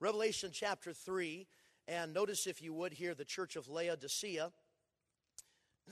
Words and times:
Revelation 0.00 0.50
chapter 0.52 0.92
3, 0.92 1.44
and 1.88 2.14
notice 2.14 2.46
if 2.46 2.62
you 2.62 2.72
would 2.72 2.92
here 2.92 3.16
the 3.16 3.24
church 3.24 3.56
of 3.56 3.68
Laodicea, 3.68 4.52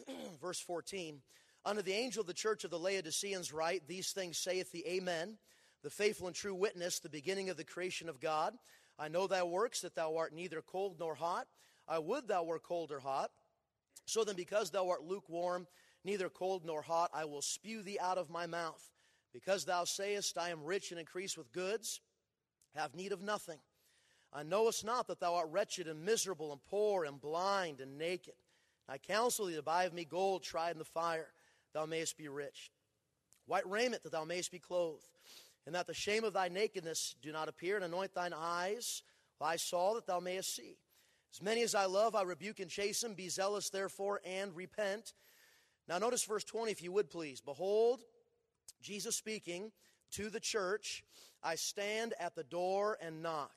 verse 0.40 0.60
14. 0.60 1.22
Unto 1.64 1.82
the 1.82 1.92
angel 1.92 2.21
of 2.21 2.29
the 2.29 2.32
church 2.32 2.62
of 2.62 2.71
the 2.71 2.79
Laodiceans 2.79 3.53
write, 3.53 3.88
These 3.88 4.12
things 4.12 4.38
saith 4.38 4.71
the 4.71 4.87
Amen, 4.87 5.38
the 5.82 5.90
faithful 5.90 6.29
and 6.29 6.37
true 6.37 6.54
witness, 6.54 7.00
the 7.00 7.08
beginning 7.08 7.50
of 7.50 7.56
the 7.56 7.64
creation 7.64 8.08
of 8.08 8.21
God. 8.21 8.54
I 8.96 9.08
know 9.08 9.27
thy 9.27 9.42
works, 9.42 9.80
that 9.80 9.97
thou 9.97 10.17
art 10.17 10.33
neither 10.33 10.63
cold 10.63 11.01
nor 11.01 11.17
hot. 11.17 11.49
I 11.88 11.99
would 11.99 12.29
thou 12.29 12.45
were 12.45 12.61
cold 12.61 12.93
or 12.93 13.01
hot. 13.01 13.33
So 14.04 14.23
then, 14.23 14.37
because 14.37 14.71
thou 14.71 14.88
art 14.88 15.03
lukewarm, 15.03 15.67
neither 16.05 16.29
cold 16.29 16.65
nor 16.65 16.80
hot, 16.80 17.11
I 17.12 17.25
will 17.25 17.43
spew 17.43 17.83
thee 17.83 17.98
out 18.01 18.19
of 18.19 18.30
my 18.30 18.47
mouth. 18.47 18.88
Because 19.33 19.65
thou 19.65 19.83
sayest, 19.83 20.38
I 20.38 20.51
am 20.51 20.62
rich 20.62 20.93
and 20.93 21.01
increase 21.01 21.37
with 21.37 21.51
goods, 21.51 22.01
have 22.77 22.95
need 22.95 23.11
of 23.11 23.20
nothing. 23.20 23.59
I 24.33 24.43
knowest 24.43 24.84
not 24.84 25.06
that 25.09 25.20
thou 25.20 25.34
art 25.34 25.48
wretched 25.51 25.88
and 25.88 26.05
miserable 26.05 26.52
and 26.52 26.62
poor 26.64 27.05
and 27.05 27.20
blind 27.20 27.80
and 27.80 27.96
naked. 27.96 28.34
I 28.88 28.98
counsel 28.98 29.46
thee 29.46 29.56
to 29.56 29.62
buy 29.62 29.84
of 29.84 29.95
me 29.95 30.05
gold 30.05 30.42
tried 30.42 30.73
in 30.73 30.78
the 30.78 30.84
fire, 30.84 31.28
thou 31.73 31.87
mayest 31.87 32.16
be 32.16 32.28
rich. 32.28 32.70
White 33.47 33.69
raiment 33.69 34.02
that 34.02 34.12
thou 34.12 34.24
mayest 34.24 34.50
be 34.50 34.59
clothed, 34.59 35.06
and 35.66 35.74
that 35.74 35.86
the 35.86 35.95
shame 35.95 36.24
of 36.24 36.33
thy 36.33 36.48
nakedness 36.48 37.16
do 37.23 37.33
not 37.33 37.48
appear, 37.48 37.77
and 37.77 37.84
anoint 37.84 38.14
thine 38.14 38.34
eyes, 38.34 39.02
thy 39.41 39.56
soul, 39.56 39.95
that 39.95 40.06
thou 40.06 40.20
mayest 40.20 40.55
see. 40.55 40.77
As 41.33 41.42
many 41.42 41.62
as 41.62 41.74
I 41.74 41.86
love, 41.86 42.14
I 42.14 42.22
rebuke 42.22 42.61
and 42.61 42.70
chasten. 42.70 43.14
Be 43.14 43.28
zealous, 43.28 43.70
therefore, 43.70 44.20
and 44.24 44.55
repent. 44.56 45.14
Now, 45.88 45.98
notice 45.98 46.24
verse 46.24 46.45
20, 46.45 46.72
if 46.72 46.83
you 46.83 46.92
would 46.92 47.11
please. 47.11 47.41
Behold, 47.41 48.00
Jesus 48.80 49.16
speaking 49.16 49.70
to 50.12 50.30
the 50.30 50.41
church, 50.41 51.05
I 51.42 51.56
stand 51.56 52.14
at 52.19 52.34
the 52.34 52.45
door 52.45 52.97
and 53.00 53.22
knock. 53.22 53.52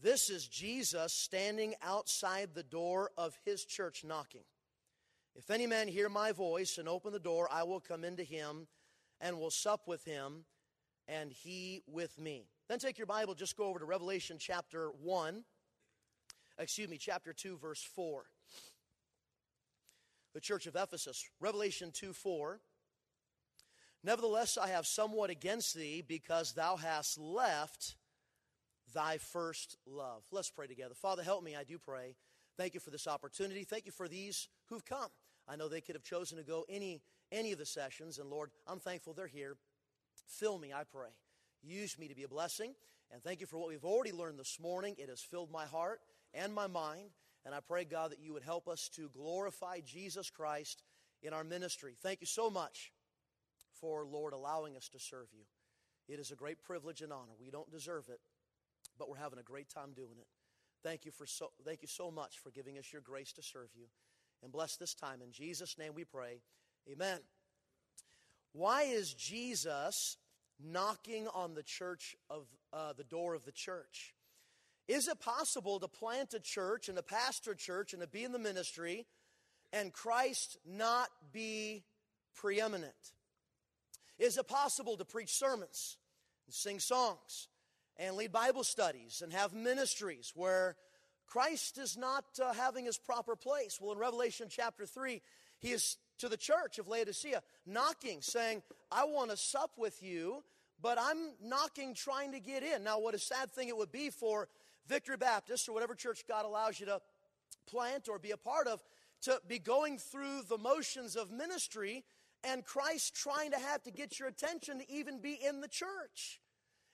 This 0.00 0.30
is 0.30 0.46
Jesus 0.46 1.12
standing 1.12 1.74
outside 1.82 2.50
the 2.54 2.62
door 2.62 3.10
of 3.16 3.36
his 3.44 3.64
church 3.64 4.04
knocking. 4.04 4.44
If 5.34 5.50
any 5.50 5.66
man 5.66 5.88
hear 5.88 6.08
my 6.08 6.32
voice 6.32 6.78
and 6.78 6.88
open 6.88 7.12
the 7.12 7.18
door, 7.18 7.48
I 7.50 7.62
will 7.62 7.80
come 7.80 8.04
into 8.04 8.22
him 8.22 8.68
and 9.20 9.38
will 9.38 9.50
sup 9.50 9.86
with 9.86 10.04
him, 10.04 10.44
and 11.08 11.32
he 11.32 11.82
with 11.86 12.18
me. 12.18 12.48
Then 12.68 12.78
take 12.78 12.98
your 12.98 13.06
Bible, 13.06 13.34
just 13.34 13.56
go 13.56 13.64
over 13.64 13.78
to 13.78 13.84
Revelation 13.84 14.36
chapter 14.38 14.90
1 15.02 15.44
excuse 16.58 16.88
me, 16.88 16.98
chapter 16.98 17.32
2, 17.32 17.58
verse 17.58 17.82
4. 17.82 18.24
The 20.34 20.40
church 20.40 20.66
of 20.66 20.76
Ephesus, 20.76 21.24
Revelation 21.40 21.90
2 21.92 22.12
4. 22.12 22.60
Nevertheless, 24.04 24.58
I 24.58 24.68
have 24.68 24.86
somewhat 24.86 25.30
against 25.30 25.74
thee 25.74 26.02
because 26.06 26.52
thou 26.52 26.76
hast 26.76 27.18
left 27.18 27.96
thy 28.94 29.18
first 29.18 29.76
love. 29.86 30.22
Let's 30.30 30.50
pray 30.50 30.66
together. 30.66 30.94
Father, 30.94 31.22
help 31.22 31.42
me, 31.42 31.56
I 31.56 31.64
do 31.64 31.78
pray. 31.78 32.16
Thank 32.56 32.74
you 32.74 32.80
for 32.80 32.90
this 32.90 33.06
opportunity. 33.06 33.64
Thank 33.64 33.86
you 33.86 33.92
for 33.92 34.08
these 34.08 34.48
who've 34.68 34.84
come. 34.84 35.10
I 35.48 35.56
know 35.56 35.68
they 35.68 35.80
could 35.80 35.94
have 35.94 36.04
chosen 36.04 36.38
to 36.38 36.44
go 36.44 36.64
any 36.68 37.02
any 37.32 37.52
of 37.52 37.58
the 37.58 37.66
sessions, 37.66 38.18
and 38.18 38.30
Lord, 38.30 38.50
I'm 38.68 38.78
thankful 38.78 39.12
they're 39.12 39.26
here. 39.26 39.56
Fill 40.28 40.58
me, 40.58 40.72
I 40.72 40.84
pray. 40.84 41.10
Use 41.62 41.98
me 41.98 42.06
to 42.08 42.14
be 42.14 42.22
a 42.22 42.28
blessing. 42.28 42.74
And 43.12 43.22
thank 43.22 43.40
you 43.40 43.46
for 43.46 43.58
what 43.58 43.68
we've 43.68 43.84
already 43.84 44.12
learned 44.12 44.38
this 44.38 44.58
morning. 44.60 44.94
It 44.98 45.08
has 45.08 45.20
filled 45.20 45.50
my 45.50 45.64
heart 45.66 46.00
and 46.34 46.54
my 46.54 46.66
mind. 46.66 47.10
And 47.44 47.54
I 47.54 47.60
pray, 47.60 47.84
God, 47.84 48.10
that 48.10 48.20
you 48.20 48.32
would 48.32 48.42
help 48.42 48.68
us 48.68 48.88
to 48.96 49.08
glorify 49.08 49.80
Jesus 49.80 50.30
Christ 50.30 50.82
in 51.22 51.32
our 51.32 51.44
ministry. 51.44 51.94
Thank 52.00 52.20
you 52.20 52.26
so 52.26 52.50
much 52.50 52.92
for, 53.80 54.04
Lord, 54.04 54.32
allowing 54.32 54.76
us 54.76 54.88
to 54.90 54.98
serve 54.98 55.28
you. 55.32 55.44
It 56.08 56.18
is 56.18 56.30
a 56.30 56.36
great 56.36 56.62
privilege 56.62 57.02
and 57.02 57.12
honor. 57.12 57.32
We 57.40 57.50
don't 57.50 57.70
deserve 57.70 58.08
it, 58.08 58.20
but 58.98 59.08
we're 59.08 59.16
having 59.16 59.38
a 59.38 59.42
great 59.42 59.68
time 59.68 59.92
doing 59.94 60.18
it. 60.18 60.26
Thank 60.82 61.04
you, 61.04 61.10
for 61.10 61.26
so, 61.26 61.50
thank 61.64 61.82
you 61.82 61.88
so 61.88 62.10
much 62.10 62.38
for 62.38 62.50
giving 62.50 62.78
us 62.78 62.92
your 62.92 63.02
grace 63.02 63.32
to 63.34 63.42
serve 63.42 63.68
you. 63.74 63.86
And 64.42 64.52
bless 64.52 64.76
this 64.76 64.94
time. 64.94 65.22
In 65.22 65.32
Jesus' 65.32 65.76
name 65.78 65.92
we 65.94 66.04
pray. 66.04 66.42
Amen. 66.90 67.18
Why 68.52 68.82
is 68.82 69.12
Jesus 69.12 70.16
knocking 70.62 71.28
on 71.28 71.54
the 71.54 71.62
church 71.62 72.14
of 72.30 72.46
uh, 72.72 72.92
the 72.92 73.04
door 73.04 73.34
of 73.34 73.44
the 73.44 73.52
church? 73.52 74.14
Is 74.88 75.08
it 75.08 75.20
possible 75.20 75.80
to 75.80 75.88
plant 75.88 76.34
a 76.34 76.40
church 76.40 76.88
and 76.88 76.96
to 76.96 77.02
pastor 77.02 77.52
a 77.52 77.56
church 77.56 77.92
and 77.92 78.02
to 78.02 78.08
be 78.08 78.22
in 78.22 78.32
the 78.32 78.38
ministry 78.38 79.06
and 79.72 79.92
Christ 79.92 80.58
not 80.64 81.08
be 81.32 81.84
preeminent? 82.34 82.94
Is 84.18 84.38
it 84.38 84.46
possible 84.46 84.96
to 84.96 85.04
preach 85.04 85.34
sermons 85.34 85.98
and 86.46 86.54
sing 86.54 86.78
songs 86.78 87.48
and 87.98 88.16
lead 88.16 88.32
Bible 88.32 88.64
studies 88.64 89.22
and 89.22 89.32
have 89.32 89.52
ministries 89.52 90.32
where 90.34 90.76
Christ 91.26 91.78
is 91.78 91.96
not 91.96 92.24
uh, 92.42 92.52
having 92.52 92.84
his 92.84 92.98
proper 92.98 93.36
place? 93.36 93.78
Well, 93.80 93.92
in 93.92 93.98
Revelation 93.98 94.48
chapter 94.50 94.86
3, 94.86 95.20
he 95.58 95.72
is 95.72 95.96
to 96.18 96.28
the 96.28 96.36
church 96.36 96.78
of 96.78 96.88
Laodicea 96.88 97.42
knocking, 97.66 98.22
saying, 98.22 98.62
I 98.90 99.04
want 99.04 99.30
to 99.30 99.36
sup 99.36 99.72
with 99.76 100.02
you, 100.02 100.42
but 100.80 100.98
I'm 101.00 101.32
knocking 101.42 101.94
trying 101.94 102.32
to 102.32 102.40
get 102.40 102.62
in. 102.62 102.84
Now, 102.84 102.98
what 102.98 103.14
a 103.14 103.18
sad 103.18 103.50
thing 103.50 103.68
it 103.68 103.76
would 103.76 103.92
be 103.92 104.10
for 104.10 104.48
Victory 104.86 105.16
Baptist 105.16 105.68
or 105.68 105.72
whatever 105.72 105.94
church 105.94 106.24
God 106.28 106.44
allows 106.44 106.78
you 106.78 106.86
to 106.86 107.00
plant 107.66 108.08
or 108.08 108.18
be 108.18 108.30
a 108.30 108.36
part 108.36 108.66
of 108.66 108.82
to 109.22 109.40
be 109.48 109.58
going 109.58 109.98
through 109.98 110.42
the 110.48 110.58
motions 110.58 111.16
of 111.16 111.30
ministry 111.30 112.04
and 112.44 112.64
Christ 112.64 113.14
trying 113.14 113.50
to 113.50 113.58
have 113.58 113.82
to 113.84 113.90
get 113.90 114.18
your 114.18 114.28
attention 114.28 114.78
to 114.78 114.90
even 114.90 115.20
be 115.20 115.32
in 115.32 115.60
the 115.60 115.68
church. 115.68 116.40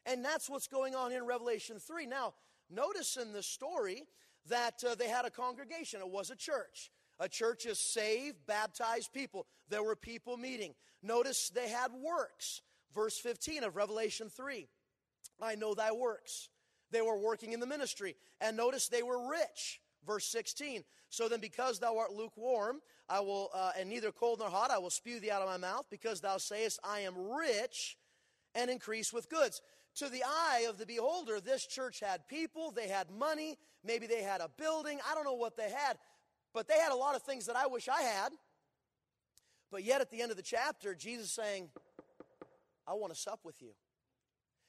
And 0.07 0.25
that's 0.25 0.49
what's 0.51 0.67
going 0.67 0.95
on 0.95 1.13
in 1.13 1.25
Revelation 1.25 1.79
3. 1.79 2.07
Now, 2.07 2.35
notice 2.71 3.17
in 3.17 3.33
the 3.33 3.43
story 3.43 4.05
that 4.49 4.83
uh, 4.87 4.95
they 4.95 5.09
had 5.09 5.25
a 5.25 5.31
congregation, 5.31 6.01
it 6.01 6.09
was 6.09 6.31
a 6.31 6.37
church. 6.37 6.91
A 7.21 7.29
church 7.29 7.67
is 7.67 7.79
saved, 7.79 8.39
baptized 8.47 9.13
people. 9.13 9.47
There 9.69 9.83
were 9.83 9.95
people 9.95 10.37
meeting. 10.37 10.75
Notice 11.03 11.51
they 11.51 11.69
had 11.69 11.93
works. 11.93 12.63
Verse 12.95 13.17
15 13.19 13.65
of 13.65 13.77
Revelation 13.77 14.29
3 14.29 14.69
I 15.41 15.55
know 15.55 15.75
thy 15.75 15.93
works 15.93 16.49
they 16.93 17.03
were 17.03 17.19
working 17.19 17.53
in 17.53 17.61
the 17.61 17.67
ministry. 17.67 18.15
And 18.41 18.57
notice 18.57 18.89
they 18.89 19.03
were 19.03 19.29
rich. 19.29 19.81
Verse 20.07 20.27
16. 20.27 20.85
So 21.09 21.29
then, 21.29 21.41
because 21.41 21.79
thou 21.79 21.99
art 21.99 22.13
lukewarm, 22.13 22.81
I 23.09 23.21
will, 23.21 23.51
uh, 23.55 23.73
and 23.79 23.89
neither 23.89 24.13
cold 24.13 24.39
nor 24.39 24.49
hot, 24.49 24.71
I 24.71 24.79
will 24.79 24.91
spew 24.91 25.19
thee 25.19 25.31
out 25.31 25.43
of 25.43 25.49
my 25.49 25.57
mouth, 25.57 25.87
because 25.91 26.21
thou 26.21 26.39
sayest, 26.39 26.79
I 26.85 27.01
am 27.01 27.15
rich 27.17 27.99
and 28.55 28.71
increase 28.71 29.13
with 29.13 29.29
goods. 29.29 29.61
To 29.97 30.09
the 30.09 30.23
eye 30.25 30.67
of 30.69 30.79
the 30.79 30.87
beholder, 30.87 31.41
this 31.41 31.67
church 31.67 32.01
had 32.01 32.27
people, 32.27 32.71
they 32.71 32.89
had 32.89 33.11
money, 33.11 33.59
maybe 33.85 34.07
they 34.07 34.23
had 34.23 34.41
a 34.41 34.49
building, 34.57 34.99
I 35.11 35.15
don't 35.15 35.25
know 35.25 35.35
what 35.35 35.57
they 35.57 35.71
had, 35.71 35.99
but 36.55 36.67
they 36.67 36.79
had 36.79 36.93
a 36.93 36.97
lot 36.97 37.15
of 37.15 37.23
things 37.23 37.47
that 37.47 37.57
I 37.57 37.67
wish 37.67 37.89
I 37.89 38.03
had. 38.03 38.33
But 39.71 39.85
yet, 39.85 40.01
at 40.01 40.11
the 40.11 40.21
end 40.21 40.31
of 40.31 40.37
the 40.37 40.43
chapter, 40.43 40.95
Jesus 40.95 41.33
saying, 41.33 41.69
I 42.87 42.95
want 42.95 43.13
to 43.13 43.19
sup 43.19 43.41
with 43.45 43.61
you. 43.63 43.71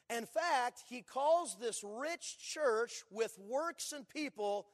In 0.09 0.25
fact, 0.25 0.83
he 0.89 1.01
calls 1.01 1.57
this 1.59 1.83
rich 1.83 2.38
church 2.39 3.03
with 3.09 3.38
works 3.39 3.91
and 3.91 4.07
people 4.07 4.67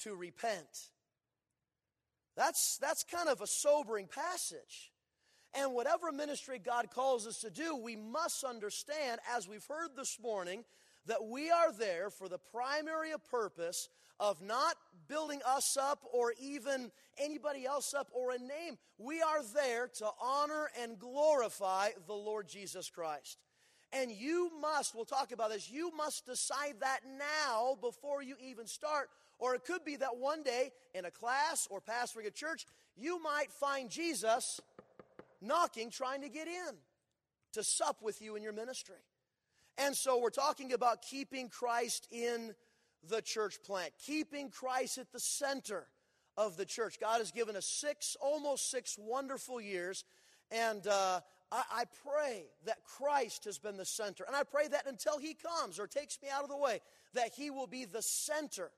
to 0.00 0.14
repent. 0.14 0.90
That's, 2.36 2.78
that's 2.80 3.04
kind 3.04 3.28
of 3.28 3.40
a 3.40 3.46
sobering 3.46 4.06
passage. 4.06 4.92
And 5.58 5.74
whatever 5.74 6.12
ministry 6.12 6.60
God 6.64 6.88
calls 6.90 7.26
us 7.26 7.40
to 7.40 7.50
do, 7.50 7.74
we 7.74 7.96
must 7.96 8.44
understand, 8.44 9.20
as 9.34 9.48
we've 9.48 9.66
heard 9.66 9.90
this 9.96 10.16
morning, 10.22 10.64
that 11.06 11.24
we 11.24 11.50
are 11.50 11.72
there 11.72 12.10
for 12.10 12.28
the 12.28 12.38
primary 12.38 13.10
purpose 13.28 13.88
of 14.20 14.40
not 14.40 14.76
building 15.08 15.40
us 15.44 15.76
up 15.76 16.04
or 16.12 16.32
even 16.40 16.92
anybody 17.18 17.66
else 17.66 17.92
up 17.92 18.08
or 18.12 18.30
a 18.30 18.38
name. 18.38 18.78
We 18.98 19.20
are 19.20 19.42
there 19.52 19.88
to 19.98 20.08
honor 20.22 20.70
and 20.80 20.96
glorify 20.96 21.88
the 22.06 22.14
Lord 22.14 22.46
Jesus 22.46 22.88
Christ. 22.88 23.38
And 23.92 24.12
you 24.12 24.52
must, 24.60 24.94
we'll 24.94 25.06
talk 25.06 25.32
about 25.32 25.50
this, 25.50 25.68
you 25.68 25.90
must 25.96 26.24
decide 26.24 26.74
that 26.80 27.00
now 27.18 27.76
before 27.80 28.22
you 28.22 28.36
even 28.40 28.68
start. 28.68 29.08
Or 29.40 29.56
it 29.56 29.64
could 29.64 29.84
be 29.84 29.96
that 29.96 30.18
one 30.18 30.44
day 30.44 30.70
in 30.94 31.04
a 31.04 31.10
class 31.10 31.66
or 31.68 31.80
pastoring 31.80 32.26
a 32.26 32.30
church, 32.30 32.64
you 32.96 33.20
might 33.20 33.50
find 33.50 33.90
Jesus 33.90 34.60
knocking, 35.40 35.90
trying 35.90 36.22
to 36.22 36.28
get 36.28 36.48
in 36.48 36.74
to 37.52 37.62
sup 37.62 38.02
with 38.02 38.20
you 38.20 38.36
in 38.36 38.42
your 38.42 38.52
ministry. 38.52 38.96
And 39.78 39.96
so 39.96 40.20
we're 40.20 40.30
talking 40.30 40.72
about 40.72 41.02
keeping 41.02 41.48
Christ 41.48 42.08
in 42.10 42.54
the 43.08 43.22
church 43.22 43.62
plant, 43.64 43.92
keeping 44.04 44.50
Christ 44.50 44.98
at 44.98 45.12
the 45.12 45.20
center 45.20 45.86
of 46.36 46.56
the 46.56 46.64
church. 46.64 46.98
God 47.00 47.18
has 47.18 47.30
given 47.30 47.56
us 47.56 47.66
six, 47.66 48.16
almost 48.20 48.70
six 48.70 48.96
wonderful 48.98 49.60
years. 49.60 50.04
And 50.50 50.86
uh, 50.86 51.20
I, 51.52 51.62
I 51.72 51.84
pray 52.04 52.44
that 52.66 52.78
Christ 52.84 53.44
has 53.44 53.58
been 53.58 53.76
the 53.76 53.84
center. 53.84 54.24
And 54.26 54.34
I 54.34 54.42
pray 54.42 54.68
that 54.68 54.86
until 54.86 55.18
He 55.18 55.34
comes 55.34 55.78
or 55.78 55.86
takes 55.86 56.18
me 56.22 56.28
out 56.28 56.42
of 56.42 56.48
the 56.48 56.56
way, 56.56 56.80
that 57.14 57.30
He 57.34 57.50
will 57.50 57.66
be 57.66 57.84
the 57.84 58.02
center 58.02 58.70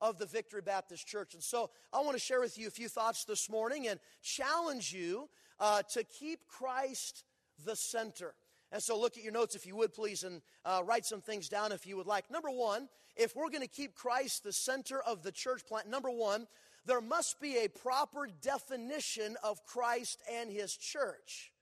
of 0.00 0.18
the 0.18 0.26
Victory 0.26 0.60
Baptist 0.62 1.06
Church. 1.06 1.34
And 1.34 1.42
so 1.42 1.70
I 1.92 2.00
want 2.00 2.12
to 2.12 2.22
share 2.22 2.40
with 2.40 2.58
you 2.58 2.68
a 2.68 2.70
few 2.70 2.88
thoughts 2.88 3.24
this 3.24 3.48
morning 3.48 3.88
and 3.88 3.98
challenge 4.22 4.92
you 4.92 5.28
uh, 5.60 5.82
to 5.92 6.04
keep 6.04 6.40
Christ 6.46 7.24
the 7.64 7.76
center. 7.76 8.34
And 8.72 8.82
so 8.82 8.98
look 8.98 9.16
at 9.16 9.22
your 9.22 9.32
notes 9.32 9.54
if 9.54 9.66
you 9.66 9.76
would, 9.76 9.94
please, 9.94 10.24
and 10.24 10.42
uh, 10.64 10.82
write 10.84 11.06
some 11.06 11.20
things 11.20 11.48
down 11.48 11.72
if 11.72 11.86
you 11.86 11.96
would 11.96 12.06
like. 12.06 12.30
Number 12.30 12.50
one, 12.50 12.88
if 13.16 13.34
we're 13.34 13.48
going 13.48 13.62
to 13.62 13.68
keep 13.68 13.94
Christ 13.94 14.44
the 14.44 14.52
center 14.52 15.00
of 15.00 15.22
the 15.22 15.32
church 15.32 15.64
plant, 15.66 15.88
number 15.88 16.10
one, 16.10 16.46
there 16.84 17.00
must 17.00 17.40
be 17.40 17.58
a 17.58 17.68
proper 17.68 18.28
definition 18.42 19.36
of 19.42 19.64
Christ 19.64 20.20
and 20.32 20.50
his 20.50 20.76
church. 20.76 21.52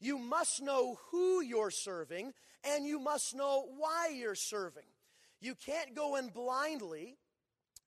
You 0.00 0.18
must 0.18 0.62
know 0.62 0.98
who 1.10 1.42
you're 1.42 1.70
serving, 1.70 2.32
and 2.64 2.86
you 2.86 2.98
must 2.98 3.34
know 3.34 3.66
why 3.76 4.08
you're 4.14 4.34
serving. 4.34 4.84
You 5.40 5.54
can't 5.54 5.94
go 5.94 6.16
in 6.16 6.28
blindly. 6.28 7.16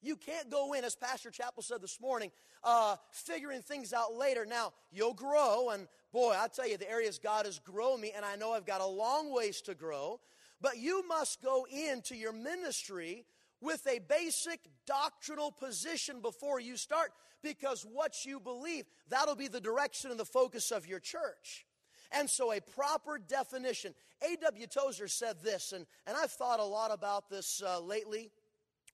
You 0.01 0.16
can't 0.16 0.50
go 0.50 0.74
in, 0.74 0.84
as 0.84 0.96
Pastor 0.96 1.30
Chappell 1.30 1.63
said 1.63 1.81
this 1.81 2.00
morning, 2.00 2.31
uh, 2.63 2.96
figuring 3.12 3.62
things 3.62 3.94
out 3.94 4.13
later. 4.13 4.46
Now, 4.46 4.74
you'll 4.92 5.13
grow, 5.13 5.69
and 5.69 5.88
boy, 6.13 6.34
I 6.38 6.48
tell 6.48 6.68
you, 6.68 6.78
the 6.78 6.90
areas 6.90 7.19
God 7.19 7.46
has 7.46 7.60
grown 7.60 8.00
me, 8.00 8.13
and 8.16 8.24
I 8.24 8.36
know 8.36 8.54
I've 8.54 8.66
got 8.66 8.81
a 8.81 8.86
long 8.86 9.34
ways 9.34 9.62
to 9.62 9.75
grow, 9.75 10.19
but 10.62 10.78
you 10.78 11.06
must 11.07 11.42
go 11.42 11.66
into 11.69 12.16
your 12.16 12.34
ministry 12.34 13.25
with 13.62 13.86
a 13.88 14.00
basic 14.00 14.62
doctrinal 14.86 15.51
position 15.51 16.22
before 16.22 16.60
you 16.60 16.78
start 16.78 17.12
because 17.42 17.86
what 17.86 18.25
you 18.25 18.40
believe, 18.40 18.86
that'll 19.10 19.36
be 19.36 19.48
the 19.48 19.62
direction 19.62 20.12
and 20.12 20.19
the 20.19 20.25
focus 20.25 20.72
of 20.72 20.88
your 20.88 21.00
church. 21.00 21.66
And 22.12 22.30
so, 22.30 22.52
a 22.52 22.60
proper 22.60 23.19
definition. 23.19 23.94
A.W. 24.24 24.68
Tozer 24.68 25.07
said 25.07 25.38
this, 25.44 25.74
and, 25.74 25.86
and 26.07 26.18
I've 26.18 26.31
thought 26.31 26.60
a 26.60 26.63
lot 26.63 26.92
about 26.92 27.30
this 27.30 27.62
uh, 27.66 27.80
lately. 27.80 28.31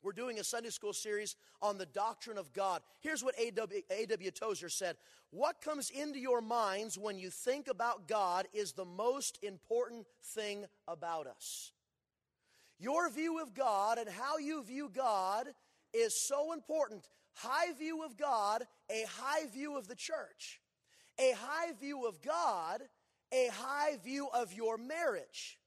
We're 0.06 0.12
doing 0.12 0.38
a 0.38 0.44
Sunday 0.44 0.70
school 0.70 0.94
series 0.94 1.36
on 1.64 1.80
the 1.80 1.88
doctrine 1.88 2.38
of 2.38 2.54
God. 2.54 2.84
Here's 3.00 3.24
what 3.24 3.34
A.W. 3.40 4.30
Tozer 4.30 4.70
said 4.70 4.98
What 5.32 5.62
comes 5.62 5.90
into 5.90 6.20
your 6.20 6.42
minds 6.42 6.96
when 6.96 7.18
you 7.18 7.32
think 7.32 7.68
about 7.68 8.08
God 8.08 8.46
is 8.54 8.74
the 8.74 8.86
most 8.86 9.40
important 9.42 10.06
thing 10.24 10.66
about 10.88 11.26
us. 11.26 11.72
Your 12.78 13.10
view 13.10 13.42
of 13.42 13.56
God 13.56 13.98
and 13.98 14.08
how 14.08 14.38
you 14.38 14.64
view 14.64 14.92
God 14.94 15.48
is 15.92 16.14
so 16.16 16.54
important. 16.54 17.10
High 17.34 17.74
view 17.74 18.06
of 18.06 18.16
God, 18.16 18.62
a 18.92 19.06
high 19.18 19.48
view 19.48 19.76
of 19.76 19.88
the 19.88 19.96
church. 19.96 20.62
A 21.18 21.32
high 21.32 21.72
view 21.82 22.06
of 22.06 22.22
God, 22.22 22.84
a 23.34 23.50
high 23.52 23.98
view 24.04 24.28
of 24.36 24.54
your 24.54 24.78
marriage. 24.78 25.58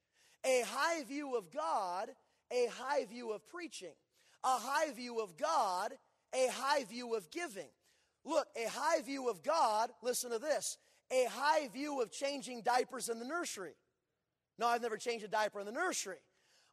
A 0.45 0.63
high 0.65 1.03
view 1.03 1.35
of 1.35 1.51
God, 1.51 2.11
a 2.53 2.69
high 2.79 3.05
view 3.05 3.33
of 3.33 3.45
preaching 3.45 3.95
a 4.45 4.49
high 4.49 4.93
view 4.93 5.21
of 5.21 5.37
God, 5.37 5.93
a 6.35 6.49
high 6.51 6.85
view 6.85 7.15
of 7.15 7.31
giving. 7.31 7.69
Look, 8.25 8.47
a 8.57 8.69
high 8.69 9.03
view 9.03 9.29
of 9.29 9.43
God, 9.43 9.91
listen 10.03 10.31
to 10.31 10.39
this, 10.39 10.79
a 11.11 11.27
high 11.31 11.69
view 11.69 12.01
of 12.03 12.11
changing 12.11 12.63
diapers 12.63 13.09
in 13.09 13.19
the 13.19 13.25
nursery. 13.25 13.75
No, 14.59 14.67
I've 14.67 14.83
never 14.83 14.97
changed 14.97 15.25
a 15.25 15.29
diaper 15.29 15.61
in 15.61 15.67
the 15.67 15.73
nursery. 15.73 16.19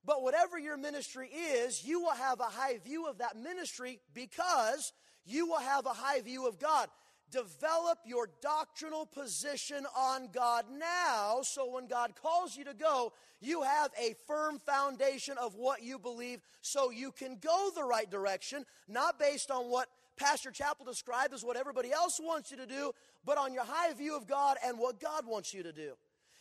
But 0.04 0.22
whatever 0.22 0.60
your 0.60 0.78
ministry 0.78 1.28
is, 1.28 1.84
you 1.84 2.00
will 2.02 2.14
have 2.14 2.40
a 2.40 2.44
high 2.44 2.78
view 2.78 3.08
of 3.08 3.20
that 3.20 3.38
ministry 3.38 4.00
because 4.14 4.94
you 5.26 5.48
will 5.48 5.60
have 5.60 5.86
a 5.86 5.94
high 5.94 6.22
view 6.22 6.48
of 6.48 6.60
God. 6.60 6.90
Develop 7.32 8.00
your 8.06 8.30
doctrinal 8.42 9.06
position 9.06 9.86
on 9.98 10.30
God 10.32 10.66
now 10.78 11.40
so 11.42 11.70
when 11.70 11.88
God 11.88 12.14
calls 12.22 12.56
you 12.56 12.64
to 12.66 12.74
go, 12.74 13.14
you 13.42 13.64
have 13.64 13.92
a 14.00 14.16
firm 14.28 14.60
foundation 14.60 15.38
of 15.38 15.56
what 15.56 15.84
you 15.84 16.00
believe 16.00 16.42
so 16.62 16.92
you 16.92 17.12
can 17.12 17.38
go 17.42 17.72
the 17.76 17.84
right 17.84 18.10
direction, 18.10 18.66
not 18.88 19.20
based 19.20 19.52
on 19.52 19.70
what 19.70 19.90
Pastor 20.18 20.52
Chappell 20.52 20.86
described 20.86 21.34
as 21.34 21.44
what 21.44 21.58
everybody 21.58 21.92
else 21.92 22.20
wants 22.24 22.52
you 22.52 22.58
to 22.58 22.66
do, 22.66 22.92
but 23.26 23.38
on 23.38 23.54
your 23.54 23.66
high 23.66 23.92
view 23.94 24.16
of 24.16 24.28
God 24.28 24.58
and 24.66 24.80
what 24.80 25.00
God 25.00 25.26
wants 25.26 25.54
you 25.54 25.64
to 25.64 25.74
do. 25.74 25.94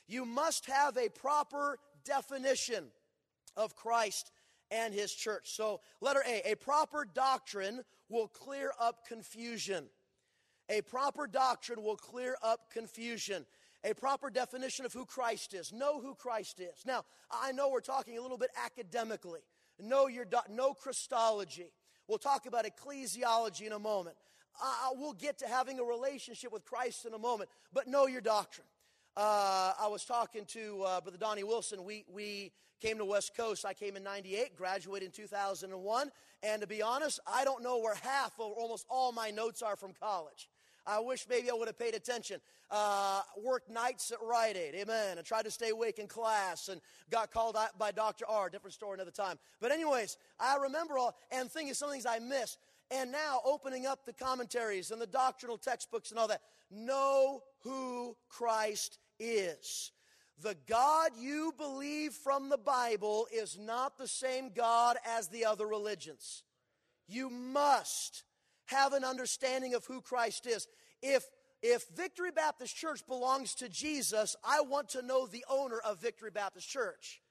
You 0.06 0.24
must 0.24 0.66
have 0.66 0.96
a 0.96 1.08
proper 1.08 1.78
definition 2.04 2.84
of 3.56 3.74
Christ 3.74 4.30
and 4.70 4.94
his 4.94 5.12
church. 5.12 5.50
So, 5.52 5.80
letter 6.00 6.22
A, 6.26 6.52
a 6.52 6.54
proper 6.56 7.04
doctrine 7.04 7.82
will 8.08 8.28
clear 8.28 8.72
up 8.80 9.06
confusion. 9.06 9.86
A 10.68 10.80
proper 10.82 11.26
doctrine 11.26 11.82
will 11.82 11.96
clear 11.96 12.36
up 12.42 12.70
confusion. 12.72 13.44
A 13.84 13.94
proper 13.94 14.30
definition 14.30 14.86
of 14.86 14.92
who 14.94 15.04
Christ 15.04 15.52
is. 15.52 15.72
Know 15.72 16.00
who 16.00 16.14
Christ 16.14 16.58
is. 16.60 16.86
Now, 16.86 17.04
I 17.30 17.52
know 17.52 17.68
we're 17.68 17.80
talking 17.80 18.16
a 18.16 18.22
little 18.22 18.38
bit 18.38 18.50
academically. 18.64 19.40
Know 19.78 20.06
your 20.06 20.24
do- 20.24 20.38
know 20.48 20.72
Christology. 20.72 21.70
We'll 22.08 22.18
talk 22.18 22.46
about 22.46 22.64
ecclesiology 22.64 23.66
in 23.66 23.72
a 23.72 23.78
moment. 23.78 24.16
Uh, 24.62 24.90
we'll 24.92 25.12
get 25.12 25.38
to 25.38 25.46
having 25.46 25.80
a 25.80 25.84
relationship 25.84 26.52
with 26.52 26.64
Christ 26.64 27.04
in 27.06 27.12
a 27.12 27.18
moment, 27.18 27.50
but 27.72 27.86
know 27.86 28.06
your 28.06 28.20
doctrine. 28.20 28.66
Uh, 29.16 29.72
I 29.78 29.88
was 29.88 30.04
talking 30.04 30.44
to 30.46 30.82
uh, 30.82 31.00
Brother 31.00 31.18
Donnie 31.18 31.44
Wilson. 31.44 31.84
We, 31.84 32.04
we 32.12 32.52
came 32.80 32.98
to 32.98 33.04
West 33.04 33.36
Coast. 33.36 33.64
I 33.64 33.74
came 33.74 33.96
in 33.96 34.02
98, 34.02 34.56
graduated 34.56 35.06
in 35.06 35.12
2001. 35.12 36.10
And 36.42 36.60
to 36.62 36.66
be 36.66 36.82
honest, 36.82 37.20
I 37.26 37.44
don't 37.44 37.62
know 37.62 37.78
where 37.78 37.94
half 37.94 38.32
of 38.38 38.52
almost 38.52 38.86
all 38.90 39.12
my 39.12 39.30
notes 39.30 39.62
are 39.62 39.76
from 39.76 39.92
college. 40.00 40.48
I 40.86 41.00
wish 41.00 41.26
maybe 41.28 41.50
I 41.50 41.54
would 41.54 41.68
have 41.68 41.78
paid 41.78 41.94
attention. 41.94 42.40
Uh, 42.70 43.22
worked 43.42 43.70
nights 43.70 44.10
at 44.10 44.18
Rite 44.22 44.56
Aid, 44.56 44.74
amen, 44.74 45.18
and 45.18 45.26
tried 45.26 45.44
to 45.44 45.50
stay 45.50 45.70
awake 45.70 45.98
in 45.98 46.06
class 46.06 46.68
and 46.68 46.80
got 47.10 47.30
called 47.30 47.56
out 47.56 47.78
by 47.78 47.90
Dr. 47.90 48.24
R, 48.28 48.48
different 48.50 48.74
story 48.74 48.94
another 48.94 49.10
time. 49.10 49.38
But, 49.60 49.70
anyways, 49.70 50.16
I 50.40 50.56
remember 50.56 50.98
all, 50.98 51.16
and 51.30 51.50
thinking 51.50 51.74
some 51.74 51.90
things 51.90 52.06
I 52.06 52.18
missed. 52.18 52.58
And 52.90 53.10
now 53.10 53.40
opening 53.44 53.86
up 53.86 54.04
the 54.04 54.12
commentaries 54.12 54.90
and 54.90 55.00
the 55.00 55.06
doctrinal 55.06 55.56
textbooks 55.56 56.10
and 56.10 56.18
all 56.18 56.28
that. 56.28 56.42
Know 56.70 57.42
who 57.60 58.16
Christ 58.28 58.98
is. 59.18 59.90
The 60.42 60.56
God 60.66 61.12
you 61.18 61.54
believe 61.56 62.12
from 62.12 62.48
the 62.48 62.58
Bible 62.58 63.26
is 63.32 63.58
not 63.58 63.96
the 63.96 64.08
same 64.08 64.50
God 64.54 64.96
as 65.06 65.28
the 65.28 65.44
other 65.44 65.66
religions. 65.66 66.42
You 67.06 67.30
must 67.30 68.24
have 68.66 68.92
an 68.92 69.04
understanding 69.04 69.74
of 69.74 69.84
who 69.86 70.00
Christ 70.00 70.46
is. 70.46 70.66
If 71.02 71.24
if 71.66 71.86
Victory 71.96 72.30
Baptist 72.30 72.76
Church 72.76 73.00
belongs 73.06 73.54
to 73.54 73.70
Jesus, 73.70 74.36
I 74.44 74.60
want 74.60 74.90
to 74.90 75.02
know 75.02 75.26
the 75.26 75.46
owner 75.48 75.78
of 75.78 75.98
Victory 75.98 76.30
Baptist 76.30 76.68
Church. 76.68 77.22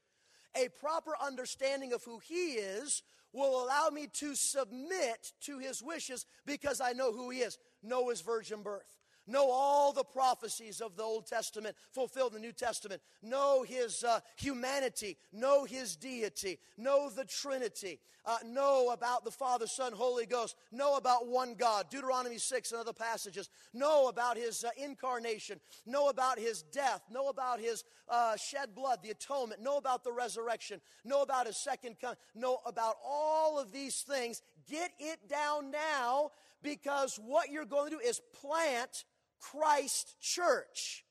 A 0.55 0.69
proper 0.79 1.11
understanding 1.21 1.93
of 1.93 2.03
who 2.03 2.17
he 2.17 2.53
is 2.53 3.03
will 3.31 3.63
allow 3.63 3.89
me 3.89 4.07
to 4.13 4.33
submit 4.33 5.33
to 5.41 5.59
his 5.59 5.83
wishes 5.83 6.25
because 6.47 6.81
I 6.81 6.93
know 6.93 7.11
who 7.11 7.29
he 7.29 7.39
is. 7.39 7.59
Know 7.83 8.09
his 8.09 8.21
virgin 8.21 8.63
birth. 8.63 9.02
Know 9.25 9.49
all 9.49 9.93
the 9.93 10.03
prophecies 10.03 10.81
of 10.81 10.97
the 10.97 11.03
Old 11.03 11.27
Testament 11.27 11.75
fulfilled 11.91 12.35
in 12.35 12.41
the 12.41 12.47
New 12.47 12.53
Testament. 12.53 13.01
Know 13.21 13.63
his 13.63 14.03
uh, 14.03 14.19
humanity. 14.35 15.17
Know 15.31 15.63
his 15.63 15.95
deity. 15.95 16.59
Know 16.77 17.09
the 17.09 17.25
Trinity. 17.25 17.99
Uh, 18.25 18.37
know 18.45 18.91
about 18.91 19.25
the 19.25 19.31
Father, 19.31 19.67
Son, 19.67 19.93
Holy 19.93 20.25
Ghost. 20.25 20.55
Know 20.71 20.95
about 20.97 21.27
one 21.27 21.55
God. 21.55 21.89
Deuteronomy 21.89 22.37
6 22.37 22.71
and 22.71 22.79
other 22.79 22.93
passages. 22.93 23.49
Know 23.73 24.07
about 24.07 24.37
his 24.37 24.63
uh, 24.63 24.69
incarnation. 24.77 25.59
Know 25.85 26.09
about 26.09 26.39
his 26.39 26.63
death. 26.63 27.01
Know 27.11 27.29
about 27.29 27.59
his 27.59 27.83
uh, 28.09 28.35
shed 28.37 28.75
blood, 28.75 28.99
the 29.03 29.09
atonement. 29.09 29.61
Know 29.61 29.77
about 29.77 30.03
the 30.03 30.11
resurrection. 30.11 30.81
Know 31.03 31.21
about 31.21 31.47
his 31.47 31.57
second 31.57 31.97
coming. 31.99 32.17
Know 32.35 32.59
about 32.65 32.95
all 33.05 33.59
of 33.59 33.71
these 33.71 34.01
things. 34.01 34.41
Get 34.69 34.91
it 34.99 35.29
down 35.29 35.71
now 35.71 36.31
because 36.61 37.19
what 37.25 37.51
you're 37.51 37.65
going 37.65 37.91
to 37.91 37.97
do 37.97 38.01
is 38.01 38.21
plant 38.41 39.03
Christ 39.51 40.15
church. 40.21 41.03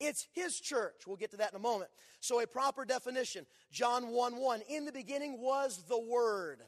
It's 0.00 0.26
his 0.32 0.60
church. 0.60 1.06
We'll 1.06 1.16
get 1.16 1.32
to 1.32 1.38
that 1.38 1.52
in 1.52 1.56
a 1.56 1.62
moment. 1.62 1.90
So, 2.20 2.40
a 2.40 2.46
proper 2.46 2.84
definition 2.84 3.46
John 3.72 4.08
1 4.08 4.36
1. 4.36 4.60
In 4.68 4.84
the 4.84 4.92
beginning 4.92 5.40
was 5.40 5.84
the 5.88 5.98
Word. 5.98 6.60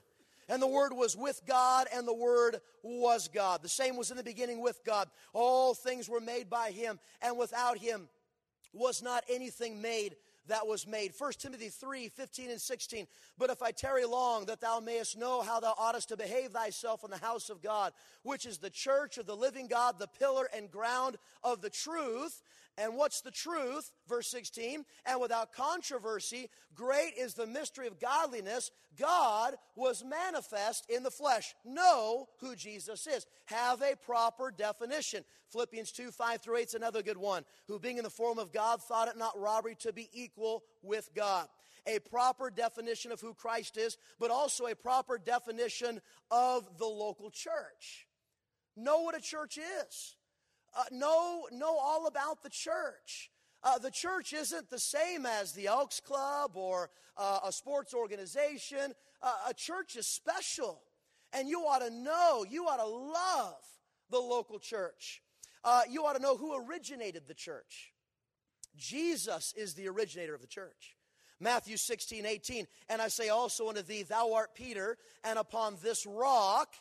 And 0.49 0.61
the 0.61 0.67
Word 0.67 0.93
was 0.93 1.17
with 1.17 1.43
God, 1.47 1.87
and 1.95 2.09
the 2.09 2.15
Word 2.15 2.61
was 2.83 3.29
God. 3.29 3.63
The 3.63 3.69
same 3.69 3.97
was 3.97 4.11
in 4.11 4.17
the 4.17 4.25
beginning 4.25 4.61
with 4.61 4.81
God. 4.85 5.09
All 5.33 5.75
things 5.75 6.09
were 6.09 6.21
made 6.21 6.51
by 6.51 6.73
Him, 6.73 6.99
and 7.23 7.39
without 7.39 7.79
Him 7.79 8.09
was 8.73 9.01
not 9.01 9.23
anything 9.31 9.81
made 9.81 10.17
that 10.49 10.67
was 10.67 10.87
made. 10.87 11.13
1 11.17 11.33
Timothy 11.39 11.69
3 11.69 12.09
15 12.09 12.51
and 12.51 12.61
16. 12.61 13.07
But 13.39 13.51
if 13.51 13.63
I 13.63 13.71
tarry 13.71 14.05
long, 14.05 14.47
that 14.47 14.61
thou 14.61 14.81
mayest 14.81 15.19
know 15.19 15.43
how 15.43 15.61
thou 15.61 15.75
oughtest 15.79 16.09
to 16.09 16.17
behave 16.17 16.51
thyself 16.51 17.05
in 17.05 17.11
the 17.11 17.19
house 17.19 17.51
of 17.51 17.63
God, 17.63 17.93
which 18.23 18.47
is 18.47 18.59
the 18.59 18.71
church 18.71 19.19
of 19.19 19.27
the 19.27 19.37
living 19.37 19.67
God, 19.67 19.99
the 19.99 20.07
pillar 20.07 20.49
and 20.55 20.71
ground 20.71 21.17
of 21.43 21.61
the 21.61 21.71
truth. 21.71 22.43
And 22.79 22.97
what's 22.97 23.21
the 23.21 23.31
truth? 23.31 23.91
Verse 24.09 24.29
16. 24.29 24.85
And 25.05 25.21
without 25.21 25.53
controversy, 25.53 26.49
great 26.75 27.13
is 27.19 27.35
the 27.35 27.47
mystery 27.47 27.87
of 27.87 28.01
godliness. 28.01 28.71
God 28.99 29.55
was 29.77 30.05
manifest 30.05 30.87
in 30.89 31.03
the 31.03 31.11
flesh. 31.11 31.55
Know 31.65 32.29
who 32.41 32.57
Jesus 32.57 33.07
is. 33.07 33.27
Have 33.47 33.83
a 33.83 33.97
proper 33.97 34.51
definition. 34.51 35.25
Philippians 35.51 35.93
2 35.93 36.11
5 36.11 36.41
through 36.41 36.57
8 36.57 36.69
is 36.69 36.75
another 36.75 37.03
good 37.03 37.19
one. 37.19 37.45
Who, 37.67 37.79
being 37.79 37.99
in 37.99 38.05
the 38.05 38.11
form 38.11 38.39
of 38.39 38.53
God, 38.53 38.81
thought 38.83 39.09
it 39.09 39.19
not 39.19 39.39
robbery 39.39 39.77
to 39.81 39.93
be 39.93 40.09
equal 40.13 40.63
with 40.83 41.11
God. 41.15 41.49
A 41.87 41.99
proper 41.99 42.51
definition 42.51 43.11
of 43.11 43.21
who 43.21 43.35
Christ 43.35 43.77
is, 43.77 43.97
but 44.19 44.31
also 44.31 44.67
a 44.67 44.75
proper 44.75 45.19
definition 45.19 46.01
of 46.31 46.79
the 46.79 46.87
local 46.87 47.31
church. 47.31 48.07
Know 48.77 49.01
what 49.01 49.17
a 49.17 49.21
church 49.21 49.59
is. 49.59 50.17
Uh, 50.77 50.85
know, 50.93 51.47
know 51.53 51.77
all 51.77 52.07
about 52.07 52.43
the 52.43 52.51
church. 52.51 53.31
Uh, 53.63 53.79
the 53.79 53.91
church 53.91 54.33
isn't 54.33 54.71
the 54.71 54.79
same 54.79 55.27
as 55.27 55.53
the 55.53 55.67
Elks 55.67 56.01
Club 56.01 56.53
or 56.55 56.91
uh, 57.17 57.41
a 57.45 57.53
sports 57.53 57.93
organization. 57.93 58.95
Uh, 59.23 59.35
a 59.49 59.55
church 59.55 59.97
is 59.97 60.07
special, 60.07 60.81
and 61.33 61.49
you 61.49 61.61
ought 61.61 61.81
to 61.81 61.91
know, 61.91 62.45
you 62.49 62.67
ought 62.67 62.79
to 62.79 62.87
love 62.87 63.61
the 64.11 64.19
local 64.19 64.59
church. 64.59 65.23
Uh, 65.63 65.83
you 65.91 66.07
ought 66.07 66.17
to 66.17 66.23
know 66.23 66.37
who 66.37 66.55
originated 66.55 67.25
the 67.29 67.35
church. 67.35 67.93
Jesus 68.77 69.53
is 69.57 69.75
the 69.75 69.89
originator 69.89 70.35
of 70.35 70.41
the 70.41 70.47
church. 70.47 70.97
Matthew 71.39 71.77
16, 71.77 72.25
18. 72.27 72.67
And 72.89 73.03
I 73.03 73.09
say 73.09 73.29
also 73.29 73.69
unto 73.69 73.83
thee, 73.83 74.03
Thou 74.03 74.35
art 74.35 74.55
Peter, 74.55 74.97
and 75.25 75.39
upon 75.39 75.77
this 75.83 76.07
rock 76.07 76.75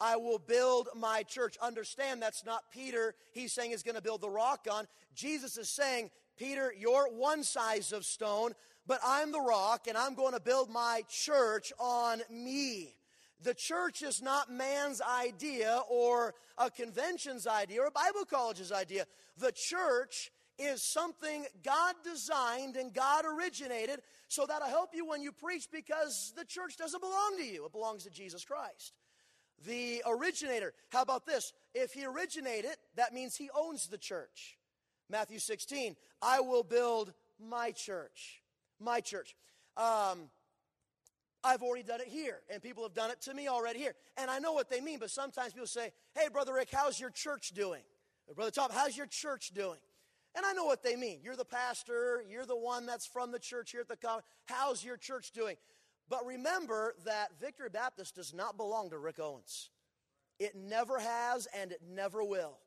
I 0.00 0.16
will 0.16 0.38
build 0.38 0.88
my 0.96 1.22
church. 1.22 1.56
Understand 1.62 2.20
that's 2.20 2.44
not 2.44 2.70
Peter, 2.70 3.14
he's 3.32 3.52
saying 3.52 3.72
is 3.72 3.82
going 3.82 3.94
to 3.94 4.02
build 4.02 4.20
the 4.20 4.30
rock 4.30 4.66
on. 4.70 4.86
Jesus 5.14 5.56
is 5.56 5.68
saying, 5.68 6.10
Peter, 6.36 6.72
you're 6.76 7.08
one 7.08 7.44
size 7.44 7.92
of 7.92 8.04
stone, 8.04 8.52
but 8.86 9.00
I'm 9.04 9.32
the 9.32 9.40
rock, 9.40 9.86
and 9.86 9.96
I'm 9.96 10.14
going 10.14 10.34
to 10.34 10.40
build 10.40 10.70
my 10.70 11.02
church 11.08 11.72
on 11.78 12.22
me. 12.30 12.96
The 13.42 13.54
church 13.54 14.02
is 14.02 14.22
not 14.22 14.50
man's 14.50 15.00
idea 15.00 15.80
or 15.88 16.34
a 16.56 16.70
convention's 16.70 17.46
idea 17.46 17.82
or 17.82 17.86
a 17.86 17.90
Bible 17.90 18.24
college's 18.24 18.72
idea. 18.72 19.04
The 19.38 19.52
church 19.52 20.30
is 20.58 20.82
something 20.82 21.44
God 21.62 21.94
designed 22.04 22.76
and 22.76 22.92
God 22.92 23.24
originated, 23.26 24.00
so 24.28 24.46
that'll 24.46 24.68
help 24.68 24.90
you 24.94 25.06
when 25.06 25.20
you 25.20 25.32
preach 25.32 25.68
because 25.70 26.32
the 26.36 26.44
church 26.44 26.76
doesn't 26.76 27.00
belong 27.00 27.36
to 27.38 27.44
you, 27.44 27.66
it 27.66 27.72
belongs 27.72 28.04
to 28.04 28.10
Jesus 28.10 28.44
Christ. 28.44 28.92
The 29.66 30.02
originator, 30.06 30.74
how 30.90 31.02
about 31.02 31.26
this? 31.26 31.52
If 31.74 31.92
he 31.92 32.04
originated, 32.04 32.76
that 32.96 33.14
means 33.14 33.36
he 33.36 33.50
owns 33.56 33.86
the 33.88 33.98
church. 33.98 34.58
Matthew 35.08 35.38
16, 35.38 35.96
I 36.22 36.40
will 36.40 36.62
build 36.62 37.12
my 37.38 37.70
church. 37.72 38.42
My 38.80 39.00
church. 39.00 39.34
Um, 39.76 40.30
I've 41.42 41.62
already 41.62 41.82
done 41.82 42.00
it 42.00 42.08
here, 42.08 42.40
and 42.50 42.62
people 42.62 42.82
have 42.84 42.94
done 42.94 43.10
it 43.10 43.20
to 43.22 43.34
me 43.34 43.48
already 43.48 43.78
here. 43.78 43.94
And 44.16 44.30
I 44.30 44.38
know 44.38 44.52
what 44.52 44.70
they 44.70 44.80
mean, 44.80 44.98
but 44.98 45.10
sometimes 45.10 45.52
people 45.52 45.66
say, 45.66 45.92
Hey, 46.14 46.28
Brother 46.32 46.54
Rick, 46.54 46.68
how's 46.72 46.98
your 46.98 47.10
church 47.10 47.50
doing? 47.50 47.82
Brother 48.34 48.50
Tom, 48.50 48.70
how's 48.72 48.96
your 48.96 49.06
church 49.06 49.50
doing? 49.54 49.78
And 50.34 50.44
I 50.44 50.52
know 50.52 50.64
what 50.64 50.82
they 50.82 50.96
mean. 50.96 51.20
You're 51.22 51.36
the 51.36 51.44
pastor, 51.44 52.24
you're 52.28 52.46
the 52.46 52.56
one 52.56 52.86
that's 52.86 53.06
from 53.06 53.30
the 53.30 53.38
church 53.38 53.70
here 53.70 53.82
at 53.82 53.88
the. 53.88 54.22
How's 54.46 54.82
your 54.82 54.96
church 54.96 55.30
doing? 55.32 55.56
But 56.08 56.26
remember 56.26 56.94
that 57.04 57.40
Victory 57.40 57.70
Baptist 57.70 58.16
does 58.16 58.34
not 58.34 58.56
belong 58.56 58.90
to 58.90 58.98
Rick 58.98 59.18
Owens. 59.18 59.70
It 60.38 60.54
never 60.54 60.98
has 60.98 61.46
and 61.56 61.72
it 61.72 61.80
never 61.88 62.22
will. 62.22 62.58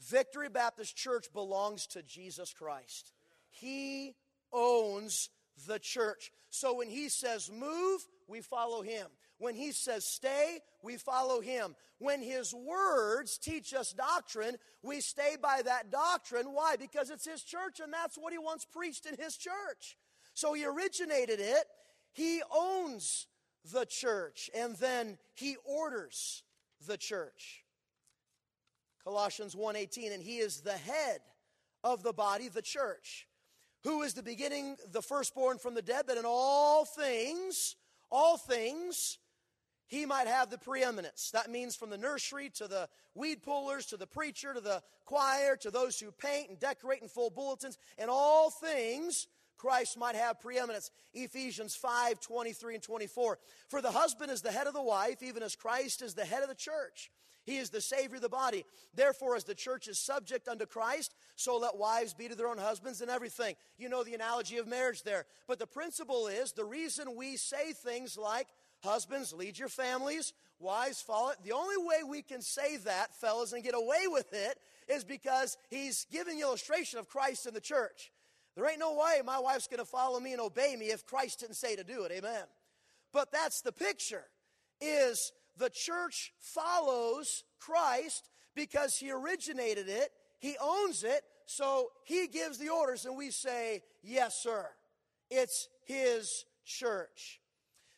Victory 0.00 0.48
Baptist 0.48 0.96
Church 0.96 1.26
belongs 1.32 1.86
to 1.88 2.02
Jesus 2.02 2.52
Christ. 2.52 3.12
He 3.50 4.14
owns 4.52 5.30
the 5.66 5.78
church. 5.78 6.32
So 6.50 6.74
when 6.74 6.88
he 6.88 7.08
says 7.08 7.50
move, 7.50 8.06
we 8.26 8.40
follow 8.40 8.82
him. 8.82 9.06
When 9.38 9.54
he 9.54 9.72
says 9.72 10.04
stay, 10.06 10.60
we 10.82 10.96
follow 10.96 11.40
him. 11.40 11.74
When 11.98 12.22
his 12.22 12.54
words 12.54 13.38
teach 13.38 13.74
us 13.74 13.92
doctrine, 13.92 14.56
we 14.82 15.00
stay 15.00 15.36
by 15.40 15.62
that 15.64 15.90
doctrine. 15.90 16.46
Why? 16.52 16.76
Because 16.76 17.10
it's 17.10 17.26
his 17.26 17.42
church 17.42 17.80
and 17.82 17.92
that's 17.92 18.16
what 18.16 18.32
he 18.32 18.38
wants 18.38 18.64
preached 18.64 19.06
in 19.06 19.16
his 19.16 19.36
church. 19.36 19.96
So 20.34 20.52
he 20.52 20.64
originated 20.66 21.40
it, 21.40 21.64
he 22.16 22.42
owns 22.50 23.26
the 23.72 23.84
church, 23.84 24.48
and 24.54 24.74
then 24.76 25.18
he 25.34 25.56
orders 25.64 26.42
the 26.86 26.96
church. 26.96 27.62
Colossians 29.04 29.54
1:18 29.54 30.12
and 30.12 30.22
he 30.22 30.38
is 30.38 30.62
the 30.62 30.78
head 30.78 31.20
of 31.84 32.02
the 32.02 32.14
body 32.14 32.48
the 32.48 32.62
church 32.62 33.28
who 33.82 34.02
is 34.02 34.14
the 34.14 34.22
beginning, 34.22 34.76
the 34.90 35.02
firstborn 35.02 35.58
from 35.58 35.74
the 35.74 35.82
dead, 35.82 36.06
that 36.06 36.16
in 36.16 36.24
all 36.24 36.84
things, 36.84 37.76
all 38.10 38.36
things, 38.38 39.18
he 39.86 40.06
might 40.06 40.26
have 40.26 40.50
the 40.50 40.58
preeminence. 40.58 41.30
That 41.30 41.50
means 41.50 41.76
from 41.76 41.90
the 41.90 41.98
nursery 41.98 42.50
to 42.54 42.66
the 42.66 42.88
weed 43.14 43.42
pullers 43.42 43.86
to 43.86 43.96
the 43.96 44.06
preacher 44.06 44.54
to 44.54 44.60
the 44.60 44.82
choir 45.04 45.54
to 45.56 45.70
those 45.70 46.00
who 46.00 46.10
paint 46.10 46.48
and 46.48 46.58
decorate 46.58 47.02
and 47.02 47.10
fold 47.10 47.34
bulletins. 47.34 47.78
In 47.98 48.08
all 48.08 48.50
things, 48.50 49.28
Christ 49.56 49.98
might 49.98 50.16
have 50.16 50.40
preeminence. 50.40 50.90
Ephesians 51.14 51.74
5 51.74 52.20
23 52.20 52.74
and 52.74 52.82
24. 52.82 53.38
For 53.68 53.82
the 53.82 53.90
husband 53.90 54.30
is 54.30 54.42
the 54.42 54.52
head 54.52 54.66
of 54.66 54.74
the 54.74 54.82
wife, 54.82 55.22
even 55.22 55.42
as 55.42 55.56
Christ 55.56 56.02
is 56.02 56.14
the 56.14 56.24
head 56.24 56.42
of 56.42 56.48
the 56.48 56.54
church 56.54 57.10
he 57.46 57.58
is 57.58 57.70
the 57.70 57.80
Savior 57.80 58.16
of 58.16 58.22
the 58.22 58.28
body. 58.28 58.64
Therefore, 58.92 59.36
as 59.36 59.44
the 59.44 59.54
church 59.54 59.86
is 59.86 59.98
subject 59.98 60.48
unto 60.48 60.66
Christ, 60.66 61.14
so 61.36 61.56
let 61.56 61.76
wives 61.76 62.12
be 62.12 62.28
to 62.28 62.34
their 62.34 62.48
own 62.48 62.58
husbands 62.58 63.00
and 63.00 63.10
everything. 63.10 63.54
You 63.78 63.88
know 63.88 64.02
the 64.02 64.14
analogy 64.14 64.58
of 64.58 64.66
marriage 64.66 65.04
there. 65.04 65.26
But 65.46 65.60
the 65.60 65.66
principle 65.66 66.26
is 66.26 66.52
the 66.52 66.64
reason 66.64 67.14
we 67.14 67.36
say 67.36 67.72
things 67.72 68.18
like, 68.18 68.48
Husbands, 68.82 69.32
lead 69.32 69.58
your 69.58 69.68
families. 69.68 70.34
Wives, 70.58 71.00
follow 71.00 71.30
it. 71.30 71.38
The 71.42 71.52
only 71.52 71.78
way 71.78 72.02
we 72.06 72.20
can 72.20 72.42
say 72.42 72.76
that, 72.78 73.14
fellas, 73.14 73.52
and 73.52 73.64
get 73.64 73.74
away 73.74 74.06
with 74.06 74.32
it 74.32 74.58
is 74.86 75.02
because 75.02 75.56
he's 75.70 76.06
giving 76.12 76.40
illustration 76.40 76.98
of 76.98 77.08
Christ 77.08 77.46
in 77.46 77.54
the 77.54 77.60
church. 77.60 78.12
There 78.56 78.68
ain't 78.68 78.80
no 78.80 78.94
way 78.94 79.20
my 79.24 79.38
wife's 79.38 79.68
going 79.68 79.80
to 79.80 79.84
follow 79.84 80.18
me 80.18 80.32
and 80.32 80.40
obey 80.40 80.76
me 80.76 80.86
if 80.86 81.04
Christ 81.04 81.40
didn't 81.40 81.56
say 81.56 81.76
to 81.76 81.84
do 81.84 82.04
it. 82.04 82.12
Amen. 82.12 82.44
But 83.12 83.30
that's 83.30 83.60
the 83.60 83.72
picture 83.72 84.24
is 84.80 85.32
the 85.58 85.70
church 85.70 86.32
follows 86.38 87.44
Christ 87.58 88.30
because 88.54 88.96
he 88.96 89.10
originated 89.10 89.88
it, 89.88 90.10
he 90.38 90.56
owns 90.60 91.04
it, 91.04 91.22
so 91.46 91.90
he 92.04 92.26
gives 92.26 92.58
the 92.58 92.70
orders, 92.70 93.04
and 93.04 93.16
we 93.16 93.30
say, 93.30 93.82
Yes, 94.02 94.42
sir. 94.42 94.66
It's 95.30 95.68
his 95.84 96.44
church. 96.64 97.40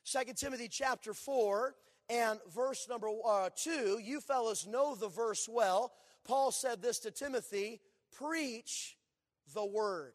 Second 0.03 0.37
Timothy 0.37 0.69
chapter 0.69 1.13
4 1.13 1.75
and 2.09 2.39
verse 2.55 2.87
number 2.89 3.09
uh, 3.27 3.51
2, 3.55 4.01
you 4.03 4.21
fellows 4.21 4.67
know 4.67 4.95
the 4.95 5.09
verse 5.09 5.49
well. 5.49 5.93
Paul 6.25 6.51
said 6.51 6.81
this 6.81 6.99
to 7.01 7.11
Timothy 7.11 7.81
preach 8.17 8.97
the 9.55 9.65
word. 9.65 10.15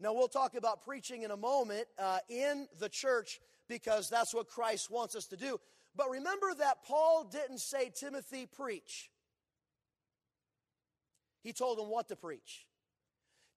Now, 0.00 0.14
we'll 0.14 0.28
talk 0.28 0.54
about 0.54 0.82
preaching 0.82 1.22
in 1.22 1.30
a 1.30 1.36
moment 1.36 1.86
uh, 1.98 2.18
in 2.28 2.66
the 2.78 2.88
church 2.88 3.38
because 3.68 4.08
that's 4.08 4.34
what 4.34 4.48
Christ 4.48 4.90
wants 4.90 5.14
us 5.14 5.26
to 5.26 5.36
do. 5.36 5.60
But 5.94 6.08
remember 6.08 6.54
that 6.58 6.84
Paul 6.84 7.24
didn't 7.30 7.58
say, 7.58 7.90
Timothy, 7.94 8.46
preach. 8.46 9.10
He 11.42 11.52
told 11.52 11.78
him 11.78 11.90
what 11.90 12.08
to 12.08 12.16
preach. 12.16 12.66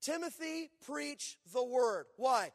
Timothy, 0.01 0.69
preach 0.85 1.37
the 1.53 1.63
word. 1.63 2.05
Why? 2.17 2.51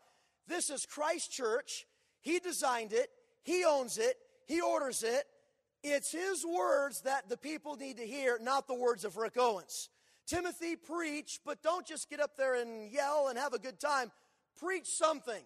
This 0.46 0.68
is 0.68 0.84
Christ's 0.84 1.28
church. 1.28 1.86
He 2.20 2.40
designed 2.40 2.92
it, 2.92 3.08
he 3.42 3.64
owns 3.64 3.96
it, 3.96 4.16
he 4.46 4.60
orders 4.60 5.02
it. 5.02 5.24
It's 5.82 6.10
his 6.10 6.44
words 6.44 7.02
that 7.02 7.28
the 7.28 7.36
people 7.36 7.76
need 7.76 7.98
to 7.98 8.06
hear, 8.06 8.38
not 8.42 8.66
the 8.66 8.74
words 8.74 9.04
of 9.04 9.16
Rick 9.16 9.36
Owens. 9.38 9.88
Timothy, 10.28 10.76
preach, 10.76 11.40
but 11.44 11.62
don't 11.62 11.86
just 11.86 12.10
get 12.10 12.20
up 12.20 12.36
there 12.36 12.54
and 12.54 12.92
yell 12.92 13.28
and 13.28 13.38
have 13.38 13.54
a 13.54 13.58
good 13.58 13.80
time. 13.80 14.12
Preach 14.60 14.86
something. 14.86 15.42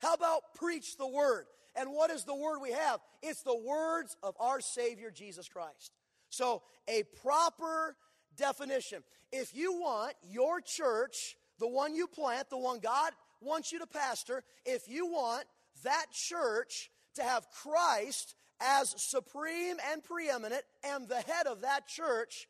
How 0.00 0.14
about 0.14 0.54
preach 0.54 0.96
the 0.96 1.06
word? 1.06 1.44
And 1.76 1.90
what 1.92 2.10
is 2.10 2.24
the 2.24 2.34
word 2.34 2.58
we 2.60 2.72
have? 2.72 3.00
It's 3.22 3.42
the 3.42 3.56
words 3.56 4.16
of 4.22 4.34
our 4.40 4.60
Savior 4.60 5.10
Jesus 5.10 5.48
Christ. 5.48 5.92
So, 6.28 6.62
a 6.88 7.04
proper 7.22 7.96
definition. 8.36 9.02
If 9.30 9.54
you 9.54 9.74
want 9.74 10.14
your 10.28 10.60
church, 10.60 11.36
the 11.58 11.68
one 11.68 11.94
you 11.94 12.06
plant, 12.08 12.50
the 12.50 12.58
one 12.58 12.80
God 12.80 13.12
wants 13.40 13.70
you 13.70 13.78
to 13.78 13.86
pastor, 13.86 14.42
if 14.64 14.88
you 14.88 15.06
want 15.06 15.44
that 15.84 16.06
church 16.12 16.90
to 17.14 17.22
have 17.22 17.46
Christ 17.62 18.34
as 18.60 18.94
supreme 18.96 19.76
and 19.92 20.02
preeminent 20.02 20.62
and 20.84 21.08
the 21.08 21.20
head 21.20 21.46
of 21.46 21.62
that 21.62 21.86
church, 21.86 22.48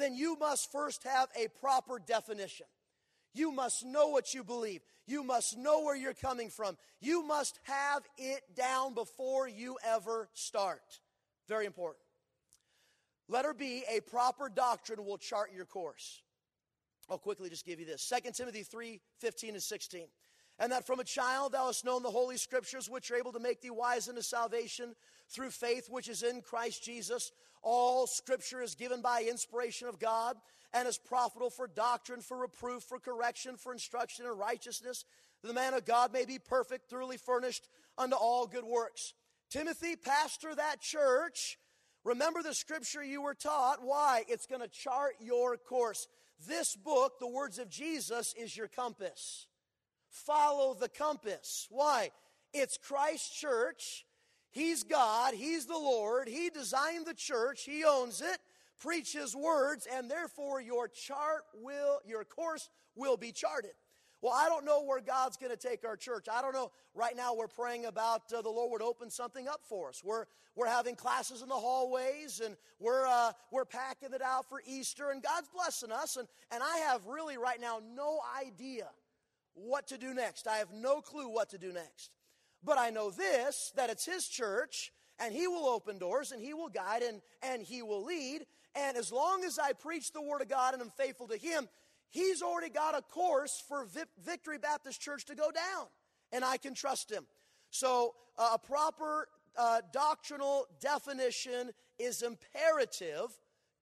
then 0.00 0.14
you 0.14 0.36
must 0.38 0.70
first 0.72 1.04
have 1.04 1.28
a 1.36 1.48
proper 1.60 1.98
definition. 1.98 2.66
You 3.34 3.52
must 3.52 3.84
know 3.84 4.08
what 4.08 4.34
you 4.34 4.42
believe. 4.42 4.80
You 5.06 5.22
must 5.22 5.56
know 5.56 5.82
where 5.82 5.96
you're 5.96 6.14
coming 6.14 6.50
from. 6.50 6.76
You 7.00 7.24
must 7.24 7.58
have 7.64 8.02
it 8.18 8.42
down 8.56 8.94
before 8.94 9.48
you 9.48 9.76
ever 9.84 10.28
start. 10.34 10.82
Very 11.48 11.66
important. 11.66 12.02
Letter 13.28 13.54
B, 13.54 13.84
a 13.88 14.00
proper 14.00 14.48
doctrine 14.48 15.04
will 15.04 15.18
chart 15.18 15.50
your 15.54 15.64
course. 15.64 16.20
I'll 17.08 17.18
quickly 17.18 17.48
just 17.48 17.66
give 17.66 17.80
you 17.80 17.86
this 17.86 18.08
2 18.24 18.30
Timothy 18.32 18.62
3 18.62 19.00
15 19.18 19.54
and 19.54 19.62
16. 19.62 20.06
And 20.60 20.70
that 20.72 20.86
from 20.86 21.00
a 21.00 21.04
child 21.04 21.52
thou 21.52 21.66
hast 21.66 21.86
known 21.86 22.02
the 22.02 22.10
holy 22.10 22.36
scriptures, 22.36 22.88
which 22.88 23.10
are 23.10 23.16
able 23.16 23.32
to 23.32 23.40
make 23.40 23.62
thee 23.62 23.70
wise 23.70 24.08
unto 24.08 24.20
salvation 24.20 24.94
through 25.30 25.50
faith 25.50 25.88
which 25.88 26.06
is 26.06 26.22
in 26.22 26.42
Christ 26.42 26.84
Jesus. 26.84 27.32
All 27.62 28.06
scripture 28.06 28.60
is 28.62 28.74
given 28.74 29.00
by 29.00 29.24
inspiration 29.28 29.88
of 29.88 29.98
God 29.98 30.36
and 30.74 30.86
is 30.86 30.98
profitable 30.98 31.50
for 31.50 31.66
doctrine, 31.66 32.20
for 32.20 32.36
reproof, 32.36 32.82
for 32.82 32.98
correction, 32.98 33.56
for 33.56 33.72
instruction 33.72 34.26
in 34.26 34.32
righteousness, 34.32 35.06
that 35.40 35.48
the 35.48 35.54
man 35.54 35.72
of 35.72 35.86
God 35.86 36.12
may 36.12 36.26
be 36.26 36.38
perfect, 36.38 36.88
thoroughly 36.88 37.16
furnished 37.16 37.66
unto 37.96 38.14
all 38.14 38.46
good 38.46 38.64
works. 38.64 39.14
Timothy, 39.48 39.96
pastor 39.96 40.54
that 40.54 40.80
church, 40.80 41.58
remember 42.04 42.42
the 42.42 42.54
scripture 42.54 43.02
you 43.02 43.22
were 43.22 43.34
taught. 43.34 43.78
Why? 43.82 44.24
It's 44.28 44.46
going 44.46 44.60
to 44.60 44.68
chart 44.68 45.14
your 45.20 45.56
course. 45.56 46.06
this 46.46 46.76
book, 46.76 47.18
the 47.18 47.26
words 47.26 47.58
of 47.58 47.68
Jesus, 47.68 48.34
is 48.38 48.56
your 48.56 48.68
compass. 48.68 49.46
Follow 50.10 50.74
the 50.74 50.88
compass. 50.88 51.66
Why? 51.70 52.10
It's 52.52 52.76
Christ's 52.76 53.38
church. 53.38 54.04
He's 54.50 54.82
God. 54.82 55.34
He's 55.34 55.66
the 55.66 55.78
Lord. 55.78 56.28
He 56.28 56.50
designed 56.50 57.06
the 57.06 57.14
church. 57.14 57.64
He 57.64 57.84
owns 57.84 58.20
it. 58.20 58.38
Preach 58.80 59.12
His 59.12 59.36
words, 59.36 59.86
and 59.92 60.10
therefore 60.10 60.60
your 60.60 60.88
chart 60.88 61.44
will, 61.54 62.00
your 62.06 62.24
course 62.24 62.68
will 62.96 63.16
be 63.16 63.30
charted. 63.30 63.72
Well, 64.22 64.32
I 64.34 64.48
don't 64.48 64.64
know 64.64 64.82
where 64.82 65.00
God's 65.00 65.36
going 65.36 65.52
to 65.52 65.56
take 65.56 65.84
our 65.84 65.96
church. 65.96 66.26
I 66.30 66.42
don't 66.42 66.52
know. 66.52 66.72
Right 66.94 67.16
now, 67.16 67.34
we're 67.34 67.48
praying 67.48 67.86
about 67.86 68.32
uh, 68.32 68.42
the 68.42 68.50
Lord 68.50 68.70
would 68.72 68.82
open 68.82 69.08
something 69.08 69.48
up 69.48 69.60
for 69.66 69.88
us. 69.88 70.02
We're, 70.04 70.26
we're 70.56 70.66
having 70.66 70.94
classes 70.94 71.40
in 71.40 71.48
the 71.48 71.54
hallways 71.54 72.40
and 72.44 72.56
we're, 72.78 73.06
uh, 73.06 73.32
we're 73.50 73.64
packing 73.64 74.12
it 74.12 74.20
out 74.20 74.48
for 74.48 74.60
Easter, 74.66 75.10
and 75.10 75.22
God's 75.22 75.48
blessing 75.48 75.92
us. 75.92 76.16
And, 76.16 76.28
and 76.50 76.62
I 76.62 76.78
have 76.88 77.06
really 77.06 77.38
right 77.38 77.60
now 77.60 77.80
no 77.94 78.18
idea 78.38 78.88
what 79.54 79.88
to 79.88 79.98
do 79.98 80.14
next. 80.14 80.46
I 80.46 80.56
have 80.56 80.72
no 80.72 81.00
clue 81.00 81.28
what 81.28 81.50
to 81.50 81.58
do 81.58 81.72
next. 81.72 82.10
But 82.62 82.78
I 82.78 82.90
know 82.90 83.10
this 83.10 83.72
that 83.76 83.90
it's 83.90 84.04
His 84.04 84.26
church, 84.28 84.92
and 85.18 85.34
He 85.34 85.46
will 85.46 85.66
open 85.66 85.98
doors, 85.98 86.32
and 86.32 86.42
He 86.42 86.54
will 86.54 86.68
guide, 86.68 87.02
and, 87.02 87.20
and 87.42 87.62
He 87.62 87.82
will 87.82 88.04
lead. 88.04 88.46
And 88.74 88.96
as 88.96 89.10
long 89.10 89.44
as 89.44 89.58
I 89.58 89.72
preach 89.72 90.12
the 90.12 90.22
Word 90.22 90.42
of 90.42 90.48
God 90.48 90.74
and 90.74 90.82
am 90.82 90.90
faithful 90.90 91.28
to 91.28 91.36
Him, 91.36 91.68
He's 92.10 92.42
already 92.42 92.70
got 92.70 92.96
a 92.96 93.02
course 93.02 93.62
for 93.66 93.86
Victory 94.24 94.58
Baptist 94.58 95.00
Church 95.00 95.24
to 95.26 95.34
go 95.34 95.50
down, 95.50 95.86
and 96.32 96.44
I 96.44 96.56
can 96.56 96.74
trust 96.74 97.10
Him. 97.10 97.24
So, 97.70 98.14
uh, 98.36 98.50
a 98.54 98.58
proper 98.58 99.28
uh, 99.56 99.80
doctrinal 99.92 100.66
definition 100.80 101.70
is 101.98 102.22
imperative 102.22 103.28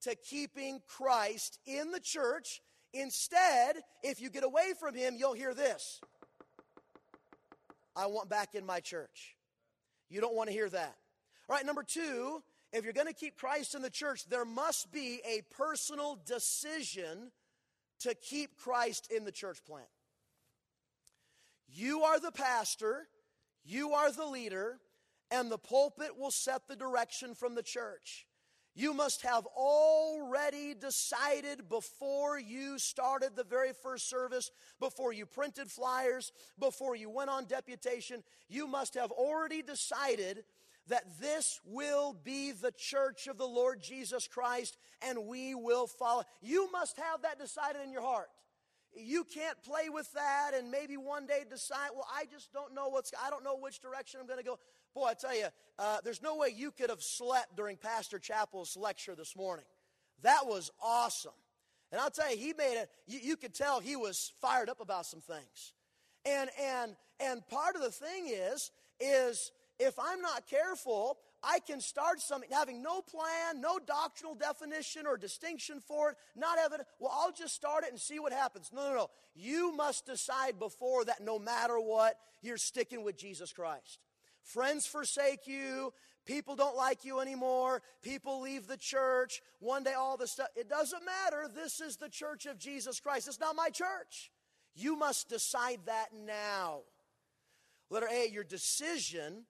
to 0.02 0.14
keeping 0.14 0.80
Christ 0.86 1.58
in 1.66 1.90
the 1.90 2.00
church. 2.00 2.60
Instead, 2.92 3.76
if 4.02 4.20
you 4.20 4.30
get 4.30 4.44
away 4.44 4.72
from 4.78 4.94
Him, 4.94 5.14
you'll 5.16 5.34
hear 5.34 5.54
this 5.54 6.00
I 7.94 8.06
want 8.06 8.28
back 8.28 8.54
in 8.54 8.64
my 8.64 8.80
church. 8.80 9.36
You 10.08 10.20
don't 10.20 10.34
want 10.34 10.48
to 10.48 10.52
hear 10.52 10.68
that. 10.68 10.96
All 11.48 11.56
right, 11.56 11.66
number 11.66 11.82
two, 11.82 12.42
if 12.72 12.84
you're 12.84 12.92
going 12.92 13.08
to 13.08 13.12
keep 13.12 13.36
Christ 13.36 13.74
in 13.74 13.82
the 13.82 13.90
church, 13.90 14.28
there 14.28 14.44
must 14.44 14.92
be 14.92 15.20
a 15.26 15.42
personal 15.54 16.18
decision 16.24 17.32
to 18.00 18.14
keep 18.14 18.56
Christ 18.56 19.10
in 19.10 19.24
the 19.24 19.32
church 19.32 19.58
plant. 19.66 19.88
You 21.68 22.02
are 22.02 22.20
the 22.20 22.30
pastor, 22.30 23.08
you 23.64 23.92
are 23.92 24.12
the 24.12 24.26
leader, 24.26 24.78
and 25.30 25.50
the 25.50 25.58
pulpit 25.58 26.16
will 26.16 26.30
set 26.30 26.68
the 26.68 26.76
direction 26.76 27.34
from 27.34 27.54
the 27.54 27.62
church. 27.62 28.27
You 28.78 28.94
must 28.94 29.22
have 29.22 29.44
already 29.56 30.72
decided 30.72 31.68
before 31.68 32.38
you 32.38 32.78
started 32.78 33.34
the 33.34 33.42
very 33.42 33.72
first 33.72 34.08
service, 34.08 34.52
before 34.78 35.12
you 35.12 35.26
printed 35.26 35.68
flyers, 35.68 36.30
before 36.60 36.94
you 36.94 37.10
went 37.10 37.28
on 37.28 37.46
deputation, 37.46 38.22
you 38.48 38.68
must 38.68 38.94
have 38.94 39.10
already 39.10 39.62
decided 39.62 40.44
that 40.86 41.02
this 41.20 41.58
will 41.64 42.16
be 42.22 42.52
the 42.52 42.70
church 42.70 43.26
of 43.26 43.36
the 43.36 43.48
Lord 43.48 43.82
Jesus 43.82 44.28
Christ 44.28 44.76
and 45.02 45.26
we 45.26 45.56
will 45.56 45.88
follow. 45.88 46.22
You 46.40 46.70
must 46.70 46.98
have 46.98 47.22
that 47.22 47.40
decided 47.40 47.82
in 47.82 47.90
your 47.90 48.02
heart. 48.02 48.28
You 48.94 49.24
can't 49.24 49.60
play 49.64 49.88
with 49.88 50.10
that 50.12 50.52
and 50.56 50.70
maybe 50.70 50.96
one 50.96 51.26
day 51.26 51.42
decide, 51.50 51.88
well, 51.96 52.06
I 52.14 52.26
just 52.26 52.52
don't 52.52 52.76
know 52.76 52.90
what's, 52.90 53.12
I 53.20 53.28
don't 53.28 53.42
know 53.42 53.58
which 53.58 53.80
direction 53.80 54.20
I'm 54.20 54.28
going 54.28 54.38
to 54.38 54.44
go. 54.44 54.60
Boy, 54.94 55.06
I 55.06 55.14
tell 55.14 55.36
you, 55.36 55.46
uh, 55.78 55.98
there's 56.02 56.22
no 56.22 56.36
way 56.36 56.52
you 56.54 56.70
could 56.70 56.90
have 56.90 57.02
slept 57.02 57.56
during 57.56 57.76
Pastor 57.76 58.18
Chappell's 58.18 58.76
lecture 58.76 59.14
this 59.14 59.36
morning. 59.36 59.64
That 60.22 60.46
was 60.46 60.70
awesome. 60.82 61.32
And 61.90 62.00
I'll 62.00 62.10
tell 62.10 62.30
you, 62.30 62.36
he 62.36 62.52
made 62.52 62.80
it, 62.80 62.90
you, 63.06 63.20
you 63.22 63.36
could 63.36 63.54
tell 63.54 63.80
he 63.80 63.96
was 63.96 64.32
fired 64.40 64.68
up 64.68 64.80
about 64.80 65.06
some 65.06 65.20
things. 65.20 65.72
And, 66.26 66.50
and, 66.60 66.96
and 67.20 67.46
part 67.48 67.76
of 67.76 67.82
the 67.82 67.90
thing 67.90 68.28
is, 68.28 68.70
is 69.00 69.52
if 69.78 69.98
I'm 69.98 70.20
not 70.20 70.46
careful, 70.48 71.18
I 71.42 71.60
can 71.60 71.80
start 71.80 72.20
something 72.20 72.50
having 72.52 72.82
no 72.82 73.00
plan, 73.00 73.60
no 73.60 73.78
doctrinal 73.78 74.34
definition 74.34 75.06
or 75.06 75.16
distinction 75.16 75.80
for 75.80 76.10
it, 76.10 76.16
not 76.36 76.58
having, 76.58 76.80
well, 76.98 77.12
I'll 77.14 77.32
just 77.32 77.54
start 77.54 77.84
it 77.84 77.90
and 77.90 78.00
see 78.00 78.18
what 78.18 78.32
happens. 78.32 78.70
No, 78.74 78.88
no, 78.88 78.94
no. 78.94 79.10
You 79.34 79.74
must 79.74 80.04
decide 80.04 80.58
before 80.58 81.04
that 81.04 81.22
no 81.22 81.38
matter 81.38 81.78
what, 81.78 82.18
you're 82.42 82.56
sticking 82.56 83.04
with 83.04 83.16
Jesus 83.16 83.52
Christ. 83.52 83.98
Friends 84.48 84.86
forsake 84.86 85.46
you. 85.46 85.92
People 86.24 86.56
don't 86.56 86.76
like 86.76 87.04
you 87.04 87.20
anymore. 87.20 87.82
People 88.00 88.40
leave 88.40 88.66
the 88.66 88.78
church. 88.78 89.42
One 89.60 89.82
day, 89.82 89.92
all 89.92 90.16
this 90.16 90.32
stuff. 90.32 90.48
It 90.56 90.70
doesn't 90.70 91.02
matter. 91.04 91.50
This 91.54 91.80
is 91.80 91.96
the 91.96 92.08
church 92.08 92.46
of 92.46 92.58
Jesus 92.58 92.98
Christ. 92.98 93.28
It's 93.28 93.38
not 93.38 93.54
my 93.54 93.68
church. 93.68 94.30
You 94.74 94.96
must 94.96 95.28
decide 95.28 95.80
that 95.84 96.06
now. 96.26 96.80
Letter 97.90 98.08
A, 98.10 98.30
your 98.30 98.44
decision 98.44 99.44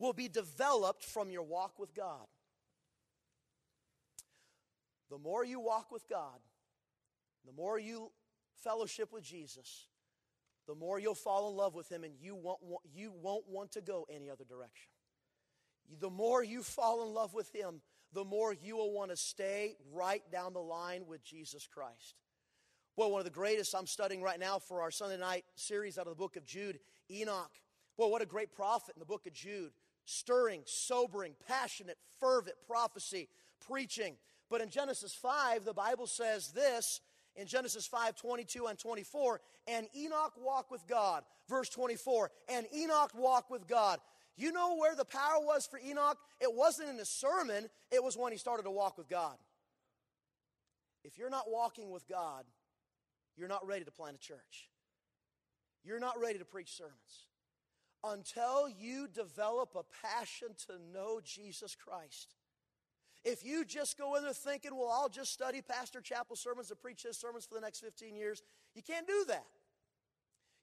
will 0.00 0.12
be 0.12 0.26
developed 0.26 1.04
from 1.04 1.30
your 1.30 1.44
walk 1.44 1.78
with 1.78 1.94
God. 1.94 2.26
The 5.10 5.18
more 5.18 5.44
you 5.44 5.60
walk 5.60 5.92
with 5.92 6.08
God, 6.08 6.40
the 7.46 7.52
more 7.52 7.78
you 7.78 8.10
fellowship 8.64 9.12
with 9.12 9.22
Jesus, 9.22 9.86
the 10.66 10.74
more 10.74 10.98
you'll 10.98 11.14
fall 11.14 11.50
in 11.50 11.56
love 11.56 11.74
with 11.74 11.90
Him 11.90 12.04
and 12.04 12.14
you 12.20 12.34
won't, 12.34 12.60
you 12.94 13.12
won't 13.12 13.48
want 13.48 13.72
to 13.72 13.80
go 13.80 14.06
any 14.10 14.30
other 14.30 14.44
direction. 14.44 14.90
The 16.00 16.10
more 16.10 16.42
you 16.42 16.62
fall 16.62 17.06
in 17.06 17.12
love 17.12 17.34
with 17.34 17.54
Him, 17.54 17.80
the 18.12 18.24
more 18.24 18.52
you 18.52 18.76
will 18.76 18.92
want 18.92 19.10
to 19.10 19.16
stay 19.16 19.76
right 19.92 20.22
down 20.30 20.52
the 20.52 20.60
line 20.60 21.06
with 21.06 21.24
Jesus 21.24 21.66
Christ. 21.66 22.16
Boy, 22.96 23.08
one 23.08 23.20
of 23.20 23.24
the 23.24 23.30
greatest 23.30 23.74
I'm 23.74 23.86
studying 23.86 24.22
right 24.22 24.38
now 24.38 24.58
for 24.58 24.82
our 24.82 24.90
Sunday 24.90 25.16
night 25.16 25.44
series 25.54 25.96
out 25.98 26.06
of 26.06 26.10
the 26.10 26.22
book 26.22 26.36
of 26.36 26.44
Jude, 26.44 26.78
Enoch. 27.10 27.50
Boy, 27.96 28.08
what 28.08 28.22
a 28.22 28.26
great 28.26 28.52
prophet 28.52 28.94
in 28.94 29.00
the 29.00 29.06
book 29.06 29.26
of 29.26 29.32
Jude 29.32 29.72
stirring, 30.04 30.62
sobering, 30.64 31.34
passionate, 31.46 31.96
fervent 32.18 32.56
prophecy, 32.66 33.28
preaching. 33.66 34.16
But 34.50 34.60
in 34.60 34.68
Genesis 34.68 35.14
5, 35.14 35.64
the 35.64 35.72
Bible 35.72 36.06
says 36.06 36.52
this 36.52 37.00
in 37.36 37.46
Genesis 37.46 37.86
5 37.86 38.16
22 38.16 38.66
and 38.66 38.78
24, 38.78 39.40
and 39.66 39.86
Enoch 39.96 40.32
walked 40.38 40.70
with 40.70 40.86
God. 40.86 41.24
Verse 41.48 41.68
24, 41.68 42.30
and 42.48 42.66
Enoch 42.74 43.12
walked 43.14 43.50
with 43.50 43.66
God. 43.66 43.98
You 44.36 44.52
know 44.52 44.76
where 44.76 44.94
the 44.94 45.04
power 45.04 45.40
was 45.40 45.66
for 45.66 45.78
Enoch? 45.78 46.18
It 46.40 46.52
wasn't 46.54 46.88
in 46.88 46.96
the 46.96 47.04
sermon, 47.04 47.68
it 47.90 48.02
was 48.02 48.16
when 48.16 48.32
he 48.32 48.38
started 48.38 48.64
to 48.64 48.70
walk 48.70 48.96
with 48.96 49.08
God. 49.08 49.36
If 51.04 51.18
you're 51.18 51.30
not 51.30 51.50
walking 51.50 51.90
with 51.90 52.08
God, 52.08 52.44
you're 53.36 53.48
not 53.48 53.66
ready 53.66 53.84
to 53.84 53.90
plant 53.90 54.16
a 54.16 54.20
church. 54.20 54.68
You're 55.84 55.98
not 55.98 56.20
ready 56.20 56.38
to 56.38 56.44
preach 56.44 56.76
sermons 56.76 57.26
until 58.04 58.68
you 58.68 59.08
develop 59.08 59.74
a 59.74 59.84
passion 60.06 60.48
to 60.66 60.74
know 60.92 61.20
Jesus 61.24 61.76
Christ. 61.76 62.34
If 63.24 63.44
you 63.44 63.64
just 63.64 63.96
go 63.96 64.16
in 64.16 64.24
there 64.24 64.32
thinking, 64.32 64.76
well, 64.76 64.90
I'll 64.90 65.08
just 65.08 65.32
study 65.32 65.62
Pastor 65.62 66.00
Chappell 66.00 66.36
sermons 66.36 66.70
and 66.70 66.80
preach 66.80 67.04
his 67.04 67.16
sermons 67.16 67.44
for 67.44 67.54
the 67.54 67.60
next 67.60 67.80
15 67.80 68.16
years, 68.16 68.42
you 68.74 68.82
can't 68.82 69.06
do 69.06 69.24
that. 69.28 69.44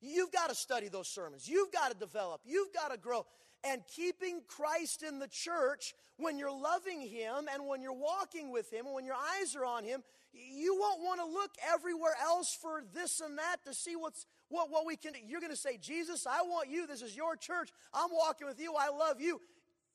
You've 0.02 0.32
got 0.32 0.50
to 0.50 0.56
study 0.56 0.88
those 0.88 1.08
sermons. 1.08 1.48
You've 1.48 1.72
got 1.72 1.91
to 1.91 1.98
develop. 1.98 2.41
You've 2.45 2.74
got 2.74 2.91
to 2.91 2.98
grow. 2.98 3.26
And 3.63 3.82
keeping 3.93 4.41
Christ 4.48 5.04
in 5.04 5.19
the 5.19 5.28
church, 5.28 5.93
when 6.17 6.38
you're 6.38 6.52
loving 6.52 7.02
Him 7.02 7.50
and 7.54 7.65
when 7.67 7.82
you're 7.82 7.93
walking 7.93 8.52
with 8.52 8.72
Him 8.72 8.86
and 8.86 8.95
when 8.95 9.06
your 9.06 9.15
eyes 9.15 9.56
are 9.56 9.65
on 9.65 9.84
Him, 9.84 10.02
you 10.34 10.78
won't 10.80 11.02
want 11.02 11.19
to 11.19 11.26
look 11.26 11.52
everywhere 11.74 12.13
else 12.22 12.58
for 12.60 12.84
this 12.93 13.19
and 13.19 13.38
that 13.38 13.58
to 13.65 13.74
see 13.74 13.95
what's 13.95 14.26
what, 14.50 14.69
what 14.69 14.86
we 14.86 14.95
can 14.95 15.13
you're 15.28 15.41
going 15.41 15.52
to 15.52 15.58
say 15.58 15.78
jesus 15.82 16.28
i 16.28 16.41
want 16.41 16.69
you 16.69 16.86
this 16.86 17.02
is 17.02 17.15
your 17.15 17.36
church 17.36 17.69
i'm 17.93 18.10
walking 18.12 18.48
with 18.48 18.60
you 18.60 18.74
i 18.78 18.89
love 18.89 19.19
you 19.19 19.41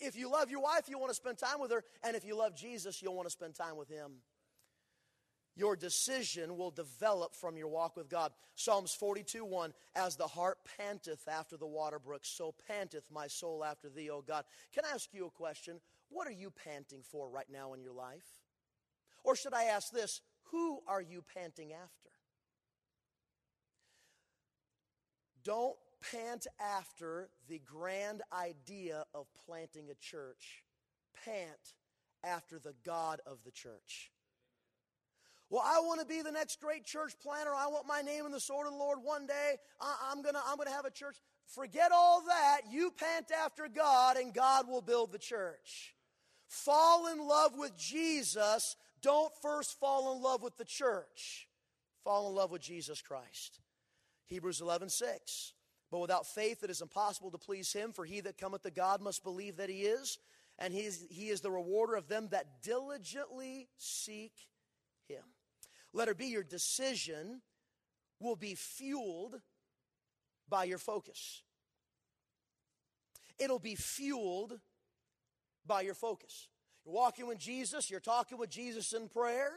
if 0.01 0.17
you 0.17 0.31
love 0.31 0.51
your 0.51 0.61
wife 0.61 0.89
you 0.89 0.99
want 0.99 1.11
to 1.11 1.17
spend 1.17 1.39
time 1.39 1.61
with 1.61 1.71
her 1.71 1.83
and 2.03 2.17
if 2.17 2.25
you 2.25 2.37
love 2.37 2.55
jesus 2.55 3.01
you'll 3.03 3.15
want 3.15 3.27
to 3.27 3.33
spend 3.33 3.55
time 3.55 3.77
with 3.77 3.89
him. 3.89 4.13
Your 5.57 5.77
decision 5.77 6.57
will 6.57 6.73
develop 6.73 7.35
from 7.35 7.57
your 7.57 7.69
walk 7.69 7.97
with 7.97 8.09
god. 8.09 8.33
Psalms 8.57 8.95
42 8.95 9.45
1 9.45 9.73
as 9.95 10.17
the 10.17 10.27
heart 10.27 10.59
panteth 10.77 11.29
after 11.29 11.57
the 11.57 11.67
water 11.67 11.99
brooks 11.99 12.29
so 12.29 12.55
panteth 12.67 13.05
my 13.11 13.29
soul 13.29 13.65
after 13.65 13.89
thee 13.89 14.11
o 14.11 14.21
god. 14.21 14.45
Can 14.75 14.85
i 14.85 14.95
ask 14.95 15.11
you 15.13 15.27
a 15.27 15.31
question? 15.31 15.81
What 16.09 16.27
are 16.27 16.33
you 16.33 16.51
panting 16.51 17.03
for 17.03 17.29
right 17.29 17.47
now 17.51 17.73
in 17.75 17.81
your 17.81 17.93
life? 17.93 18.27
Or 19.23 19.37
should 19.37 19.55
I 19.55 19.65
ask 19.65 19.93
this 19.93 20.21
who 20.51 20.81
are 20.89 21.01
you 21.01 21.25
panting 21.35 21.73
after? 21.73 22.11
Don't 25.45 25.77
pant 26.11 26.47
after 26.61 27.29
the 27.49 27.61
grand 27.65 28.23
idea 28.33 29.05
of 29.15 29.27
planting 29.47 29.87
a 29.91 29.95
church. 29.95 30.63
Pant 31.25 31.75
after 32.25 32.59
the 32.59 32.75
God 32.85 33.21
of 33.27 33.39
the 33.45 33.51
church. 33.51 34.11
Well, 35.51 35.63
I 35.65 35.81
want 35.81 36.01
to 36.01 36.07
be 36.07 36.23
the 36.23 36.33
next 36.33 36.61
great 36.61 36.85
church 36.85 37.13
planter. 37.23 37.55
I 37.55 37.67
want 37.69 37.87
my 37.87 38.01
name 38.01 38.27
in 38.27 38.33
the 38.33 38.41
sword 38.41 38.67
of 38.67 38.73
the 38.73 38.79
Lord 38.79 38.99
one 39.03 39.27
day. 39.27 39.57
I, 39.81 40.11
am 40.11 40.23
going 40.23 40.35
to 40.35 40.41
I'm 40.47 40.57
going 40.57 40.69
to 40.69 40.75
have 40.75 40.87
a 40.87 40.91
church. 40.91 41.17
Forget 41.47 41.93
all 41.93 42.23
that. 42.27 42.63
You 42.71 42.91
pant 42.91 43.31
after 43.31 43.69
God, 43.69 44.17
and 44.17 44.35
God 44.35 44.67
will 44.67 44.81
build 44.81 45.13
the 45.13 45.19
church. 45.19 45.95
fall 46.49 47.09
in 47.13 47.19
love 47.19 47.53
with 47.57 47.77
Jesus, 47.77 48.77
don't 49.03 49.33
first 49.43 49.79
fall 49.79 50.17
in 50.17 50.23
love 50.23 50.43
with 50.43 50.57
the 50.57 50.65
church. 50.65 51.49
Fall 52.03 52.29
in 52.29 52.35
love 52.35 52.51
with 52.51 52.63
Jesus 52.63 53.01
Christ. 53.01 53.61
Hebrews 54.27 54.61
11 54.61 54.89
6. 54.89 55.54
But 55.95 56.01
without 56.01 56.27
faith 56.27 56.65
it 56.65 56.71
is 56.71 56.81
impossible 56.81 57.31
to 57.31 57.39
please 57.39 57.73
him, 57.73 57.93
for 57.93 58.05
he 58.05 58.19
that 58.23 58.37
cometh 58.37 58.63
to 58.63 58.73
God 58.73 59.01
must 59.01 59.23
believe 59.23 59.59
that 59.59 59.69
he 59.69 59.83
is, 59.83 60.19
and 60.59 60.75
he 60.75 60.81
is, 60.81 61.07
he 61.09 61.29
is 61.29 61.41
the 61.41 61.53
rewarder 61.53 61.95
of 61.95 62.09
them 62.09 62.27
that 62.33 62.65
diligently 62.65 63.69
seek 63.77 64.33
him. 65.07 65.23
Letter 65.93 66.13
be 66.13 66.27
your 66.27 66.43
decision 66.43 67.43
will 68.19 68.35
be 68.35 68.57
fueled 68.57 69.41
by 70.49 70.65
your 70.65 70.79
focus. 70.79 71.43
It'll 73.39 73.61
be 73.61 73.77
fueled 73.77 74.59
by 75.65 75.83
your 75.83 75.95
focus. 75.95 76.49
You're 76.85 76.97
walking 76.97 77.29
with 77.29 77.39
Jesus, 77.39 77.89
you're 77.89 78.01
talking 78.01 78.37
with 78.37 78.51
Jesus 78.51 78.93
in 78.95 79.09
prayer, 79.09 79.53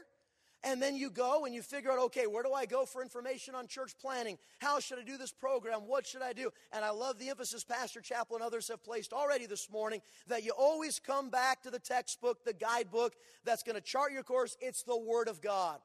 and 0.67 0.81
then 0.81 0.97
you 0.97 1.09
go 1.09 1.45
and 1.45 1.55
you 1.55 1.61
figure 1.61 1.89
out, 1.89 1.97
okay, 1.97 2.27
where 2.27 2.43
do 2.43 2.51
I 2.51 2.65
go 2.65 2.85
for 2.85 3.01
information 3.01 3.55
on 3.55 3.67
church 3.67 3.93
planning? 4.01 4.37
How 4.59 4.81
should 4.81 4.99
I 4.99 5.03
do 5.03 5.17
this 5.17 5.31
program? 5.31 5.87
What 5.87 6.05
should 6.05 6.21
I 6.21 6.33
do? 6.33 6.51
And 6.73 6.83
I 6.83 6.89
love 6.89 7.17
the 7.17 7.29
emphasis 7.29 7.63
Pastor 7.63 8.01
Chappell 8.01 8.35
and 8.35 8.43
others 8.43 8.67
have 8.67 8.83
placed 8.83 9.13
already 9.13 9.45
this 9.45 9.71
morning 9.71 10.01
that 10.27 10.43
you 10.43 10.51
always 10.51 10.99
come 10.99 11.29
back 11.29 11.63
to 11.63 11.71
the 11.71 11.79
textbook, 11.79 12.43
the 12.43 12.51
guidebook 12.51 13.13
that's 13.45 13.63
going 13.63 13.77
to 13.77 13.81
chart 13.81 14.11
your 14.11 14.23
course. 14.23 14.57
It's 14.59 14.83
the 14.83 14.97
Word 14.97 15.29
of 15.29 15.41
God. 15.41 15.79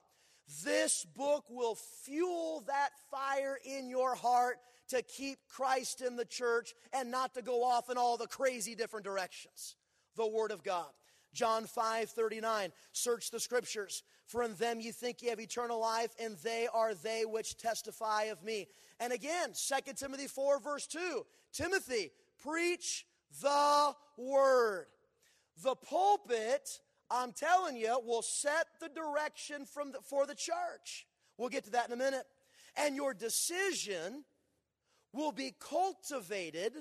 This 0.64 1.06
book 1.16 1.44
will 1.48 1.76
fuel 1.76 2.64
that 2.66 2.90
fire 3.08 3.58
in 3.64 3.88
your 3.88 4.16
heart 4.16 4.58
to 4.88 5.02
keep 5.02 5.38
Christ 5.48 6.02
in 6.02 6.16
the 6.16 6.24
church 6.24 6.74
and 6.92 7.08
not 7.08 7.34
to 7.34 7.42
go 7.42 7.62
off 7.62 7.88
in 7.88 7.96
all 7.96 8.16
the 8.16 8.26
crazy 8.26 8.74
different 8.74 9.04
directions. 9.04 9.76
The 10.16 10.26
Word 10.26 10.50
of 10.50 10.64
God. 10.64 10.90
John 11.32 11.64
5 11.64 12.10
39, 12.10 12.72
search 12.92 13.30
the 13.30 13.40
scriptures, 13.40 14.02
in 14.40 14.54
them 14.54 14.80
you 14.80 14.92
think 14.92 15.20
you 15.20 15.28
have 15.28 15.40
eternal 15.40 15.78
life, 15.78 16.14
and 16.18 16.36
they 16.38 16.68
are 16.72 16.94
they 16.94 17.24
which 17.26 17.58
testify 17.58 18.24
of 18.24 18.42
me. 18.42 18.68
And 19.00 19.12
again, 19.12 19.50
2 19.52 19.92
Timothy 19.94 20.28
4, 20.28 20.60
verse 20.60 20.86
2, 20.86 21.26
Timothy, 21.52 22.12
preach 22.42 23.04
the 23.42 23.92
word. 24.16 24.86
The 25.62 25.74
pulpit, 25.74 26.80
I'm 27.10 27.32
telling 27.32 27.76
you, 27.76 28.00
will 28.04 28.22
set 28.22 28.66
the 28.80 28.88
direction 28.88 29.66
from 29.66 29.92
the, 29.92 29.98
for 30.02 30.24
the 30.26 30.34
church. 30.34 31.06
We'll 31.36 31.50
get 31.50 31.64
to 31.64 31.70
that 31.72 31.88
in 31.88 31.92
a 31.92 31.96
minute. 31.96 32.24
And 32.76 32.96
your 32.96 33.12
decision 33.12 34.24
will 35.12 35.32
be 35.32 35.54
cultivated 35.58 36.72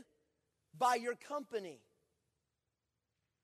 by 0.78 0.96
your 0.96 1.16
company. 1.16 1.80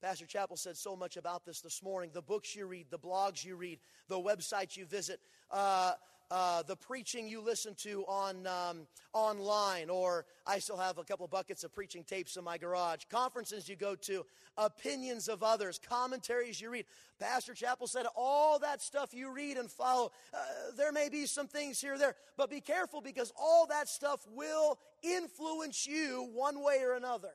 Pastor 0.02 0.28
Chappell 0.28 0.58
said 0.58 0.78
so 0.78 0.96
much 0.96 1.18
about 1.18 1.44
this 1.44 1.62
this 1.62 1.82
morning. 1.82 2.12
The 2.14 2.22
books 2.22 2.56
you 2.56 2.68
read, 2.68 2.86
the 2.92 3.00
blogs 3.00 3.44
you 3.44 3.56
read, 3.56 3.80
the 4.08 4.20
websites 4.20 4.78
you 4.78 4.86
visit, 4.86 5.20
uh, 5.50 5.94
uh, 6.30 6.62
the 6.64 6.76
preaching 6.76 7.28
you 7.28 7.42
listen 7.42 7.74
to 7.74 8.04
on 8.04 8.46
um, 8.46 8.86
online, 9.14 9.90
or 9.90 10.26
I 10.46 10.60
still 10.60 10.78
have 10.78 11.00
a 11.00 11.04
couple 11.04 11.28
buckets 11.28 11.64
of 11.64 11.74
preaching 11.74 12.04
tapes 12.04 12.38
in 12.38 12.44
my 12.44 12.60
garage. 12.60 13.06
Conferences 13.10 13.68
you 13.68 13.76
go 13.76 13.96
to, 13.96 14.24
opinions 14.56 15.30
of 15.30 15.42
others, 15.42 15.80
commentaries 15.80 16.62
you 16.62 16.70
read. 16.70 16.86
Pastor 17.20 17.56
Chappell 17.56 17.88
said 17.88 18.06
all 18.16 18.60
that 18.60 18.84
stuff 18.84 19.16
you 19.16 19.34
read 19.34 19.58
and 19.58 19.72
follow. 19.72 20.12
Uh, 20.32 20.38
there 20.78 20.92
may 20.92 21.10
be 21.10 21.26
some 21.26 21.48
things 21.48 21.82
here 21.82 21.98
there, 21.98 22.14
but 22.38 22.52
be 22.52 22.62
careful 22.62 23.02
because 23.02 23.34
all 23.36 23.66
that 23.66 23.90
stuff 23.90 24.28
will 24.32 24.78
influence 25.02 25.88
you 25.88 26.30
one 26.36 26.62
way 26.62 26.82
or 26.84 26.94
another. 26.94 27.32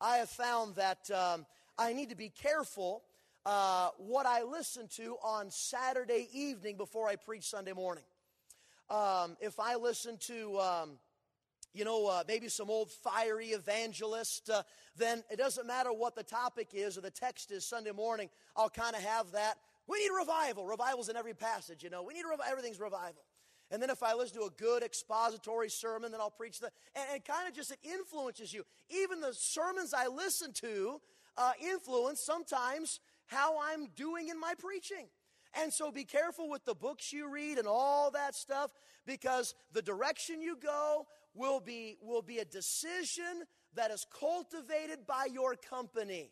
I 0.00 0.18
have 0.18 0.30
found 0.30 0.76
that. 0.76 1.10
Um, 1.10 1.46
I 1.80 1.94
need 1.94 2.10
to 2.10 2.14
be 2.14 2.28
careful 2.28 3.04
uh, 3.46 3.88
what 3.96 4.26
I 4.26 4.42
listen 4.42 4.86
to 4.96 5.16
on 5.24 5.50
Saturday 5.50 6.28
evening 6.30 6.76
before 6.76 7.08
I 7.08 7.16
preach 7.16 7.44
Sunday 7.44 7.72
morning. 7.72 8.04
Um, 8.90 9.38
if 9.40 9.58
I 9.58 9.76
listen 9.76 10.18
to, 10.26 10.60
um, 10.60 10.90
you 11.72 11.86
know, 11.86 12.06
uh, 12.06 12.22
maybe 12.28 12.50
some 12.50 12.68
old 12.68 12.90
fiery 12.90 13.46
evangelist, 13.46 14.50
uh, 14.50 14.62
then 14.98 15.24
it 15.30 15.38
doesn't 15.38 15.66
matter 15.66 15.90
what 15.90 16.14
the 16.14 16.22
topic 16.22 16.68
is 16.74 16.98
or 16.98 17.00
the 17.00 17.10
text 17.10 17.50
is 17.50 17.64
Sunday 17.64 17.92
morning, 17.92 18.28
I'll 18.54 18.68
kind 18.68 18.94
of 18.94 19.00
have 19.00 19.32
that. 19.32 19.54
We 19.86 20.00
need 20.00 20.10
revival. 20.14 20.66
Revival's 20.66 21.08
in 21.08 21.16
every 21.16 21.34
passage, 21.34 21.82
you 21.82 21.88
know. 21.88 22.02
We 22.02 22.12
need 22.12 22.24
everything's 22.46 22.78
revival. 22.78 23.24
And 23.70 23.80
then 23.80 23.88
if 23.88 24.02
I 24.02 24.12
listen 24.12 24.38
to 24.38 24.46
a 24.46 24.50
good 24.50 24.82
expository 24.82 25.70
sermon, 25.70 26.12
then 26.12 26.20
I'll 26.20 26.28
preach 26.28 26.60
the, 26.60 26.70
and, 26.94 27.06
and 27.14 27.24
kind 27.24 27.48
of 27.48 27.54
just 27.54 27.70
it 27.70 27.78
influences 27.82 28.52
you. 28.52 28.64
Even 28.90 29.22
the 29.22 29.32
sermons 29.32 29.94
I 29.94 30.08
listen 30.08 30.52
to, 30.54 31.00
uh, 31.36 31.52
influence 31.60 32.20
sometimes 32.20 33.00
how 33.26 33.58
I'm 33.60 33.86
doing 33.96 34.28
in 34.28 34.38
my 34.38 34.54
preaching. 34.58 35.06
And 35.54 35.72
so 35.72 35.90
be 35.90 36.04
careful 36.04 36.48
with 36.48 36.64
the 36.64 36.74
books 36.74 37.12
you 37.12 37.28
read 37.28 37.58
and 37.58 37.66
all 37.66 38.10
that 38.12 38.34
stuff 38.34 38.70
because 39.06 39.54
the 39.72 39.82
direction 39.82 40.40
you 40.40 40.56
go 40.56 41.06
will 41.34 41.60
be, 41.60 41.96
will 42.00 42.22
be 42.22 42.38
a 42.38 42.44
decision 42.44 43.44
that 43.74 43.90
is 43.90 44.06
cultivated 44.18 45.06
by 45.06 45.26
your 45.32 45.56
company. 45.56 46.30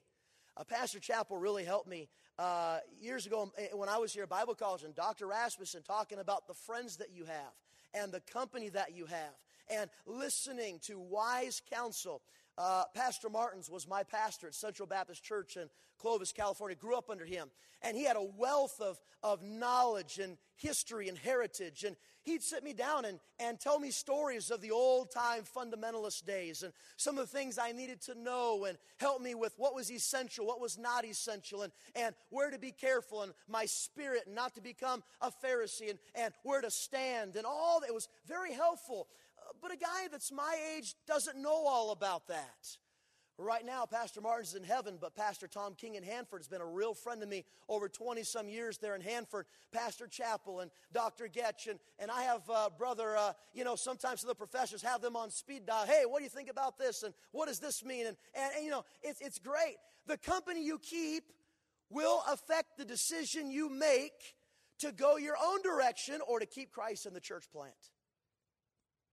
Uh, 0.57 0.65
Pastor 0.65 0.99
Chappell 0.99 1.37
really 1.37 1.65
helped 1.65 1.89
me 1.89 2.09
uh, 2.39 2.79
years 3.01 3.27
ago 3.27 3.51
eh, 3.59 3.69
when 3.73 3.89
I 3.89 3.99
was 3.99 4.13
here 4.13 4.25
at 4.25 4.29
Bible 4.29 4.55
College 4.55 4.85
and 4.85 4.95
Dr. 4.95 5.27
Rasmussen 5.27 5.83
talking 5.83 6.19
about 6.19 6.47
the 6.47 6.55
friends 6.55 6.97
that 6.99 7.13
you 7.13 7.25
have 7.25 7.53
and 7.95 8.13
the 8.13 8.21
company 8.21 8.69
that 8.71 8.95
you 8.95 9.07
have 9.07 9.35
and 9.71 9.91
listening 10.07 10.79
to 10.83 10.99
wise 10.99 11.61
counsel. 11.73 12.23
Uh, 12.59 12.83
pastor 12.92 13.31
Martins 13.31 13.71
was 13.71 13.87
my 13.87 14.03
pastor 14.03 14.49
at 14.49 14.55
Central 14.55 14.88
Baptist 14.88 15.23
Church 15.23 15.57
in 15.57 15.68
Clovis, 15.97 16.33
California. 16.33 16.75
Grew 16.75 16.97
up 16.97 17.09
under 17.09 17.25
him. 17.25 17.51
And 17.83 17.97
he 17.97 18.05
had 18.05 18.16
a 18.16 18.27
wealth 18.37 18.81
of, 18.81 18.99
of 19.23 19.44
knowledge 19.44 20.18
and 20.18 20.37
history 20.57 21.09
and 21.09 21.16
heritage. 21.16 21.85
And 21.85 21.94
he'd 22.25 22.42
sit 22.42 22.64
me 22.64 22.73
down 22.73 23.05
and, 23.05 23.21
and 23.38 23.61
tell 23.61 23.79
me 23.79 23.92
stories 23.92 24.51
of 24.51 24.61
the 24.61 24.73
old 24.73 25.12
time 25.12 25.44
fundamentalist 25.44 26.27
days 26.27 26.64
and 26.64 26.73
some 26.97 27.16
of 27.16 27.31
the 27.31 27.38
things 27.38 27.59
I 27.59 27.71
needed 27.71 28.01
to 28.03 28.16
know 28.16 28.64
and 28.64 28.77
help 28.99 29.23
me 29.23 29.37
with 29.37 29.55
what 29.57 29.73
was 29.73 29.92
essential, 29.92 30.44
what 30.44 30.61
was 30.61 30.77
not 30.77 31.05
essential, 31.05 31.62
and, 31.62 31.73
and 31.94 32.12
where 32.31 32.51
to 32.51 32.59
be 32.59 32.73
careful 32.73 33.23
and 33.23 33.33
my 33.47 33.66
spirit 33.66 34.25
not 34.29 34.57
to 34.57 34.61
become 34.61 35.05
a 35.21 35.31
Pharisee 35.31 35.90
and, 35.90 35.99
and 36.16 36.35
where 36.42 36.61
to 36.61 36.73
stand 36.73 37.37
and 37.37 37.47
all 37.47 37.79
that. 37.79 37.88
It 37.88 37.94
was 37.94 38.09
very 38.27 38.53
helpful 38.53 39.07
but 39.61 39.73
a 39.73 39.77
guy 39.77 40.09
that's 40.11 40.33
my 40.33 40.57
age 40.77 40.95
doesn't 41.07 41.41
know 41.41 41.67
all 41.67 41.91
about 41.91 42.29
that. 42.29 42.77
Right 43.41 43.65
now, 43.65 43.87
Pastor 43.87 44.21
Martin's 44.21 44.57
in 44.57 44.65
heaven, 44.65 44.99
but 45.01 45.15
Pastor 45.15 45.47
Tom 45.47 45.77
King 45.77 45.95
in 45.95 46.03
Hanford 46.03 46.41
has 46.41 46.49
been 46.49 46.61
a 46.61 46.67
real 46.67 46.93
friend 46.93 47.21
to 47.21 47.27
me 47.27 47.45
over 47.69 47.89
20 47.89 48.25
some 48.25 48.49
years 48.49 48.79
there 48.79 48.97
in 48.97 49.01
Hanford. 49.01 49.47
Pastor 49.71 50.09
Chappell 50.09 50.59
and 50.59 50.73
Dr. 50.93 51.29
Goetsch, 51.29 51.69
and, 51.69 51.79
and 52.01 52.11
I 52.11 52.23
have 52.23 52.43
uh, 52.53 52.69
brother, 52.77 53.17
uh, 53.17 53.35
you 53.55 53.63
know, 53.63 53.77
sometimes 53.77 54.23
the 54.23 54.35
professors 54.35 54.83
have 54.83 55.03
them 55.03 55.15
on 55.15 55.31
speed 55.31 55.67
dial. 55.67 55.87
Hey, 55.87 56.03
what 56.05 56.19
do 56.19 56.25
you 56.25 56.31
think 56.31 56.51
about 56.51 56.79
this? 56.79 57.05
And 57.05 57.15
what 57.31 57.47
does 57.47 57.61
this 57.61 57.85
mean? 57.85 58.09
And, 58.09 58.17
and, 58.35 58.53
and 58.57 58.65
you 58.65 58.73
know, 58.73 58.85
it's, 59.03 59.21
it's 59.21 59.39
great. 59.39 59.77
The 60.09 60.19
company 60.19 60.65
you 60.65 60.81
keep 60.81 61.23
will 61.91 62.25
affect 62.29 62.77
the 62.77 62.85
decision 62.85 63.53
you 63.53 63.69
make 63.71 64.35
to 64.81 64.91
go 64.91 65.17
your 65.17 65.37
own 65.41 65.63
direction 65.63 66.21
or 66.27 66.41
to 66.41 66.47
keep 66.47 66.73
Christ 66.73 67.07
in 67.07 67.15
the 67.15 67.21
church 67.21 67.45
plant. 67.53 67.75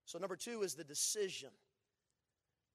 So, 0.06 0.20
number 0.20 0.36
two 0.36 0.62
is 0.62 0.76
the 0.76 0.84
decision 0.84 1.50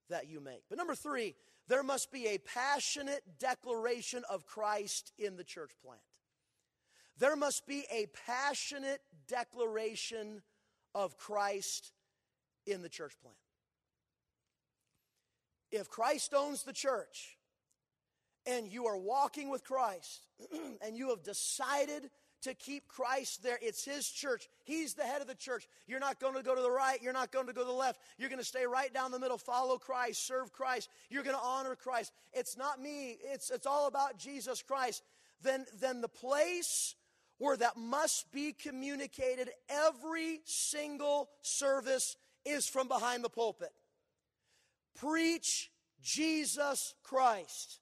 that 0.09 0.29
you 0.29 0.41
make. 0.41 0.63
But 0.69 0.79
number 0.79 0.95
three, 0.95 1.35
there 1.69 1.83
must 1.83 2.11
be 2.11 2.27
a 2.27 2.39
passionate 2.39 3.23
declaration 3.39 4.25
of 4.29 4.45
Christ 4.45 5.13
in 5.19 5.37
the 5.37 5.45
church 5.45 5.71
plant. 5.85 6.01
There 7.19 7.37
must 7.37 7.67
be 7.67 7.85
a 7.93 8.07
passionate 8.27 9.01
declaration 9.29 10.43
of 10.95 11.17
Christ 11.17 11.93
in 12.67 12.83
the 12.83 12.89
church 12.89 13.13
plant. 13.23 13.37
If 15.71 15.89
Christ 15.89 16.35
owns 16.35 16.65
the 16.65 16.73
church 16.73 17.37
and 18.47 18.67
you 18.67 18.87
are 18.87 18.97
walking 18.97 19.51
with 19.51 19.63
Christ 19.65 20.27
and 20.83 20.97
you 20.97 21.11
have 21.11 21.23
decided 21.23 22.11
to 22.43 22.55
keep 22.55 22.89
Christ 22.89 23.43
there. 23.43 23.59
It's 23.61 23.85
His 23.85 24.09
church. 24.09 24.49
He's 24.65 24.95
the 24.95 25.03
head 25.03 25.21
of 25.21 25.27
the 25.27 25.35
church. 25.35 25.69
You're 25.87 26.01
not 26.01 26.21
going 26.21 26.35
to 26.35 26.43
go 26.43 26.55
to 26.55 26.63
the 26.63 26.71
right. 26.71 27.01
You're 27.03 27.13
not 27.13 27.33
going 27.33 27.47
to 27.47 27.53
go 27.53 27.63
to 27.63 27.67
the 27.67 27.73
left. 27.73 28.01
You're 28.19 28.29
going 28.29 28.41
to 28.41 28.45
stay 28.45 28.67
right 28.67 28.93
down 28.93 29.11
the 29.11 29.19
middle. 29.19 29.39
Follow 29.39 29.79
Christ. 29.79 30.27
Serve 30.27 30.53
Christ. 30.53 30.89
You're 31.09 31.23
going 31.23 31.37
to 31.37 31.43
honor 31.43 31.75
Christ. 31.75 32.13
It's 32.33 32.57
not 32.57 32.81
me. 32.81 33.19
It's, 33.23 33.51
it's 33.51 33.67
all 33.67 33.87
about 33.87 34.19
Jesus 34.19 34.63
Christ. 34.63 35.03
Then, 35.43 35.67
then 35.81 36.01
the 36.01 36.09
place 36.09 36.95
where 37.39 37.57
that 37.57 37.77
must 37.77 38.31
be 38.33 38.53
communicated 38.53 39.49
every 39.69 40.41
single 40.45 41.31
service 41.43 42.17
is 42.45 42.67
from 42.67 42.87
behind 42.87 43.25
the 43.25 43.31
pulpit. 43.31 43.73
Preach 44.95 45.71
Jesus 46.03 46.95
Christ. 47.03 47.81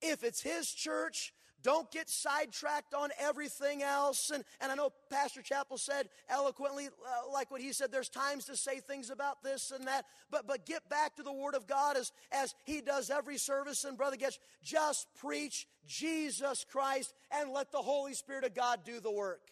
If 0.00 0.22
it's 0.24 0.42
His 0.42 0.68
church, 0.68 1.32
Don't 1.62 1.90
get 1.90 2.10
sidetracked 2.10 2.92
on 2.92 3.10
everything 3.20 3.82
else. 3.82 4.30
And, 4.30 4.42
and 4.60 4.72
I 4.72 4.74
know 4.74 4.90
Pastor 5.10 5.42
Chappell 5.42 5.78
said 5.78 6.08
eloquently, 6.28 6.86
uh, 6.86 7.32
like 7.32 7.50
what 7.50 7.60
he 7.60 7.72
said, 7.72 7.92
there's 7.92 8.08
times 8.08 8.46
to 8.46 8.56
say 8.56 8.80
things 8.80 9.10
about 9.10 9.42
this 9.42 9.70
and 9.70 9.86
that, 9.86 10.06
but, 10.30 10.46
but 10.46 10.66
get 10.66 10.88
back 10.88 11.16
to 11.16 11.22
the 11.22 11.32
Word 11.32 11.54
of 11.54 11.66
God 11.66 11.96
as, 11.96 12.10
as 12.32 12.54
he 12.64 12.80
does 12.80 13.10
every 13.10 13.38
service. 13.38 13.84
And 13.84 13.96
Brother 13.96 14.16
Goetsch, 14.16 14.38
just 14.62 15.06
preach 15.20 15.68
Jesus 15.86 16.66
Christ 16.68 17.14
and 17.30 17.52
let 17.52 17.70
the 17.70 17.78
Holy 17.78 18.14
Spirit 18.14 18.44
of 18.44 18.54
God 18.54 18.80
do 18.84 18.98
the 18.98 19.12
work. 19.12 19.50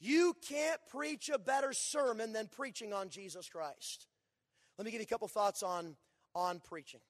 You 0.00 0.34
can't 0.48 0.80
preach 0.90 1.30
a 1.32 1.38
better 1.38 1.72
sermon 1.72 2.32
than 2.32 2.48
preaching 2.48 2.92
on 2.92 3.08
Jesus 3.08 3.48
Christ. 3.48 4.08
Let 4.76 4.84
me 4.84 4.90
give 4.90 5.00
you 5.00 5.04
a 5.04 5.06
couple 5.06 5.28
thoughts 5.28 5.62
on, 5.62 5.94
on 6.34 6.58
preaching. 6.58 7.00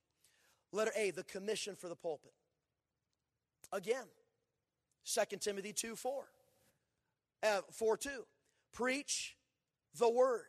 Letter 0.72 0.92
A, 0.96 1.11
the 1.11 1.25
commission 1.25 1.77
for 1.77 1.88
the 1.88 1.96
pulpit. 1.96 2.33
Again, 3.73 4.05
2 5.07 5.37
Timothy 5.39 5.73
2 5.73 5.97
4. 5.97 6.25
Uh, 7.43 7.61
4 7.71 7.97
2. 7.97 8.11
Preach 8.73 9.37
the 9.99 10.09
word. 10.09 10.45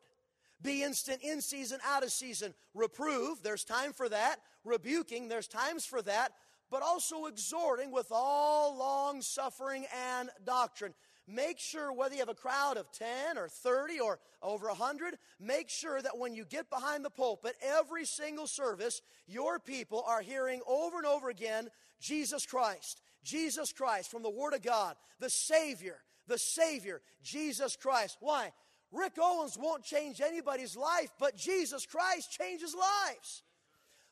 Be 0.61 0.83
instant 0.83 1.21
in 1.21 1.41
season, 1.41 1.79
out 1.85 2.03
of 2.03 2.11
season. 2.11 2.53
Reprove, 2.73 3.43
there's 3.43 3.63
time 3.63 3.91
for 3.91 4.07
that. 4.07 4.37
Rebuking, 4.63 5.27
there's 5.27 5.47
times 5.47 5.85
for 5.85 6.01
that. 6.03 6.31
But 6.71 6.81
also 6.81 7.25
exhorting 7.25 7.91
with 7.91 8.07
all 8.11 8.77
long 8.77 9.21
suffering 9.21 9.85
and 10.15 10.29
doctrine. 10.45 10.93
Make 11.27 11.59
sure 11.59 11.93
whether 11.93 12.15
you 12.15 12.19
have 12.19 12.29
a 12.29 12.33
crowd 12.33 12.77
of 12.77 12.91
10 12.91 13.37
or 13.37 13.47
30 13.47 13.99
or 13.99 14.19
over 14.41 14.67
100, 14.67 15.17
make 15.39 15.69
sure 15.69 16.01
that 16.01 16.17
when 16.17 16.33
you 16.33 16.43
get 16.43 16.69
behind 16.69 17.05
the 17.05 17.09
pulpit, 17.09 17.55
every 17.61 18.05
single 18.05 18.47
service, 18.47 19.01
your 19.25 19.59
people 19.59 20.03
are 20.05 20.21
hearing 20.21 20.61
over 20.67 20.97
and 20.97 21.05
over 21.05 21.29
again 21.29 21.69
Jesus 22.01 22.45
Christ. 22.45 23.01
Jesus 23.23 23.71
Christ 23.71 24.11
from 24.11 24.23
the 24.23 24.29
Word 24.29 24.53
of 24.53 24.61
God, 24.61 24.95
the 25.19 25.29
Savior, 25.29 25.97
the 26.27 26.37
Savior, 26.37 27.01
Jesus 27.23 27.75
Christ. 27.75 28.17
Why? 28.19 28.51
Rick 28.91 29.13
Owens 29.19 29.57
won't 29.59 29.83
change 29.83 30.21
anybody's 30.21 30.77
life, 30.77 31.09
but 31.19 31.35
Jesus 31.35 31.85
Christ 31.85 32.31
changes 32.31 32.75
lives. 32.75 33.43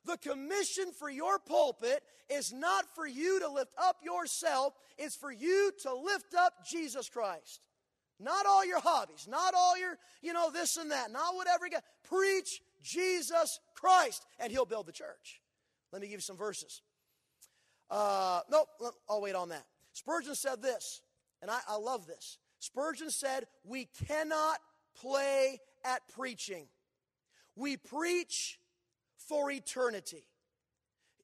The 0.06 0.18
commission 0.18 0.92
for 0.98 1.10
your 1.10 1.38
pulpit 1.38 2.02
is 2.30 2.52
not 2.52 2.86
for 2.96 3.06
you 3.06 3.40
to 3.42 3.50
lift 3.50 3.74
up 3.78 3.98
yourself, 4.04 4.74
it's 4.98 5.16
for 5.16 5.32
you 5.32 5.72
to 5.84 5.94
lift 5.94 6.34
up 6.34 6.66
Jesus 6.68 7.10
Christ. 7.10 7.62
Not 8.20 8.46
all 8.46 8.66
your 8.66 8.80
hobbies, 8.80 9.28
not 9.30 9.54
all 9.56 9.78
your, 9.78 9.98
you 10.22 10.34
know, 10.34 10.52
this 10.52 10.78
and 10.78 10.92
that, 10.92 11.12
not 11.12 11.36
whatever 11.36 11.66
you 11.66 11.72
got. 11.72 11.84
Preach 12.04 12.62
Jesus 12.84 13.60
Christ, 13.76 14.26
and 14.40 14.52
He'll 14.52 14.66
build 14.66 14.86
the 14.88 14.92
church. 14.92 15.42
Let 15.92 16.02
me 16.02 16.08
give 16.08 16.18
you 16.18 16.22
some 16.22 16.38
verses. 16.38 16.82
Uh, 17.92 18.40
nope, 18.50 18.70
I'll 19.10 19.22
wait 19.22 19.36
on 19.36 19.50
that. 19.50 19.66
Spurgeon 19.92 20.34
said 20.34 20.62
this, 20.62 21.02
and 21.42 21.52
I, 21.52 21.60
I 21.68 21.76
love 21.76 22.08
this. 22.08 22.38
Spurgeon 22.60 23.10
said, 23.10 23.46
We 23.66 23.90
cannot 24.08 24.60
play 25.00 25.60
at 25.84 26.02
preaching. 26.16 26.68
We 27.58 27.76
preach 27.76 28.60
for 29.18 29.52
eternity. 29.52 30.24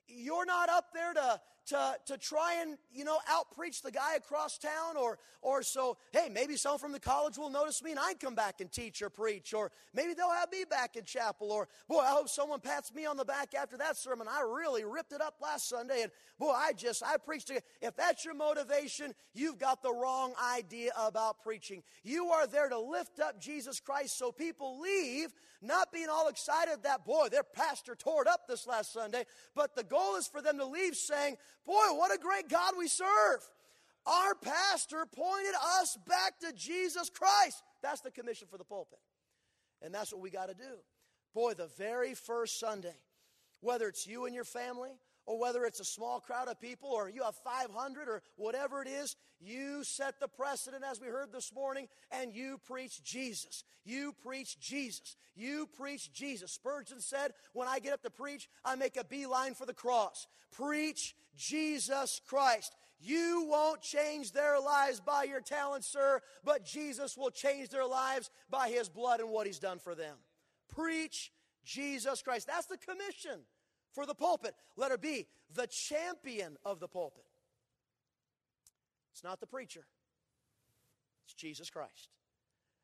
You're 0.09 0.45
not 0.45 0.69
up 0.69 0.87
there 0.93 1.13
to, 1.13 1.39
to, 1.67 1.95
to 2.05 2.17
try 2.17 2.61
and, 2.61 2.77
you 2.91 3.03
know, 3.03 3.17
out 3.29 3.51
preach 3.55 3.81
the 3.81 3.91
guy 3.91 4.15
across 4.15 4.57
town 4.57 4.95
or, 4.97 5.19
or 5.41 5.61
so, 5.63 5.97
hey, 6.11 6.29
maybe 6.31 6.55
someone 6.55 6.79
from 6.79 6.91
the 6.91 6.99
college 6.99 7.37
will 7.37 7.49
notice 7.49 7.83
me 7.83 7.91
and 7.91 7.99
I'd 7.99 8.19
come 8.19 8.35
back 8.35 8.61
and 8.61 8.71
teach 8.71 9.01
or 9.01 9.09
preach. 9.09 9.53
Or 9.53 9.71
maybe 9.93 10.13
they'll 10.13 10.31
have 10.31 10.51
me 10.51 10.63
back 10.69 10.95
in 10.95 11.03
chapel. 11.03 11.51
Or, 11.51 11.67
boy, 11.87 11.99
I 11.99 12.09
hope 12.09 12.29
someone 12.29 12.59
pats 12.59 12.93
me 12.93 13.05
on 13.05 13.17
the 13.17 13.25
back 13.25 13.53
after 13.53 13.77
that 13.77 13.97
sermon. 13.97 14.27
I 14.29 14.41
really 14.41 14.85
ripped 14.85 15.11
it 15.11 15.21
up 15.21 15.35
last 15.41 15.69
Sunday. 15.69 16.03
And, 16.03 16.11
boy, 16.39 16.51
I 16.51 16.73
just, 16.73 17.03
I 17.03 17.17
preached. 17.17 17.47
To, 17.47 17.61
if 17.81 17.95
that's 17.95 18.25
your 18.25 18.33
motivation, 18.33 19.13
you've 19.33 19.59
got 19.59 19.81
the 19.81 19.93
wrong 19.93 20.33
idea 20.53 20.91
about 20.97 21.43
preaching. 21.43 21.83
You 22.03 22.27
are 22.27 22.47
there 22.47 22.69
to 22.69 22.79
lift 22.79 23.19
up 23.19 23.39
Jesus 23.39 23.79
Christ 23.79 24.17
so 24.17 24.31
people 24.31 24.79
leave 24.79 25.33
not 25.61 25.91
being 25.91 26.07
all 26.09 26.27
excited 26.27 26.83
that, 26.83 27.05
boy, 27.05 27.29
their 27.29 27.43
pastor 27.43 27.95
tore 27.95 28.21
it 28.21 28.27
up 28.27 28.47
this 28.47 28.67
last 28.67 28.93
Sunday, 28.93 29.25
but 29.55 29.75
the 29.75 29.83
goal 29.83 30.15
is 30.15 30.27
for 30.27 30.41
them 30.41 30.57
to 30.59 30.65
leave 30.65 30.95
saying, 30.95 31.37
boy, 31.67 31.73
what 31.91 32.15
a 32.15 32.17
great 32.17 32.49
God 32.49 32.73
we 32.77 32.87
serve. 32.87 33.47
Our 34.07 34.35
pastor 34.35 35.05
pointed 35.05 35.53
us 35.79 35.97
back 36.07 36.39
to 36.39 36.53
Jesus 36.53 37.09
Christ. 37.09 37.61
That's 37.83 38.01
the 38.01 38.09
commission 38.09 38.47
for 38.49 38.57
the 38.57 38.63
pulpit. 38.63 38.99
And 39.81 39.93
that's 39.93 40.11
what 40.13 40.21
we 40.21 40.29
got 40.31 40.47
to 40.47 40.55
do. 40.55 40.77
Boy, 41.35 41.53
the 41.53 41.67
very 41.77 42.15
first 42.15 42.59
Sunday, 42.59 42.95
whether 43.59 43.87
it's 43.87 44.07
you 44.07 44.25
and 44.25 44.33
your 44.33 44.45
family, 44.45 44.91
or 45.27 45.37
whether 45.37 45.65
it's 45.65 45.81
a 45.81 45.85
small 45.85 46.19
crowd 46.21 46.47
of 46.47 46.59
people 46.59 46.89
or 46.89 47.09
you 47.09 47.21
have 47.21 47.35
500 47.35 48.07
or 48.07 48.23
whatever 48.37 48.81
it 48.81 48.87
is, 48.87 49.15
you 49.39 49.83
set 49.83 50.19
the 50.19 50.27
precedent 50.27 50.83
as 50.89 50.99
we 50.99 51.07
heard 51.07 51.31
this 51.31 51.53
morning 51.53 51.87
and 52.11 52.33
you 52.33 52.59
preach 52.65 53.03
Jesus. 53.03 53.63
You 53.83 54.13
preach 54.23 54.59
Jesus. 54.59 55.17
You 55.35 55.67
preach 55.77 56.11
Jesus. 56.13 56.53
Spurgeon 56.53 57.01
said, 57.01 57.33
When 57.53 57.67
I 57.67 57.79
get 57.79 57.93
up 57.93 58.01
to 58.03 58.09
preach, 58.09 58.49
I 58.63 58.75
make 58.75 58.95
a 58.95 59.03
beeline 59.03 59.53
for 59.53 59.65
the 59.65 59.73
cross. 59.73 60.27
Preach 60.51 61.13
Jesus 61.35 62.21
Christ. 62.25 62.73
You 62.99 63.45
won't 63.47 63.81
change 63.81 64.31
their 64.31 64.59
lives 64.59 65.01
by 65.01 65.23
your 65.23 65.41
talent, 65.41 65.83
sir, 65.83 66.21
but 66.43 66.65
Jesus 66.65 67.15
will 67.15 67.29
change 67.29 67.69
their 67.69 67.85
lives 67.85 68.31
by 68.49 68.69
his 68.69 68.89
blood 68.89 69.19
and 69.19 69.29
what 69.29 69.45
he's 69.45 69.59
done 69.59 69.77
for 69.77 69.93
them. 69.93 70.15
Preach 70.73 71.31
Jesus 71.63 72.21
Christ. 72.21 72.47
That's 72.47 72.65
the 72.65 72.77
commission 72.77 73.41
for 73.97 74.05
the 74.05 74.13
pulpit. 74.13 74.53
Letter 74.75 74.95
B, 74.95 75.25
the 75.55 75.65
champion 75.65 76.55
of 76.63 76.79
the 76.79 76.87
pulpit. 76.87 77.25
It's 79.11 79.23
not 79.23 79.39
the 79.39 79.47
preacher. 79.47 79.87
It's 81.25 81.33
Jesus 81.33 81.71
Christ. 81.71 82.09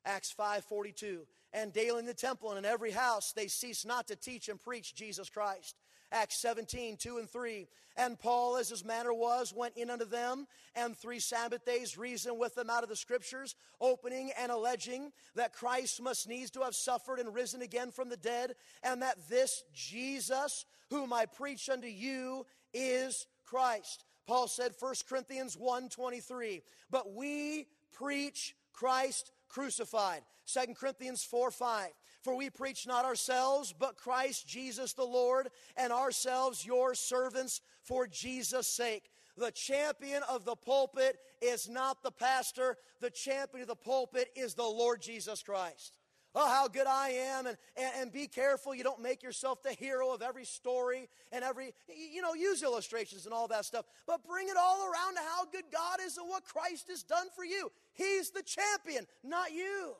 Acts 0.05 0.33
5:42 0.33 1.27
and 1.53 1.71
daily 1.71 1.99
in 1.99 2.07
the 2.07 2.15
temple 2.15 2.49
and 2.49 2.57
in 2.57 2.65
every 2.65 2.89
house 2.89 3.31
they 3.31 3.47
cease 3.47 3.85
not 3.85 4.07
to 4.07 4.15
teach 4.15 4.49
and 4.49 4.59
preach 4.59 4.95
Jesus 4.95 5.29
Christ. 5.29 5.75
Acts 6.13 6.37
17, 6.37 6.97
2 6.97 7.17
and 7.17 7.29
3. 7.29 7.67
And 7.97 8.19
Paul, 8.19 8.57
as 8.57 8.69
his 8.69 8.85
manner 8.85 9.13
was, 9.13 9.53
went 9.53 9.77
in 9.77 9.89
unto 9.89 10.05
them, 10.05 10.47
and 10.75 10.95
three 10.95 11.19
Sabbath 11.19 11.65
days 11.65 11.97
reasoned 11.97 12.39
with 12.39 12.55
them 12.55 12.69
out 12.69 12.83
of 12.83 12.89
the 12.89 12.95
Scriptures, 12.95 13.55
opening 13.81 14.31
and 14.39 14.51
alleging 14.51 15.11
that 15.35 15.53
Christ 15.53 16.01
must 16.01 16.27
needs 16.27 16.49
to 16.51 16.61
have 16.61 16.75
suffered 16.75 17.19
and 17.19 17.33
risen 17.33 17.61
again 17.61 17.91
from 17.91 18.09
the 18.09 18.17
dead, 18.17 18.53
and 18.83 19.01
that 19.01 19.17
this 19.29 19.63
Jesus, 19.73 20.65
whom 20.89 21.13
I 21.13 21.25
preach 21.25 21.69
unto 21.69 21.87
you, 21.87 22.45
is 22.73 23.27
Christ. 23.45 24.05
Paul 24.25 24.47
said, 24.47 24.71
1 24.79 24.93
Corinthians 25.07 25.55
1 25.55 25.89
23, 25.89 26.61
but 26.89 27.13
we 27.13 27.67
preach 27.91 28.55
Christ 28.71 29.31
crucified. 29.49 30.21
2 30.47 30.73
Corinthians 30.73 31.23
4 31.23 31.51
5. 31.51 31.89
For 32.23 32.35
we 32.35 32.49
preach 32.49 32.87
not 32.87 33.05
ourselves, 33.05 33.73
but 33.77 33.97
Christ 33.97 34.47
Jesus 34.47 34.93
the 34.93 35.03
Lord, 35.03 35.49
and 35.75 35.91
ourselves 35.91 36.65
your 36.65 36.95
servants 36.95 37.61
for 37.81 38.07
Jesus' 38.07 38.67
sake. 38.67 39.11
The 39.37 39.51
champion 39.51 40.23
of 40.29 40.45
the 40.45 40.55
pulpit 40.55 41.17
is 41.41 41.67
not 41.67 42.01
the 42.01 42.11
pastor, 42.11 42.77
the 43.01 43.09
champion 43.09 43.63
of 43.63 43.67
the 43.67 43.75
pulpit 43.75 44.29
is 44.35 44.53
the 44.53 44.63
Lord 44.63 45.01
Jesus 45.01 45.43
Christ. 45.43 45.97
Oh, 46.35 46.47
how 46.47 46.67
good 46.67 46.87
I 46.87 47.09
am, 47.09 47.45
and, 47.45 47.57
and, 47.77 47.91
and, 47.99 48.11
be 48.11 48.25
careful 48.25 48.73
you 48.73 48.83
don't 48.83 49.03
make 49.03 49.21
yourself 49.21 49.61
the 49.61 49.71
hero 49.73 50.11
of 50.11 50.23
every 50.23 50.45
story 50.45 51.07
and 51.31 51.43
every, 51.43 51.75
you 51.87 52.23
know, 52.23 52.33
use 52.33 52.63
illustrations 52.63 53.25
and 53.25 53.33
all 53.35 53.47
that 53.49 53.65
stuff, 53.65 53.85
but 54.07 54.25
bring 54.25 54.49
it 54.49 54.57
all 54.57 54.81
around 54.81 55.13
to 55.13 55.21
how 55.21 55.45
good 55.45 55.65
God 55.71 55.99
is 56.03 56.17
and 56.17 56.27
what 56.27 56.43
Christ 56.43 56.87
has 56.89 57.03
done 57.03 57.27
for 57.35 57.45
you. 57.45 57.71
He's 57.93 58.31
the 58.31 58.41
champion, 58.41 59.05
not 59.23 59.51
you. 59.51 59.93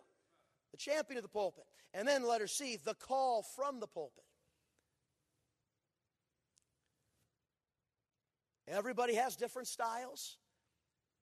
The 0.71 0.77
champion 0.77 1.17
of 1.17 1.23
the 1.23 1.29
pulpit. 1.29 1.65
And 1.93 2.08
then 2.08 2.27
letter 2.27 2.47
C, 2.47 2.77
the 2.84 2.95
call 2.95 3.43
from 3.56 3.79
the 3.79 3.88
pulpit. 3.88 4.23
Everybody 8.67 9.15
has 9.15 9.36
different 9.36 9.67
styles. 9.67 10.38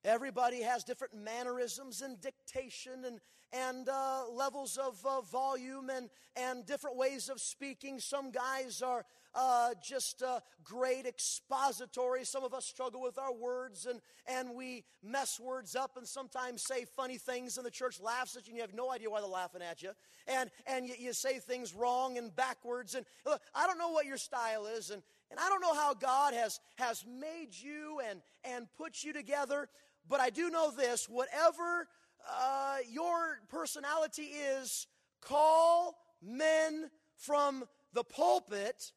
Everybody 0.03 0.61
has 0.61 0.83
different 0.83 1.13
mannerisms 1.13 2.01
and 2.01 2.19
dictation 2.21 3.05
and, 3.05 3.19
and 3.51 3.87
uh, 3.89 4.27
levels 4.31 4.77
of 4.77 5.03
uh, 5.05 5.21
volume 5.21 5.89
and, 5.89 6.09
and 6.35 6.65
different 6.65 6.97
ways 6.97 7.29
of 7.29 7.39
speaking. 7.39 7.99
Some 7.99 8.31
guys 8.31 8.81
are 8.81 9.05
uh, 9.33 9.69
just 9.83 10.23
uh, 10.23 10.39
great 10.63 11.05
expository. 11.05 12.25
Some 12.25 12.43
of 12.43 12.53
us 12.53 12.65
struggle 12.65 13.01
with 13.01 13.17
our 13.17 13.33
words 13.33 13.85
and, 13.85 14.01
and 14.27 14.55
we 14.55 14.83
mess 15.03 15.39
words 15.39 15.75
up 15.75 15.97
and 15.97 16.07
sometimes 16.07 16.61
say 16.61 16.85
funny 16.85 17.17
things, 17.17 17.57
and 17.57 17.65
the 17.65 17.71
church 17.71 17.99
laughs 17.99 18.35
at 18.35 18.47
you, 18.47 18.51
and 18.51 18.57
you 18.57 18.61
have 18.61 18.73
no 18.73 18.91
idea 18.91 19.09
why 19.09 19.19
they're 19.19 19.29
laughing 19.29 19.61
at 19.61 19.81
you. 19.81 19.91
And, 20.27 20.49
and 20.67 20.85
you, 20.87 20.95
you 20.99 21.13
say 21.13 21.39
things 21.39 21.73
wrong 21.73 22.17
and 22.17 22.35
backwards. 22.35 22.95
And 22.95 23.05
look, 23.25 23.41
I 23.55 23.67
don't 23.67 23.77
know 23.77 23.89
what 23.89 24.05
your 24.05 24.17
style 24.17 24.65
is, 24.65 24.89
and, 24.89 25.01
and 25.29 25.39
I 25.39 25.49
don't 25.49 25.61
know 25.61 25.73
how 25.73 25.93
God 25.93 26.33
has, 26.33 26.59
has 26.75 27.05
made 27.07 27.49
you 27.51 28.01
and, 28.09 28.21
and 28.43 28.67
put 28.77 29.03
you 29.03 29.13
together, 29.13 29.69
but 30.07 30.19
I 30.19 30.29
do 30.29 30.49
know 30.49 30.71
this 30.71 31.07
whatever 31.07 31.87
uh, 32.29 32.77
your 32.89 33.39
personality 33.49 34.23
is, 34.23 34.87
call 35.21 35.97
men 36.21 36.89
from 37.17 37.63
the 37.93 38.03
pulpit, 38.03 38.91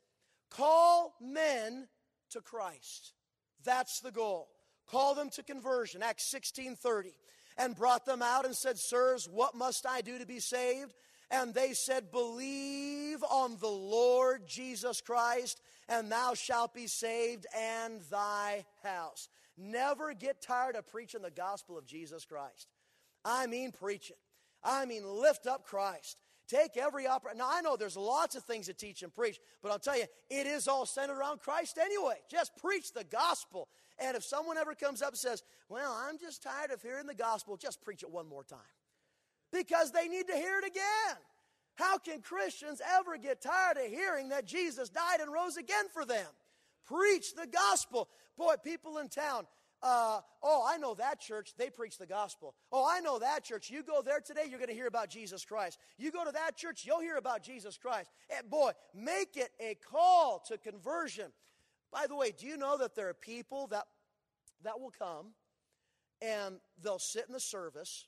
call 0.56 1.14
men 1.20 1.88
to 2.30 2.40
Christ. 2.40 3.12
That's 3.64 4.00
the 4.00 4.10
goal. 4.10 4.48
Call 4.86 5.14
them 5.14 5.30
to 5.30 5.42
conversion, 5.42 6.02
Acts 6.02 6.30
16:30, 6.32 7.14
and 7.56 7.76
brought 7.76 8.04
them 8.04 8.22
out 8.22 8.44
and 8.44 8.54
said, 8.54 8.78
Sirs, 8.78 9.28
what 9.30 9.54
must 9.54 9.86
I 9.86 10.00
do 10.00 10.18
to 10.18 10.26
be 10.26 10.40
saved? 10.40 10.94
And 11.30 11.54
they 11.54 11.72
said, 11.72 12.10
Believe 12.12 13.22
on 13.24 13.56
the 13.58 13.66
Lord 13.66 14.46
Jesus 14.46 15.00
Christ, 15.00 15.60
and 15.88 16.12
thou 16.12 16.34
shalt 16.34 16.74
be 16.74 16.86
saved 16.86 17.46
and 17.56 18.00
thy 18.10 18.66
house. 18.82 19.28
Never 19.56 20.12
get 20.12 20.42
tired 20.42 20.76
of 20.76 20.86
preaching 20.86 21.22
the 21.22 21.30
gospel 21.30 21.78
of 21.78 21.86
Jesus 21.86 22.24
Christ. 22.24 22.68
I 23.24 23.46
mean, 23.46 23.72
preach 23.72 24.10
it. 24.10 24.18
I 24.62 24.84
mean, 24.84 25.06
lift 25.06 25.46
up 25.46 25.64
Christ. 25.64 26.16
Take 26.46 26.76
every 26.76 27.06
opportunity. 27.06 27.38
Now, 27.38 27.48
I 27.50 27.62
know 27.62 27.76
there's 27.76 27.96
lots 27.96 28.36
of 28.36 28.44
things 28.44 28.66
to 28.66 28.74
teach 28.74 29.02
and 29.02 29.14
preach, 29.14 29.38
but 29.62 29.72
I'll 29.72 29.78
tell 29.78 29.96
you, 29.96 30.04
it 30.28 30.46
is 30.46 30.68
all 30.68 30.84
centered 30.84 31.18
around 31.18 31.40
Christ 31.40 31.78
anyway. 31.78 32.16
Just 32.30 32.54
preach 32.56 32.92
the 32.92 33.04
gospel. 33.04 33.68
And 33.98 34.16
if 34.16 34.24
someone 34.24 34.58
ever 34.58 34.74
comes 34.74 35.00
up 35.00 35.10
and 35.10 35.18
says, 35.18 35.42
Well, 35.68 35.96
I'm 36.06 36.18
just 36.18 36.42
tired 36.42 36.70
of 36.70 36.82
hearing 36.82 37.06
the 37.06 37.14
gospel, 37.14 37.56
just 37.56 37.82
preach 37.82 38.02
it 38.02 38.10
one 38.10 38.28
more 38.28 38.44
time. 38.44 38.58
Because 39.52 39.90
they 39.92 40.08
need 40.08 40.26
to 40.26 40.34
hear 40.34 40.58
it 40.58 40.66
again. 40.66 41.16
How 41.76 41.98
can 41.98 42.20
Christians 42.20 42.80
ever 42.98 43.16
get 43.16 43.40
tired 43.40 43.78
of 43.78 43.90
hearing 43.90 44.28
that 44.28 44.46
Jesus 44.46 44.88
died 44.88 45.20
and 45.20 45.32
rose 45.32 45.56
again 45.56 45.86
for 45.92 46.04
them? 46.04 46.26
Preach 46.86 47.34
the 47.34 47.46
gospel. 47.46 48.08
Boy, 48.36 48.54
people 48.62 48.98
in 48.98 49.08
town, 49.08 49.46
uh, 49.84 50.20
oh, 50.42 50.66
I 50.66 50.78
know 50.78 50.94
that 50.94 51.20
church, 51.20 51.52
they 51.58 51.68
preach 51.68 51.98
the 51.98 52.06
gospel. 52.06 52.54
Oh, 52.72 52.88
I 52.90 53.00
know 53.00 53.18
that 53.18 53.44
church. 53.44 53.68
You 53.68 53.82
go 53.82 54.00
there 54.00 54.20
today, 54.20 54.44
you're 54.48 54.58
going 54.58 54.70
to 54.70 54.74
hear 54.74 54.86
about 54.86 55.10
Jesus 55.10 55.44
Christ. 55.44 55.78
You 55.98 56.10
go 56.10 56.24
to 56.24 56.32
that 56.32 56.56
church, 56.56 56.84
you'll 56.86 57.02
hear 57.02 57.18
about 57.18 57.42
Jesus 57.42 57.76
Christ. 57.76 58.10
And 58.34 58.48
boy, 58.48 58.72
make 58.94 59.36
it 59.36 59.50
a 59.60 59.76
call 59.92 60.42
to 60.48 60.56
conversion. 60.56 61.30
By 61.92 62.06
the 62.08 62.16
way, 62.16 62.32
do 62.36 62.46
you 62.46 62.56
know 62.56 62.78
that 62.78 62.96
there 62.96 63.10
are 63.10 63.14
people 63.14 63.66
that, 63.68 63.84
that 64.62 64.80
will 64.80 64.92
come 64.98 65.32
and 66.22 66.56
they'll 66.82 66.98
sit 66.98 67.26
in 67.28 67.34
the 67.34 67.40
service 67.40 68.06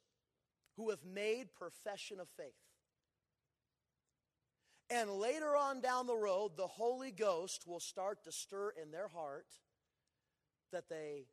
who 0.79 0.89
have 0.89 1.05
made 1.05 1.49
profession 1.55 2.21
of 2.21 2.29
faith? 2.39 2.55
And 4.89 5.11
later 5.11 5.55
on 5.55 5.83
down 5.83 6.07
the 6.07 6.17
road, 6.17 6.53
the 6.57 6.67
Holy 6.67 7.11
Ghost 7.11 7.65
will 7.67 7.81
start 7.81 8.25
to 8.25 8.33
stir 8.33 8.73
in 8.83 8.93
their 8.93 9.09
heart 9.09 9.47
that 10.73 10.89
they 10.89 11.27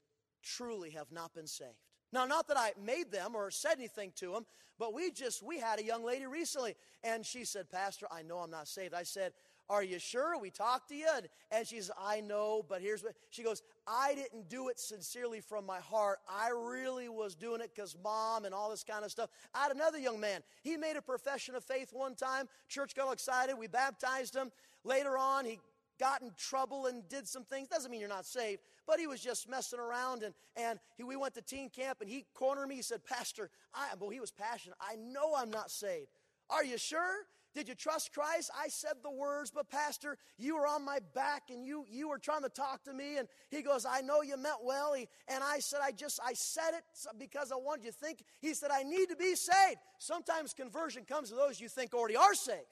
truly 0.44 0.92
have 0.92 1.12
not 1.12 1.34
been 1.34 1.48
saved. 1.48 1.78
Now, 2.12 2.26
not 2.26 2.48
that 2.50 2.58
I 2.58 2.74
made 2.84 3.12
them 3.12 3.36
or 3.36 3.50
said 3.50 3.78
anything 3.78 4.12
to 4.18 4.32
them, 4.32 4.46
but 4.78 4.94
we 4.94 5.12
just, 5.12 5.42
we 5.42 5.60
had 5.60 5.80
a 5.80 5.84
young 5.84 6.04
lady 6.04 6.26
recently, 6.26 6.76
and 7.04 7.26
she 7.26 7.44
said, 7.44 7.72
Pastor, 7.72 8.06
I 8.12 8.22
know 8.22 8.38
I'm 8.38 8.52
not 8.52 8.68
saved. 8.68 8.94
I 8.94 9.04
said, 9.04 9.34
are 9.70 9.84
you 9.84 9.98
sure? 9.98 10.38
We 10.38 10.50
talked 10.50 10.90
to 10.90 10.96
you? 10.96 11.08
And, 11.16 11.28
and 11.52 11.66
she 11.66 11.78
says, 11.78 11.92
I 12.00 12.22
know, 12.22 12.66
but 12.68 12.82
here's 12.82 13.04
what 13.04 13.14
she 13.30 13.44
goes, 13.44 13.62
I 13.88 14.14
didn't 14.14 14.50
do 14.50 14.68
it 14.68 14.80
sincerely 14.80 15.40
from 15.40 15.66
my 15.66 15.80
heart. 15.80 16.20
I 16.30 16.50
really 16.50 17.10
was 17.10 17.36
doing 17.36 17.62
it 17.62 17.72
because 17.74 17.96
mom 18.04 18.46
and 18.46 18.54
all 18.54 18.70
this 18.70 18.84
kind 18.84 19.06
of 19.06 19.12
stuff. 19.12 19.30
I 19.54 19.64
had 19.64 19.72
another 19.72 19.98
young 19.98 20.20
man. 20.20 20.42
He 20.62 20.76
made 20.78 20.98
a 20.98 21.02
profession 21.02 21.56
of 21.56 21.64
faith 21.64 21.90
one 21.94 22.16
time. 22.16 22.48
Church 22.68 22.94
got 22.94 23.12
excited. 23.12 23.58
We 23.58 23.68
baptized 23.68 24.36
him. 24.36 24.52
Later 24.84 25.18
on, 25.18 25.46
he 25.46 25.60
got 26.04 26.22
in 26.22 26.32
trouble 26.38 26.88
and 26.88 27.08
did 27.08 27.26
some 27.26 27.46
things. 27.46 27.70
Doesn't 27.70 27.90
mean 27.90 28.02
you're 28.02 28.10
not 28.10 28.26
saved, 28.26 28.62
but 28.86 29.00
he 29.00 29.08
was 29.08 29.22
just 29.22 29.50
messing 29.50 29.80
around. 29.80 30.22
And, 30.22 30.34
and 30.58 30.78
he, 30.98 31.04
we 31.06 31.16
went 31.16 31.34
to 31.36 31.42
teen 31.42 31.70
camp 31.70 32.00
and 32.02 32.10
he 32.10 32.26
cornered 32.34 32.68
me. 32.68 32.76
He 32.76 32.82
said, 32.82 33.06
Pastor, 33.06 33.50
I, 33.74 33.88
well, 33.98 34.10
he 34.10 34.20
was 34.20 34.30
passionate. 34.30 34.78
I 34.82 34.98
know 34.98 35.34
I'm 35.34 35.50
not 35.50 35.72
saved. 35.72 36.10
Are 36.50 36.66
you 36.66 36.78
sure? 36.78 37.26
Did 37.56 37.70
you 37.70 37.76
trust 37.76 38.12
Christ? 38.12 38.52
I 38.60 38.68
said 38.68 38.94
the 39.02 39.12
words, 39.12 39.50
but 39.50 39.70
Pastor, 39.70 40.18
you 40.38 40.58
were 40.58 40.68
on 40.68 40.84
my 40.84 41.00
back 41.16 41.44
and 41.50 41.66
you, 41.66 41.86
you 41.90 42.10
were 42.10 42.18
trying 42.18 42.42
to 42.42 42.50
talk 42.50 42.84
to 42.84 42.94
me. 42.94 43.18
And 43.18 43.30
he 43.50 43.62
goes, 43.62 43.86
I 43.86 44.02
know 44.02 44.24
you 44.24 44.36
meant 44.36 44.58
well. 44.62 44.94
He, 44.94 45.08
and 45.30 45.42
I 45.42 45.60
said, 45.60 45.80
I 45.82 45.92
just, 45.92 46.20
I 46.22 46.34
said 46.34 46.72
it 46.74 46.84
because 47.18 47.54
I 47.54 47.56
wanted 47.56 47.86
you 47.86 47.92
to 47.92 47.98
think. 47.98 48.26
He 48.42 48.54
said, 48.54 48.72
I 48.74 48.84
need 48.84 49.08
to 49.08 49.16
be 49.16 49.36
saved. 49.36 49.78
Sometimes 50.00 50.54
conversion 50.54 51.06
comes 51.06 51.30
to 51.30 51.36
those 51.36 51.62
you 51.62 51.70
think 51.70 51.94
already 51.94 52.18
are 52.18 52.34
saved. 52.34 52.68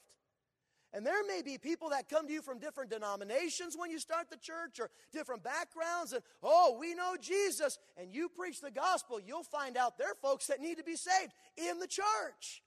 And 0.94 1.06
there 1.06 1.24
may 1.26 1.40
be 1.42 1.56
people 1.56 1.90
that 1.90 2.08
come 2.08 2.26
to 2.26 2.32
you 2.32 2.42
from 2.42 2.58
different 2.58 2.90
denominations 2.90 3.76
when 3.78 3.90
you 3.90 3.98
start 3.98 4.28
the 4.30 4.36
church 4.36 4.78
or 4.78 4.90
different 5.12 5.42
backgrounds, 5.42 6.12
and 6.12 6.22
oh, 6.42 6.76
we 6.78 6.94
know 6.94 7.16
Jesus, 7.20 7.78
and 7.96 8.12
you 8.12 8.28
preach 8.28 8.60
the 8.60 8.70
gospel, 8.70 9.18
you'll 9.18 9.42
find 9.42 9.78
out 9.78 9.96
there 9.96 10.10
are 10.10 10.16
folks 10.20 10.48
that 10.48 10.60
need 10.60 10.76
to 10.76 10.84
be 10.84 10.96
saved 10.96 11.32
in 11.56 11.78
the 11.78 11.86
church 11.86 12.62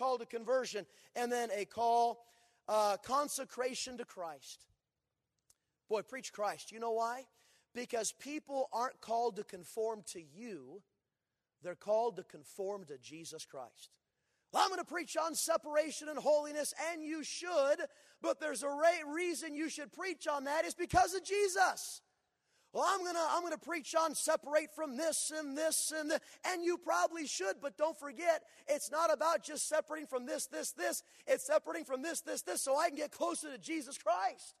call 0.00 0.16
to 0.16 0.24
conversion, 0.24 0.86
and 1.14 1.30
then 1.30 1.50
a 1.54 1.66
call, 1.66 2.24
uh, 2.68 2.96
consecration 3.04 3.98
to 3.98 4.04
Christ. 4.04 4.64
Boy, 5.90 6.00
preach 6.02 6.32
Christ. 6.32 6.72
You 6.72 6.80
know 6.80 6.92
why? 6.92 7.24
Because 7.74 8.12
people 8.12 8.68
aren't 8.72 9.00
called 9.02 9.36
to 9.36 9.44
conform 9.44 10.02
to 10.12 10.22
you, 10.22 10.80
they're 11.62 11.74
called 11.74 12.16
to 12.16 12.22
conform 12.22 12.84
to 12.86 12.96
Jesus 12.96 13.44
Christ. 13.44 13.90
Well, 14.52 14.62
I'm 14.64 14.70
going 14.70 14.80
to 14.80 14.84
preach 14.84 15.16
on 15.16 15.34
separation 15.34 16.08
and 16.08 16.18
holiness, 16.18 16.74
and 16.92 17.04
you 17.04 17.22
should, 17.22 17.76
but 18.20 18.40
there's 18.40 18.62
a 18.62 18.70
reason 19.06 19.54
you 19.54 19.68
should 19.68 19.92
preach 19.92 20.26
on 20.26 20.44
that 20.44 20.64
is 20.64 20.74
because 20.74 21.14
of 21.14 21.24
Jesus. 21.24 22.00
Well, 22.72 22.84
I'm 22.86 23.04
gonna 23.04 23.26
I'm 23.30 23.42
gonna 23.42 23.58
preach 23.58 23.96
on 23.96 24.14
separate 24.14 24.72
from 24.76 24.96
this 24.96 25.32
and 25.36 25.58
this 25.58 25.92
and 25.96 26.08
the, 26.08 26.20
and 26.46 26.64
you 26.64 26.78
probably 26.78 27.26
should, 27.26 27.56
but 27.60 27.76
don't 27.76 27.98
forget, 27.98 28.44
it's 28.68 28.92
not 28.92 29.12
about 29.12 29.42
just 29.42 29.68
separating 29.68 30.06
from 30.06 30.24
this, 30.24 30.46
this, 30.46 30.70
this. 30.70 31.02
It's 31.26 31.44
separating 31.44 31.84
from 31.84 32.00
this, 32.00 32.20
this, 32.20 32.42
this, 32.42 32.62
so 32.62 32.78
I 32.78 32.88
can 32.88 32.96
get 32.96 33.10
closer 33.10 33.50
to 33.50 33.58
Jesus 33.58 33.98
Christ. 33.98 34.54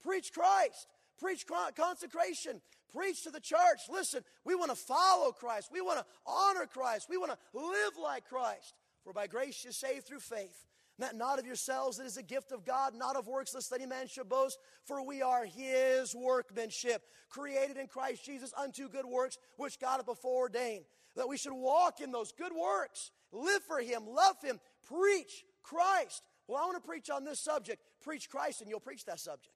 Preach 0.00 0.32
Christ. 0.32 0.86
Preach 1.18 1.44
consecration. 1.76 2.60
Preach 2.94 3.24
to 3.24 3.30
the 3.30 3.40
church. 3.40 3.88
Listen, 3.90 4.22
we 4.44 4.54
want 4.54 4.70
to 4.70 4.76
follow 4.76 5.32
Christ. 5.32 5.70
We 5.72 5.80
want 5.80 5.98
to 5.98 6.04
honor 6.24 6.66
Christ. 6.66 7.08
We 7.10 7.16
want 7.16 7.32
to 7.32 7.38
live 7.58 7.92
like 8.00 8.28
Christ. 8.28 8.74
For 9.06 9.12
by 9.12 9.28
grace 9.28 9.62
you're 9.62 9.72
saved 9.72 10.08
through 10.08 10.18
faith 10.18 10.66
that 10.98 11.14
not 11.14 11.38
of 11.38 11.46
yourselves, 11.46 12.00
it 12.00 12.06
is 12.06 12.16
a 12.16 12.24
gift 12.24 12.50
of 12.50 12.64
God, 12.64 12.92
not 12.92 13.14
of 13.14 13.28
works, 13.28 13.54
lest 13.54 13.72
any 13.72 13.86
man 13.86 14.08
should 14.08 14.28
boast. 14.28 14.58
For 14.84 15.00
we 15.06 15.22
are 15.22 15.44
his 15.44 16.12
workmanship, 16.12 17.02
created 17.28 17.76
in 17.76 17.86
Christ 17.86 18.24
Jesus 18.24 18.52
unto 18.56 18.88
good 18.88 19.06
works, 19.06 19.38
which 19.58 19.78
God 19.78 19.98
hath 19.98 20.06
before 20.06 20.40
ordained. 20.40 20.86
That 21.14 21.28
we 21.28 21.36
should 21.36 21.52
walk 21.52 22.00
in 22.00 22.10
those 22.10 22.32
good 22.32 22.50
works, 22.52 23.12
live 23.30 23.62
for 23.62 23.78
him, 23.78 24.08
love 24.08 24.36
him, 24.42 24.58
preach 24.88 25.44
Christ. 25.62 26.24
Well, 26.48 26.60
I 26.60 26.64
want 26.66 26.82
to 26.82 26.88
preach 26.88 27.08
on 27.08 27.22
this 27.22 27.38
subject. 27.38 27.82
Preach 28.02 28.28
Christ, 28.28 28.60
and 28.60 28.68
you'll 28.68 28.80
preach 28.80 29.04
that 29.04 29.20
subject. 29.20 29.54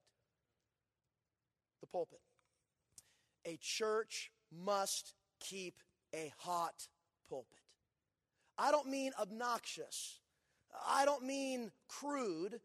The 1.80 1.88
pulpit. 1.88 2.20
A 3.46 3.58
church 3.60 4.30
must 4.52 5.14
keep 5.40 5.74
a 6.14 6.32
hot 6.38 6.86
pulpit. 7.28 7.58
I 8.60 8.70
don't 8.70 8.88
mean 8.88 9.12
obnoxious. 9.18 10.20
I 10.86 11.06
don't 11.06 11.24
mean 11.24 11.72
crude. 11.88 12.60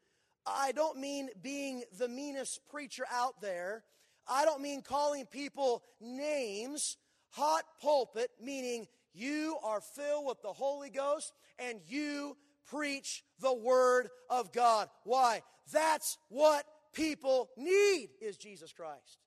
I 0.46 0.74
don't 0.74 1.00
mean 1.00 1.30
being 1.42 1.84
the 1.98 2.10
meanest 2.10 2.60
preacher 2.70 3.06
out 3.10 3.40
there. 3.42 3.86
I 4.28 4.44
don't 4.44 4.62
mean 4.62 4.82
calling 4.82 5.26
people 5.26 5.84
names. 6.02 6.98
Hot 7.30 7.64
pulpit, 7.82 8.30
meaning 8.42 8.88
you 9.14 9.58
are 9.64 9.80
filled 9.80 10.26
with 10.26 10.42
the 10.42 10.52
Holy 10.52 10.90
Ghost 10.90 11.32
and 11.58 11.80
you 11.88 12.36
preach 12.70 13.24
the 13.40 13.54
Word 13.54 14.10
of 14.30 14.52
God. 14.52 14.90
Why? 15.06 15.44
That's 15.72 16.18
what 16.28 16.66
people 16.94 17.50
need, 17.56 18.10
is 18.22 18.36
Jesus 18.36 18.74
Christ. 18.74 19.20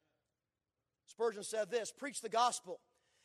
Spurgeon 1.06 1.44
said 1.44 1.70
this 1.70 1.90
Preach 1.92 2.20
the 2.20 2.28
gospel, 2.28 2.80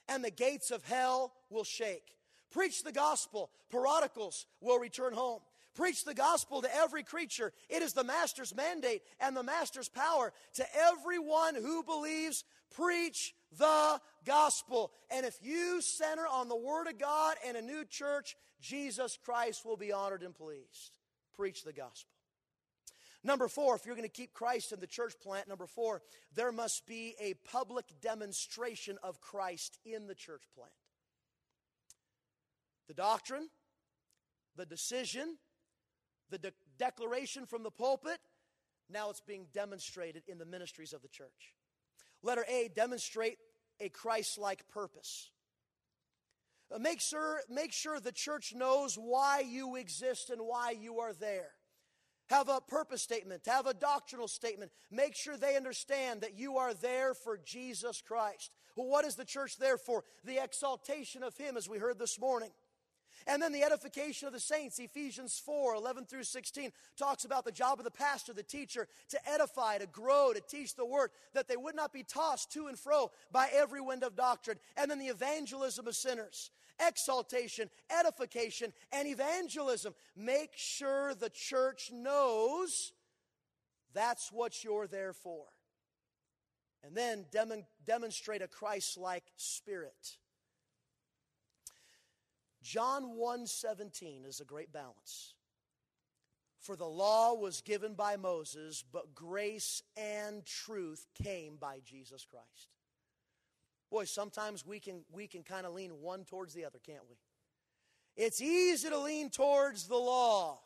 and 0.07 0.23
the 0.23 0.31
gates 0.31 0.71
of 0.71 0.83
hell 0.85 1.33
will 1.49 1.65
shake. 1.65 2.15
Preach 2.53 2.83
the 2.83 2.91
gospel. 2.91 3.49
Prodigals 3.69 4.45
will 4.61 4.77
return 4.77 5.13
home. 5.13 5.41
Preach 5.73 6.05
the 6.05 6.13
gospel 6.13 6.61
to 6.61 6.75
every 6.75 7.01
creature. 7.01 7.51
It 7.67 7.81
is 7.81 7.93
the 7.93 8.03
Master's 8.03 8.55
mandate 8.55 9.01
and 9.19 9.35
the 9.35 9.41
Master's 9.41 9.89
power 9.89 10.31
to 10.53 10.65
everyone 10.75 11.55
who 11.55 11.81
believes. 11.83 12.43
Preach 12.75 13.33
the 13.57 13.99
gospel. 14.23 14.91
And 15.09 15.25
if 15.25 15.35
you 15.41 15.81
center 15.81 16.27
on 16.31 16.47
the 16.47 16.55
Word 16.55 16.87
of 16.87 16.99
God 16.99 17.37
and 17.45 17.57
a 17.57 17.61
new 17.61 17.85
church, 17.85 18.37
Jesus 18.61 19.17
Christ 19.25 19.65
will 19.65 19.77
be 19.77 19.91
honored 19.91 20.21
and 20.21 20.35
pleased. 20.35 20.99
Preach 21.35 21.63
the 21.63 21.73
gospel. 21.73 22.11
Number 23.23 23.47
four, 23.47 23.75
if 23.75 23.85
you're 23.85 23.95
going 23.95 24.07
to 24.07 24.13
keep 24.13 24.33
Christ 24.33 24.73
in 24.73 24.79
the 24.79 24.85
church 24.85 25.13
plant, 25.23 25.47
number 25.47 25.65
four, 25.65 26.01
there 26.35 26.51
must 26.51 26.85
be 26.85 27.15
a 27.19 27.33
public 27.49 27.85
demonstration 27.99 28.99
of 29.01 29.21
Christ 29.21 29.79
in 29.85 30.05
the 30.05 30.15
church 30.15 30.43
plant 30.53 30.73
the 32.87 32.93
doctrine, 32.93 33.49
the 34.55 34.65
decision, 34.65 35.37
the 36.29 36.37
de- 36.37 36.53
declaration 36.77 37.45
from 37.45 37.63
the 37.63 37.71
pulpit. 37.71 38.19
Now 38.89 39.09
it's 39.09 39.21
being 39.21 39.47
demonstrated 39.53 40.23
in 40.27 40.37
the 40.37 40.45
ministries 40.45 40.93
of 40.93 41.01
the 41.01 41.07
church. 41.07 41.53
Letter 42.21 42.45
A 42.49 42.69
demonstrate 42.75 43.37
a 43.79 43.89
Christ 43.89 44.37
like 44.37 44.67
purpose. 44.69 45.31
Uh, 46.73 46.79
make 46.79 47.01
sure, 47.01 47.41
make 47.49 47.71
sure 47.71 47.99
the 47.99 48.11
church 48.11 48.53
knows 48.55 48.95
why 48.95 49.43
you 49.45 49.75
exist 49.75 50.29
and 50.29 50.41
why 50.41 50.71
you 50.71 50.99
are 50.99 51.13
there. 51.13 51.51
have 52.29 52.49
a 52.49 52.61
purpose 52.61 53.01
statement, 53.01 53.45
have 53.45 53.67
a 53.67 53.73
doctrinal 53.73 54.27
statement. 54.27 54.71
Make 54.89 55.15
sure 55.15 55.37
they 55.37 55.55
understand 55.55 56.21
that 56.21 56.37
you 56.37 56.57
are 56.57 56.73
there 56.73 57.13
for 57.13 57.37
Jesus 57.37 58.01
Christ. 58.01 58.51
Well, 58.75 58.87
what 58.87 59.05
is 59.05 59.15
the 59.15 59.25
church 59.25 59.57
there 59.57 59.77
for? 59.77 60.03
The 60.23 60.43
exaltation 60.43 61.21
of 61.21 61.37
Him, 61.37 61.57
as 61.57 61.69
we 61.69 61.77
heard 61.77 61.99
this 61.99 62.19
morning. 62.19 62.49
And 63.27 63.41
then 63.41 63.51
the 63.51 63.63
edification 63.63 64.27
of 64.27 64.33
the 64.33 64.39
saints, 64.39 64.79
Ephesians 64.79 65.41
4 65.45 65.75
11 65.75 66.05
through 66.05 66.23
16, 66.23 66.71
talks 66.97 67.25
about 67.25 67.45
the 67.45 67.51
job 67.51 67.79
of 67.79 67.85
the 67.85 67.91
pastor, 67.91 68.33
the 68.33 68.43
teacher, 68.43 68.87
to 69.09 69.29
edify, 69.29 69.77
to 69.77 69.87
grow, 69.87 70.33
to 70.33 70.41
teach 70.41 70.75
the 70.75 70.85
word, 70.85 71.11
that 71.33 71.47
they 71.47 71.57
would 71.57 71.75
not 71.75 71.93
be 71.93 72.03
tossed 72.03 72.51
to 72.53 72.67
and 72.67 72.77
fro 72.77 73.11
by 73.31 73.49
every 73.53 73.81
wind 73.81 74.03
of 74.03 74.15
doctrine. 74.15 74.57
And 74.77 74.89
then 74.89 74.99
the 74.99 75.07
evangelism 75.07 75.87
of 75.87 75.95
sinners, 75.95 76.51
exaltation, 76.85 77.69
edification, 77.99 78.73
and 78.91 79.07
evangelism. 79.07 79.93
Make 80.15 80.51
sure 80.55 81.13
the 81.15 81.29
church 81.29 81.91
knows 81.93 82.91
that's 83.93 84.31
what 84.31 84.63
you're 84.63 84.87
there 84.87 85.13
for. 85.13 85.45
And 86.83 86.95
then 86.95 87.25
dem- 87.31 87.65
demonstrate 87.85 88.41
a 88.41 88.47
Christ 88.47 88.97
like 88.97 89.23
spirit. 89.37 90.17
John 92.63 93.15
1:17 93.15 94.25
is 94.25 94.39
a 94.39 94.45
great 94.45 94.71
balance. 94.71 95.35
For 96.57 96.77
the 96.77 96.87
law 96.87 97.33
was 97.33 97.61
given 97.61 97.93
by 97.93 98.15
Moses, 98.15 98.83
but 98.89 99.13
grace 99.13 99.83
and 99.97 100.45
truth 100.45 101.05
came 101.13 101.57
by 101.57 101.81
Jesus 101.81 102.25
Christ. 102.25 102.69
Boy, 103.91 104.05
sometimes 104.05 104.65
we 104.65 104.79
can 104.79 105.03
we 105.11 105.27
can 105.27 105.43
kind 105.43 105.65
of 105.65 105.73
lean 105.73 106.01
one 106.01 106.23
towards 106.23 106.53
the 106.53 106.63
other, 106.63 106.79
can't 106.79 107.07
we? 107.09 107.17
It's 108.15 108.41
easy 108.41 108.89
to 108.89 108.97
lean 108.97 109.29
towards 109.29 109.87
the 109.87 109.97
law 109.97 110.61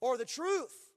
or 0.00 0.16
the 0.16 0.24
truth. 0.24 0.92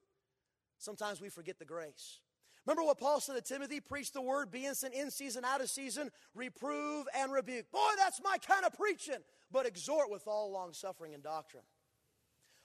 Sometimes 0.77 1.19
we 1.19 1.29
forget 1.29 1.59
the 1.59 1.65
grace. 1.65 2.21
Remember 2.65 2.83
what 2.83 2.99
Paul 2.99 3.19
said 3.19 3.35
to 3.35 3.41
Timothy? 3.41 3.79
Preach 3.79 4.11
the 4.11 4.21
word, 4.21 4.49
be 4.51 4.65
instant 4.65 4.95
in 4.95 5.11
season, 5.11 5.45
out 5.45 5.61
of 5.61 5.69
season, 5.69 6.09
reprove 6.33 7.05
and 7.15 7.31
rebuke. 7.31 7.71
Boy, 7.71 7.91
that's 7.97 8.21
my 8.23 8.37
kind 8.39 8.65
of 8.65 8.73
preaching. 8.73 9.19
But 9.51 9.67
exhort 9.67 10.09
with 10.09 10.27
all 10.27 10.51
long 10.51 10.73
suffering 10.73 11.13
and 11.13 11.21
doctrine. 11.21 11.63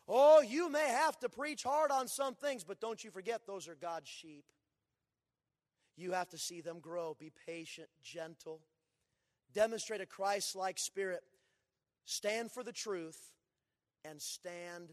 Oh, 0.08 0.40
you 0.40 0.70
may 0.70 0.88
have 0.88 1.18
to 1.20 1.28
preach 1.28 1.62
hard 1.62 1.90
on 1.90 2.08
some 2.08 2.34
things, 2.34 2.64
but 2.64 2.80
don't 2.80 3.04
you 3.04 3.10
forget 3.10 3.46
those 3.46 3.68
are 3.68 3.74
God's 3.74 4.08
sheep. 4.08 4.44
You 5.96 6.12
have 6.12 6.30
to 6.30 6.38
see 6.38 6.62
them 6.62 6.80
grow. 6.80 7.14
Be 7.18 7.30
patient, 7.46 7.88
gentle. 8.02 8.60
Demonstrate 9.52 10.00
a 10.00 10.06
Christ 10.06 10.56
like 10.56 10.78
spirit. 10.78 11.22
Stand 12.06 12.50
for 12.50 12.64
the 12.64 12.72
truth 12.72 13.20
and 14.04 14.20
stand 14.20 14.92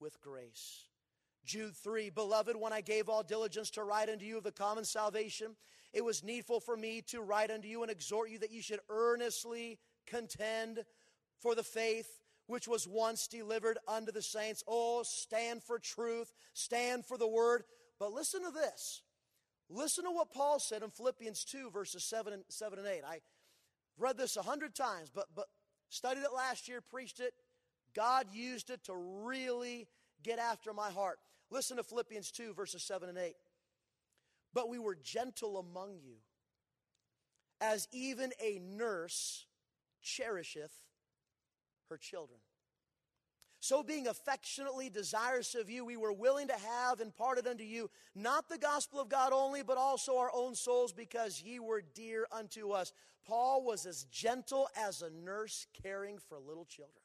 with 0.00 0.20
grace. 0.20 0.84
Jude 1.46 1.76
3 1.76 2.10
Beloved, 2.10 2.56
when 2.56 2.72
I 2.72 2.80
gave 2.80 3.08
all 3.08 3.22
diligence 3.22 3.70
to 3.70 3.84
write 3.84 4.08
unto 4.08 4.24
you 4.24 4.36
of 4.36 4.44
the 4.44 4.52
common 4.52 4.84
salvation, 4.84 5.56
it 5.92 6.04
was 6.04 6.22
needful 6.22 6.60
for 6.60 6.76
me 6.76 7.00
to 7.08 7.22
write 7.22 7.50
unto 7.50 7.68
you 7.68 7.82
and 7.82 7.90
exhort 7.90 8.28
you 8.28 8.38
that 8.40 8.50
you 8.50 8.60
should 8.60 8.80
earnestly 8.90 9.78
contend 10.06 10.84
for 11.40 11.54
the 11.54 11.62
faith 11.62 12.20
which 12.46 12.68
was 12.68 12.86
once 12.86 13.26
delivered 13.26 13.78
unto 13.88 14.12
the 14.12 14.22
saints. 14.22 14.62
Oh, 14.68 15.02
stand 15.04 15.62
for 15.62 15.78
truth, 15.78 16.32
stand 16.52 17.04
for 17.04 17.18
the 17.18 17.26
word. 17.26 17.64
But 17.98 18.12
listen 18.12 18.44
to 18.44 18.50
this. 18.50 19.02
Listen 19.68 20.04
to 20.04 20.10
what 20.10 20.32
Paul 20.32 20.60
said 20.60 20.82
in 20.82 20.90
Philippians 20.90 21.44
2, 21.44 21.70
verses 21.70 22.04
7 22.04 22.32
and, 22.32 22.44
7 22.48 22.78
and 22.78 22.86
8. 22.86 23.02
I 23.04 23.20
read 23.98 24.16
this 24.16 24.36
a 24.36 24.42
hundred 24.42 24.74
times, 24.74 25.10
but, 25.12 25.26
but 25.34 25.46
studied 25.88 26.22
it 26.22 26.34
last 26.34 26.68
year, 26.68 26.80
preached 26.80 27.18
it. 27.18 27.32
God 27.94 28.26
used 28.32 28.70
it 28.70 28.84
to 28.84 28.94
really 28.94 29.88
get 30.22 30.38
after 30.38 30.72
my 30.72 30.90
heart. 30.90 31.18
Listen 31.50 31.76
to 31.76 31.82
Philippians 31.82 32.30
2, 32.30 32.54
verses 32.54 32.82
7 32.82 33.08
and 33.08 33.18
8. 33.18 33.34
But 34.52 34.68
we 34.68 34.78
were 34.78 34.94
gentle 34.94 35.58
among 35.58 35.98
you, 36.02 36.16
as 37.60 37.88
even 37.92 38.32
a 38.42 38.58
nurse 38.58 39.46
cherisheth 40.02 40.72
her 41.90 41.96
children. 41.96 42.40
So, 43.60 43.82
being 43.82 44.06
affectionately 44.06 44.90
desirous 44.90 45.54
of 45.54 45.68
you, 45.68 45.84
we 45.84 45.96
were 45.96 46.12
willing 46.12 46.48
to 46.48 46.54
have 46.54 47.00
imparted 47.00 47.46
unto 47.46 47.64
you 47.64 47.90
not 48.14 48.48
the 48.48 48.58
gospel 48.58 49.00
of 49.00 49.08
God 49.08 49.32
only, 49.32 49.62
but 49.62 49.78
also 49.78 50.18
our 50.18 50.30
own 50.32 50.54
souls, 50.54 50.92
because 50.92 51.42
ye 51.42 51.58
were 51.58 51.82
dear 51.82 52.26
unto 52.30 52.70
us. 52.70 52.92
Paul 53.26 53.64
was 53.64 53.86
as 53.86 54.04
gentle 54.04 54.68
as 54.76 55.02
a 55.02 55.10
nurse 55.10 55.66
caring 55.82 56.18
for 56.18 56.38
little 56.38 56.64
children. 56.64 57.02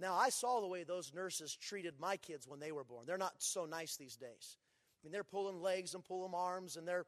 Now, 0.00 0.14
I 0.14 0.28
saw 0.28 0.60
the 0.60 0.66
way 0.66 0.82
those 0.82 1.12
nurses 1.14 1.56
treated 1.56 1.94
my 2.00 2.16
kids 2.16 2.48
when 2.48 2.60
they 2.60 2.72
were 2.72 2.84
born. 2.84 3.06
They're 3.06 3.16
not 3.16 3.34
so 3.38 3.64
nice 3.64 3.96
these 3.96 4.16
days. 4.16 4.56
I 4.56 5.06
mean, 5.06 5.12
they're 5.12 5.22
pulling 5.24 5.60
legs 5.60 5.94
and 5.94 6.04
pulling 6.04 6.34
arms, 6.34 6.76
and 6.76 6.86
they're 6.86 7.06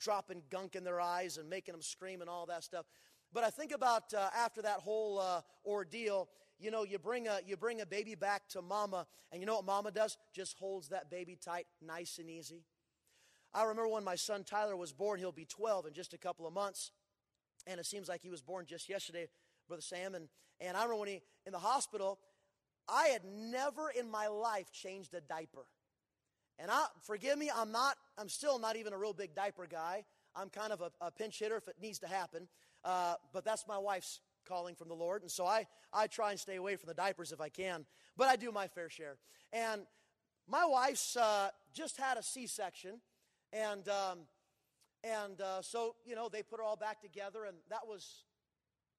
dropping 0.00 0.42
gunk 0.50 0.74
in 0.74 0.84
their 0.84 1.00
eyes 1.00 1.36
and 1.36 1.48
making 1.48 1.72
them 1.72 1.82
scream 1.82 2.20
and 2.20 2.30
all 2.30 2.46
that 2.46 2.64
stuff. 2.64 2.86
But 3.32 3.44
I 3.44 3.50
think 3.50 3.72
about 3.72 4.12
uh, 4.14 4.28
after 4.36 4.62
that 4.62 4.78
whole 4.78 5.18
uh, 5.18 5.40
ordeal, 5.64 6.28
you 6.58 6.70
know, 6.70 6.84
you 6.84 6.98
bring 6.98 7.28
a 7.28 7.40
you 7.44 7.56
bring 7.56 7.80
a 7.80 7.86
baby 7.86 8.14
back 8.14 8.48
to 8.50 8.62
mama, 8.62 9.06
and 9.30 9.40
you 9.40 9.46
know 9.46 9.56
what 9.56 9.64
mama 9.64 9.90
does? 9.90 10.16
Just 10.34 10.58
holds 10.58 10.88
that 10.88 11.10
baby 11.10 11.36
tight, 11.42 11.66
nice 11.84 12.18
and 12.18 12.30
easy. 12.30 12.64
I 13.54 13.62
remember 13.62 13.88
when 13.88 14.04
my 14.04 14.14
son 14.14 14.44
Tyler 14.44 14.76
was 14.76 14.92
born. 14.92 15.18
He'll 15.18 15.32
be 15.32 15.44
12 15.44 15.86
in 15.86 15.92
just 15.92 16.14
a 16.14 16.18
couple 16.18 16.46
of 16.46 16.52
months, 16.52 16.92
and 17.66 17.80
it 17.80 17.86
seems 17.86 18.08
like 18.08 18.22
he 18.22 18.30
was 18.30 18.42
born 18.42 18.66
just 18.66 18.88
yesterday, 18.88 19.28
Brother 19.72 19.82
Sam. 19.82 20.14
And 20.14 20.28
and 20.60 20.76
I 20.76 20.82
remember 20.82 21.00
when 21.00 21.08
he 21.08 21.22
in 21.46 21.52
the 21.52 21.58
hospital, 21.58 22.18
I 22.88 23.06
had 23.06 23.22
never 23.24 23.90
in 23.90 24.10
my 24.10 24.28
life 24.28 24.70
changed 24.70 25.14
a 25.14 25.20
diaper. 25.20 25.66
And 26.58 26.70
I 26.70 26.86
forgive 27.02 27.38
me, 27.38 27.50
I'm 27.54 27.72
not, 27.72 27.96
I'm 28.18 28.28
still 28.28 28.58
not 28.58 28.76
even 28.76 28.92
a 28.92 28.98
real 28.98 29.14
big 29.14 29.34
diaper 29.34 29.66
guy. 29.66 30.04
I'm 30.36 30.48
kind 30.50 30.72
of 30.72 30.80
a, 30.80 30.90
a 31.00 31.10
pinch 31.10 31.38
hitter 31.38 31.56
if 31.56 31.66
it 31.66 31.76
needs 31.80 31.98
to 32.00 32.06
happen. 32.06 32.48
Uh, 32.84 33.14
but 33.32 33.44
that's 33.44 33.66
my 33.66 33.78
wife's 33.78 34.20
calling 34.46 34.74
from 34.74 34.88
the 34.88 34.94
Lord. 34.94 35.22
And 35.22 35.30
so 35.30 35.46
I, 35.46 35.66
I 35.92 36.06
try 36.06 36.30
and 36.30 36.38
stay 36.38 36.56
away 36.56 36.76
from 36.76 36.88
the 36.88 36.94
diapers 36.94 37.32
if 37.32 37.40
I 37.40 37.48
can. 37.48 37.86
But 38.16 38.28
I 38.28 38.36
do 38.36 38.52
my 38.52 38.68
fair 38.68 38.90
share. 38.90 39.16
And 39.52 39.82
my 40.46 40.64
wife's 40.64 41.16
uh, 41.16 41.48
just 41.72 41.96
had 41.96 42.18
a 42.18 42.22
C 42.22 42.46
section. 42.46 43.00
And, 43.52 43.88
um, 43.88 44.18
and 45.02 45.40
uh, 45.40 45.62
so, 45.62 45.96
you 46.04 46.14
know, 46.14 46.28
they 46.28 46.42
put 46.42 46.58
her 46.58 46.64
all 46.64 46.76
back 46.76 47.00
together. 47.00 47.44
And 47.46 47.56
that 47.70 47.86
was 47.86 48.24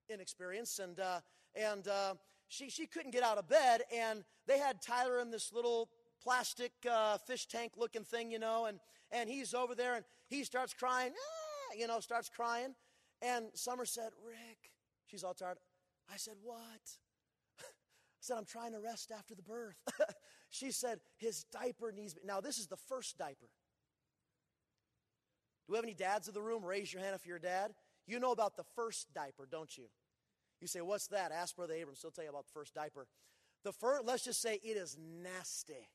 inexperience. 0.10 0.80
And, 0.80 1.00
uh, 1.00 1.20
and 1.56 1.88
uh, 1.88 2.16
she, 2.48 2.70
she 2.70 2.86
couldn't 2.86 3.12
get 3.12 3.24
out 3.24 3.38
of 3.38 3.48
bed. 3.48 3.82
And 3.94 4.24
they 4.48 4.60
had 4.60 4.82
Tyler 4.82 5.20
in 5.20 5.32
this 5.32 5.52
little 5.54 5.90
plastic 6.22 6.72
uh, 6.90 7.18
fish 7.18 7.48
tank 7.48 7.74
looking 7.78 8.04
thing, 8.04 8.32
you 8.32 8.40
know. 8.40 8.66
And, 8.66 8.80
and 9.12 9.30
he's 9.30 9.54
over 9.54 9.76
there 9.76 9.96
and 9.96 10.06
he 10.28 10.44
starts 10.44 10.74
crying, 10.74 11.12
ah, 11.16 11.76
you 11.78 11.88
know, 11.88 12.00
starts 12.00 12.30
crying. 12.30 12.76
And 13.22 13.46
Summer 13.54 13.86
said, 13.86 14.12
Rick, 14.26 14.72
she's 15.06 15.24
all 15.24 15.34
tired. 15.34 15.58
I 16.12 16.18
said, 16.18 16.36
What? 16.42 16.60
I 17.62 18.20
said, 18.20 18.38
I'm 18.38 18.46
trying 18.46 18.74
to 18.74 18.80
rest 18.80 19.12
after 19.18 19.36
the 19.36 19.42
birth. 19.42 19.78
she 20.50 20.72
said, 20.72 21.00
His 21.18 21.46
diaper 21.46 21.92
needs. 21.92 22.16
me. 22.16 22.22
Now, 22.26 22.42
this 22.42 22.58
is 22.58 22.68
the 22.68 22.78
first 22.78 23.18
diaper. 23.18 23.48
Do 25.68 25.72
we 25.72 25.78
have 25.78 25.86
any 25.86 25.94
dads 25.94 26.28
in 26.28 26.34
the 26.34 26.42
room? 26.42 26.64
Raise 26.64 26.92
your 26.92 27.02
hand 27.02 27.16
if 27.16 27.26
you're 27.26 27.38
a 27.38 27.42
dad. 27.42 27.74
You 28.06 28.20
know 28.20 28.32
about 28.32 28.58
the 28.58 28.64
first 28.76 29.14
diaper, 29.14 29.48
don't 29.50 29.78
you? 29.78 29.86
You 30.62 30.68
say, 30.68 30.82
What's 30.82 31.08
that? 31.08 31.32
Ask 31.32 31.56
Brother 31.56 31.74
Abrams. 31.74 32.02
He'll 32.02 32.12
tell 32.12 32.24
you 32.24 32.30
about 32.30 32.46
the 32.46 32.54
first 32.54 32.74
diaper. 32.74 33.08
The 33.64 33.72
first, 33.72 34.06
let's 34.06 34.24
just 34.24 34.42
say 34.42 34.60
it 34.64 34.78
is 34.78 34.98
nasty. 35.24 35.88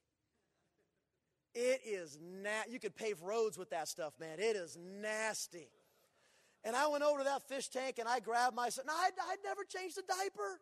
It 1.55 1.81
is 1.85 2.19
nasty. 2.21 2.73
You 2.73 2.81
could 2.81 2.97
pave 2.97 3.21
roads 3.23 3.59
with 3.59 3.71
that 3.71 3.89
stuff, 3.89 4.15
man. 4.19 4.39
It 4.39 4.57
is 4.57 4.77
nasty. 4.77 5.69
And 6.65 6.75
I 6.75 6.87
went 6.89 7.05
over 7.05 7.19
to 7.19 7.25
that 7.25 7.49
fish 7.49 7.69
tank 7.69 7.99
and 7.99 8.09
I 8.09 8.21
grabbed 8.21 8.57
my 8.57 8.69
son. 8.69 8.85
Now, 8.87 8.95
I'd, 8.97 9.13
I'd 9.31 9.39
never 9.45 9.65
changed 9.65 9.99
a 9.99 10.03
diaper. 10.03 10.61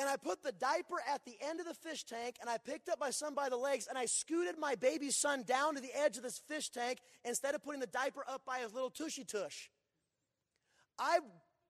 And 0.00 0.08
I 0.08 0.16
put 0.16 0.42
the 0.42 0.52
diaper 0.52 0.96
at 1.06 1.26
the 1.26 1.36
end 1.42 1.60
of 1.60 1.66
the 1.66 1.74
fish 1.74 2.04
tank 2.04 2.36
and 2.40 2.48
I 2.48 2.56
picked 2.56 2.88
up 2.88 2.98
my 2.98 3.10
son 3.10 3.34
by 3.34 3.50
the 3.50 3.58
legs 3.58 3.86
and 3.86 3.98
I 3.98 4.06
scooted 4.06 4.58
my 4.58 4.74
baby 4.74 5.10
son 5.10 5.42
down 5.46 5.74
to 5.74 5.80
the 5.82 5.94
edge 5.94 6.16
of 6.16 6.22
this 6.22 6.38
fish 6.38 6.70
tank 6.70 7.00
instead 7.22 7.54
of 7.54 7.62
putting 7.62 7.80
the 7.80 7.86
diaper 7.86 8.24
up 8.26 8.46
by 8.46 8.60
his 8.60 8.72
little 8.72 8.88
tushy 8.88 9.24
tush. 9.24 9.68
I 10.98 11.18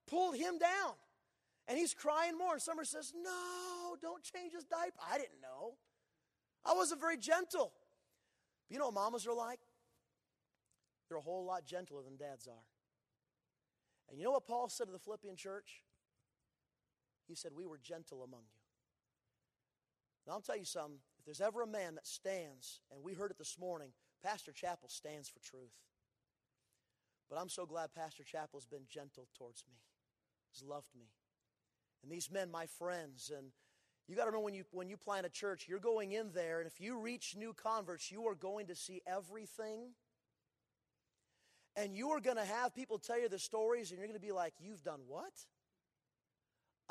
pulled 0.06 0.36
him 0.36 0.58
down 0.58 0.92
and 1.66 1.76
he's 1.76 1.92
crying 1.92 2.38
more. 2.38 2.52
And 2.52 2.62
Summer 2.62 2.84
says, 2.84 3.12
No, 3.20 3.96
don't 4.00 4.22
change 4.22 4.52
his 4.52 4.64
diaper. 4.64 5.00
I 5.12 5.18
didn't 5.18 5.42
know. 5.42 5.74
I 6.64 6.74
wasn't 6.74 7.00
very 7.00 7.16
gentle. 7.16 7.72
But 8.68 8.74
you 8.74 8.78
know 8.78 8.86
what 8.86 8.94
mamas 8.94 9.26
are 9.26 9.34
like? 9.34 9.58
They're 11.08 11.18
a 11.18 11.20
whole 11.20 11.44
lot 11.44 11.66
gentler 11.66 12.04
than 12.04 12.16
dads 12.16 12.46
are. 12.46 12.62
And 14.08 14.20
you 14.20 14.24
know 14.24 14.30
what 14.30 14.46
Paul 14.46 14.68
said 14.68 14.86
to 14.86 14.92
the 14.92 15.00
Philippian 15.00 15.34
church? 15.34 15.82
He 17.30 17.36
said, 17.36 17.52
We 17.54 17.64
were 17.64 17.78
gentle 17.78 18.24
among 18.24 18.40
you. 18.40 18.60
Now, 20.26 20.32
I'll 20.34 20.40
tell 20.40 20.58
you 20.58 20.64
something. 20.64 20.98
If 21.18 21.24
there's 21.24 21.40
ever 21.40 21.62
a 21.62 21.66
man 21.66 21.94
that 21.94 22.06
stands, 22.06 22.80
and 22.92 23.04
we 23.04 23.14
heard 23.14 23.30
it 23.30 23.38
this 23.38 23.56
morning, 23.58 23.92
Pastor 24.22 24.52
Chappell 24.52 24.88
stands 24.88 25.28
for 25.28 25.38
truth. 25.38 25.76
But 27.30 27.38
I'm 27.38 27.48
so 27.48 27.66
glad 27.66 27.94
Pastor 27.94 28.24
Chappell 28.24 28.58
has 28.58 28.66
been 28.66 28.86
gentle 28.88 29.28
towards 29.38 29.64
me, 29.68 29.76
has 30.52 30.66
loved 30.66 30.88
me. 30.98 31.06
And 32.02 32.10
these 32.10 32.30
men, 32.30 32.50
my 32.50 32.66
friends, 32.66 33.30
and 33.36 33.52
You 34.08 34.16
got 34.16 34.24
to 34.24 34.32
know 34.32 34.40
when 34.40 34.54
you, 34.54 34.64
when 34.72 34.88
you 34.88 34.96
plant 34.96 35.24
a 35.24 35.30
church, 35.30 35.66
you're 35.68 35.78
going 35.78 36.10
in 36.10 36.32
there, 36.32 36.58
and 36.58 36.66
if 36.66 36.80
you 36.80 36.98
reach 36.98 37.36
new 37.36 37.52
converts, 37.52 38.10
you 38.10 38.26
are 38.26 38.34
going 38.34 38.66
to 38.66 38.74
see 38.74 39.02
everything. 39.06 39.90
And 41.76 41.94
you 41.94 42.08
are 42.10 42.20
going 42.20 42.36
to 42.36 42.44
have 42.44 42.74
people 42.74 42.98
tell 42.98 43.20
you 43.20 43.28
the 43.28 43.38
stories, 43.38 43.90
and 43.90 43.98
you're 43.98 44.08
going 44.08 44.18
to 44.18 44.26
be 44.26 44.32
like, 44.32 44.54
You've 44.58 44.82
done 44.82 45.00
what? 45.06 45.32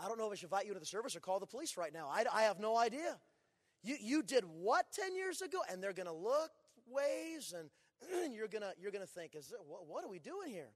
I 0.02 0.08
don't 0.08 0.18
know 0.18 0.28
if 0.28 0.32
I 0.32 0.36
should 0.36 0.46
invite 0.46 0.66
you 0.66 0.74
to 0.74 0.80
the 0.80 0.86
service 0.86 1.16
or 1.16 1.20
call 1.20 1.40
the 1.40 1.46
police 1.46 1.76
right 1.78 1.94
now. 1.94 2.10
I, 2.12 2.24
I 2.34 2.44
have 2.44 2.60
no 2.60 2.78
idea. 2.78 3.18
You, 3.84 3.96
you 4.00 4.24
did 4.24 4.44
what 4.44 4.86
10 4.94 5.16
years 5.16 5.42
ago? 5.42 5.60
And 5.70 5.84
they're 5.84 5.94
going 5.94 6.08
to 6.08 6.14
look 6.14 6.52
ways, 6.88 7.54
and 7.58 7.70
you're 8.36 8.48
going 8.48 8.64
you're 8.80 8.92
going 8.92 9.06
to 9.06 9.12
think, 9.12 9.36
Is 9.36 9.54
what, 9.68 9.88
what 9.88 10.04
are 10.04 10.10
we 10.10 10.20
doing 10.20 10.50
here? 10.50 10.72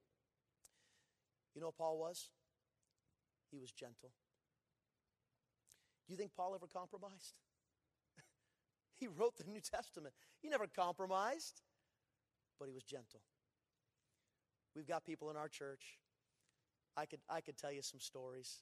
You 1.56 1.62
know 1.62 1.68
what 1.68 1.78
Paul 1.78 1.98
was? 1.98 2.30
He 3.52 3.60
was 3.60 3.72
gentle. 3.72 4.12
Do 6.08 6.14
you 6.14 6.18
think 6.18 6.32
Paul 6.36 6.56
ever 6.56 6.68
compromised? 6.68 7.36
he 8.96 9.08
wrote 9.08 9.38
the 9.38 9.50
New 9.50 9.62
Testament. 9.62 10.14
He 10.42 10.50
never 10.50 10.68
compromised, 10.68 11.62
but 12.60 12.68
he 12.68 12.74
was 12.74 12.84
gentle. 12.84 13.22
We've 14.76 14.88
got 14.88 15.06
people 15.06 15.30
in 15.30 15.38
our 15.38 15.48
church. 15.48 16.00
I 16.98 17.06
could, 17.06 17.20
I 17.30 17.42
could 17.42 17.58
tell 17.58 17.72
you 17.72 17.82
some 17.82 18.00
stories. 18.00 18.60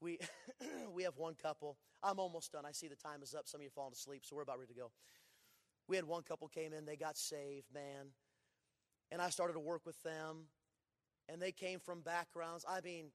We, 0.00 0.18
we 0.94 1.02
have 1.04 1.16
one 1.16 1.34
couple. 1.34 1.78
I'm 2.02 2.18
almost 2.18 2.52
done. 2.52 2.64
I 2.66 2.72
see 2.72 2.88
the 2.88 2.96
time 2.96 3.22
is 3.22 3.34
up. 3.34 3.48
Some 3.48 3.60
of 3.60 3.64
you 3.64 3.70
falling 3.70 3.92
asleep, 3.92 4.22
so 4.24 4.36
we're 4.36 4.42
about 4.42 4.58
ready 4.58 4.72
to 4.72 4.78
go. 4.78 4.90
We 5.88 5.96
had 5.96 6.04
one 6.04 6.22
couple 6.22 6.48
came 6.48 6.72
in. 6.72 6.84
They 6.84 6.96
got 6.96 7.16
saved, 7.16 7.66
man. 7.72 8.08
And 9.10 9.22
I 9.22 9.30
started 9.30 9.54
to 9.54 9.60
work 9.60 9.82
with 9.86 10.00
them. 10.02 10.48
And 11.28 11.40
they 11.40 11.52
came 11.52 11.80
from 11.80 12.00
backgrounds. 12.00 12.64
I 12.68 12.80
mean, 12.80 13.06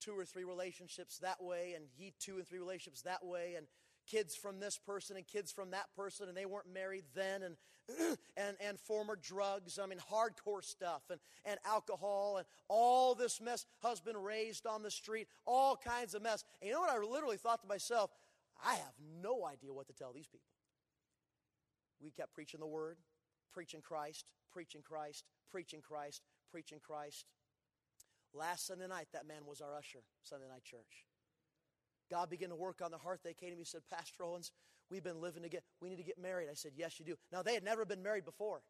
two 0.00 0.18
or 0.18 0.24
three 0.24 0.44
relationships 0.44 1.18
that 1.18 1.42
way, 1.42 1.74
and 1.76 1.84
he 1.96 2.14
two 2.18 2.36
and 2.36 2.46
three 2.46 2.58
relationships 2.58 3.02
that 3.02 3.24
way, 3.24 3.54
and 3.56 3.66
kids 4.10 4.34
from 4.34 4.60
this 4.60 4.78
person 4.78 5.16
and 5.16 5.26
kids 5.26 5.52
from 5.52 5.70
that 5.70 5.86
person, 5.96 6.28
and 6.28 6.36
they 6.36 6.46
weren't 6.46 6.72
married 6.72 7.04
then, 7.14 7.42
and 7.42 7.56
and 8.36 8.56
and 8.60 8.78
former 8.78 9.16
drugs. 9.16 9.78
I 9.78 9.86
mean, 9.86 9.98
hardcore 9.98 10.64
stuff, 10.64 11.02
and 11.10 11.20
and 11.44 11.58
alcohol, 11.64 12.38
and 12.38 12.46
all 12.68 13.14
this 13.14 13.40
mess. 13.40 13.66
Husband 13.82 14.22
raised 14.22 14.66
on 14.66 14.82
the 14.82 14.90
street, 14.90 15.28
all 15.46 15.76
kinds 15.76 16.14
of 16.14 16.22
mess. 16.22 16.44
And 16.60 16.68
you 16.68 16.74
know 16.74 16.80
what? 16.80 16.90
I 16.90 16.98
literally 16.98 17.36
thought 17.36 17.62
to 17.62 17.68
myself, 17.68 18.10
I 18.64 18.74
have 18.74 18.94
no 19.22 19.46
idea 19.46 19.72
what 19.72 19.86
to 19.88 19.92
tell 19.92 20.12
these 20.12 20.26
people. 20.26 20.46
We 22.02 22.10
kept 22.10 22.34
preaching 22.34 22.60
the 22.60 22.66
word, 22.66 22.96
preaching 23.52 23.82
Christ, 23.82 24.24
preaching 24.52 24.82
Christ, 24.82 25.24
preaching 25.50 25.80
Christ, 25.80 26.22
preaching 26.50 26.78
Christ. 26.82 27.26
Last 28.32 28.66
Sunday 28.66 28.86
night, 28.86 29.08
that 29.12 29.26
man 29.26 29.42
was 29.46 29.60
our 29.60 29.74
usher, 29.74 30.00
Sunday 30.22 30.46
night 30.48 30.64
church. 30.64 31.09
God 32.10 32.28
began 32.28 32.48
to 32.48 32.56
work 32.56 32.80
on 32.82 32.90
the 32.90 32.98
heart. 32.98 33.20
They 33.22 33.34
came 33.34 33.50
to 33.50 33.56
me 33.56 33.60
and 33.60 33.66
said, 33.66 33.82
Pastor 33.90 34.24
Owens, 34.24 34.52
we've 34.90 35.04
been 35.04 35.20
living 35.20 35.42
together. 35.42 35.64
We 35.80 35.88
need 35.88 35.96
to 35.96 36.02
get 36.02 36.18
married. 36.18 36.48
I 36.50 36.54
said, 36.54 36.72
Yes, 36.76 36.98
you 36.98 37.04
do. 37.04 37.16
Now, 37.32 37.42
they 37.42 37.54
had 37.54 37.64
never 37.64 37.84
been 37.84 38.02
married 38.02 38.24
before. 38.24 38.62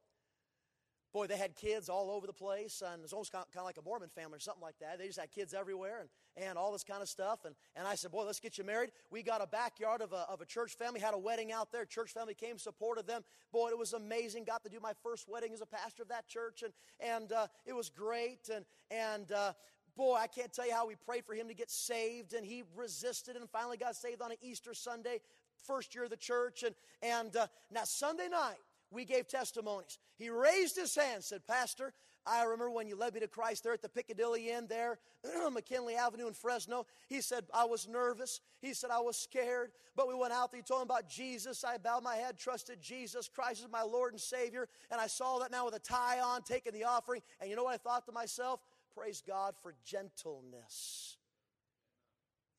Boy, 1.13 1.27
they 1.27 1.37
had 1.37 1.57
kids 1.57 1.89
all 1.89 2.09
over 2.09 2.25
the 2.25 2.33
place, 2.33 2.85
and 2.87 3.01
it 3.01 3.03
was 3.03 3.13
almost 3.13 3.33
kind 3.33 3.45
of 3.57 3.65
like 3.65 3.79
a 3.79 3.83
Mormon 3.83 4.11
family 4.11 4.37
or 4.37 4.41
something 4.41 4.63
like 4.63 4.79
that. 4.81 4.97
They 5.01 5.09
just 5.09 5.19
had 5.19 5.33
kids 5.33 5.55
everywhere 5.55 6.03
and, 6.37 6.47
and 6.47 6.57
all 6.57 6.71
this 6.71 6.85
kind 6.85 7.03
of 7.03 7.09
stuff. 7.09 7.41
And, 7.45 7.57
and 7.75 7.85
I 7.89 7.97
said, 7.97 8.13
Boy, 8.13 8.25
let's 8.25 8.39
get 8.39 8.59
you 8.59 8.65
married. 8.65 8.91
We 9.11 9.25
got 9.25 9.43
a 9.43 9.47
backyard 9.47 10.03
of 10.03 10.13
a, 10.13 10.25
of 10.31 10.41
a 10.41 10.47
church 10.47 10.77
family, 10.77 11.01
had 11.01 11.15
a 11.15 11.19
wedding 11.19 11.51
out 11.51 11.73
there. 11.73 11.85
Church 11.85 12.13
family 12.13 12.35
came, 12.35 12.59
supported 12.59 13.09
them. 13.09 13.23
Boy, 13.53 13.71
it 13.71 13.79
was 13.79 13.93
amazing. 13.93 14.45
Got 14.45 14.63
to 14.63 14.69
do 14.69 14.79
my 14.81 14.93
first 15.03 15.29
wedding 15.29 15.53
as 15.53 15.61
a 15.61 15.67
pastor 15.67 16.05
of 16.05 16.09
that 16.11 16.29
church, 16.29 16.63
and, 16.63 16.73
and 17.01 17.33
uh, 17.33 17.49
it 17.67 17.73
was 17.73 17.91
great. 17.91 18.49
And, 18.55 18.65
and 18.93 19.33
uh, 19.33 19.53
boy, 20.01 20.17
I 20.19 20.29
can't 20.29 20.51
tell 20.51 20.67
you 20.67 20.73
how 20.73 20.87
we 20.87 20.95
prayed 20.95 21.27
for 21.27 21.35
him 21.35 21.49
to 21.49 21.55
get 21.55 21.71
saved, 21.71 22.33
and 22.33 22.45
he 22.45 22.65
resisted 22.75 23.37
and 23.37 23.49
finally 23.51 23.77
got 23.77 23.95
saved 23.95 24.23
on 24.23 24.31
an 24.31 24.39
Easter 24.41 24.73
Sunday, 24.73 25.21
first 25.67 25.95
year 25.95 26.05
of 26.05 26.11
the 26.11 26.17
church. 26.17 26.63
And, 26.63 26.75
and 27.03 27.37
uh, 27.37 27.49
now, 27.71 27.85
Sunday 27.85 28.29
night, 28.31 28.57
we 28.91 29.05
gave 29.05 29.29
testimonies. 29.29 29.99
He 30.17 30.31
raised 30.31 30.75
his 30.75 30.95
hand, 30.95 31.23
said, 31.23 31.47
Pastor, 31.47 31.93
I 32.27 32.45
remember 32.45 32.71
when 32.71 32.87
you 32.87 32.97
led 32.97 33.15
me 33.15 33.21
to 33.21 33.29
Christ 33.29 33.65
there 33.65 33.73
at 33.73 33.83
the 33.83 33.89
Piccadilly 33.89 34.51
Inn 34.51 34.67
there, 34.69 34.99
McKinley 35.53 35.97
Avenue 35.97 36.29
in 36.29 36.35
Fresno. 36.35 36.87
He 37.09 37.21
said, 37.21 37.45
I 37.53 37.65
was 37.65 37.89
nervous. 37.89 38.41
He 38.61 38.75
said, 38.75 38.91
I 38.91 39.01
was 39.01 39.17
scared. 39.17 39.73
But 39.97 40.09
we 40.09 40.15
went 40.15 40.33
out 40.33 40.51
there. 40.51 40.59
He 40.59 40.63
told 40.63 40.83
him 40.83 40.87
about 40.87 41.09
Jesus. 41.09 41.65
I 41.65 41.79
bowed 41.79 42.03
my 42.03 42.17
head, 42.17 42.39
trusted 42.39 42.81
Jesus. 42.81 43.29
Christ 43.29 43.63
is 43.63 43.69
my 43.71 43.83
Lord 43.83 44.13
and 44.13 44.21
Savior. 44.21 44.69
And 44.91 45.01
I 45.01 45.07
saw 45.07 45.39
that 45.39 45.51
now 45.51 45.65
with 45.67 45.75
a 45.75 45.79
tie 45.79 46.21
on, 46.21 46.43
taking 46.43 46.73
the 46.73 46.85
offering. 46.85 47.23
And 47.41 47.51
you 47.51 47.57
know 47.57 47.65
what 47.65 47.75
I 47.75 47.79
thought 47.79 48.07
to 48.07 48.13
myself? 48.13 48.61
Praise 48.95 49.23
God 49.27 49.55
for 49.63 49.75
gentleness 49.85 51.17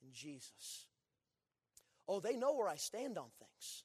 in 0.01 0.09
Jesus. 0.13 0.86
Oh, 2.07 2.19
they 2.19 2.36
know 2.36 2.53
where 2.53 2.67
I 2.67 2.75
stand 2.75 3.17
on 3.17 3.27
things. 3.39 3.84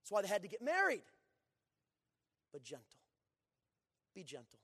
That's 0.00 0.10
why 0.10 0.22
they 0.22 0.28
had 0.28 0.42
to 0.42 0.48
get 0.48 0.62
married. 0.62 1.02
But 2.52 2.62
gentle. 2.62 3.00
Be 4.14 4.22
gentle. 4.22 4.60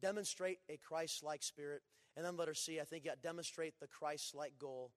Demonstrate 0.00 0.58
a 0.68 0.76
Christ 0.76 1.22
like 1.22 1.42
spirit. 1.42 1.82
And 2.16 2.24
then 2.24 2.36
let 2.36 2.48
her 2.48 2.54
see, 2.54 2.80
I 2.80 2.84
think, 2.84 3.04
yeah, 3.04 3.14
demonstrate 3.20 3.74
the 3.80 3.86
Christ 3.86 4.34
like 4.34 4.58
goal. 4.58 4.92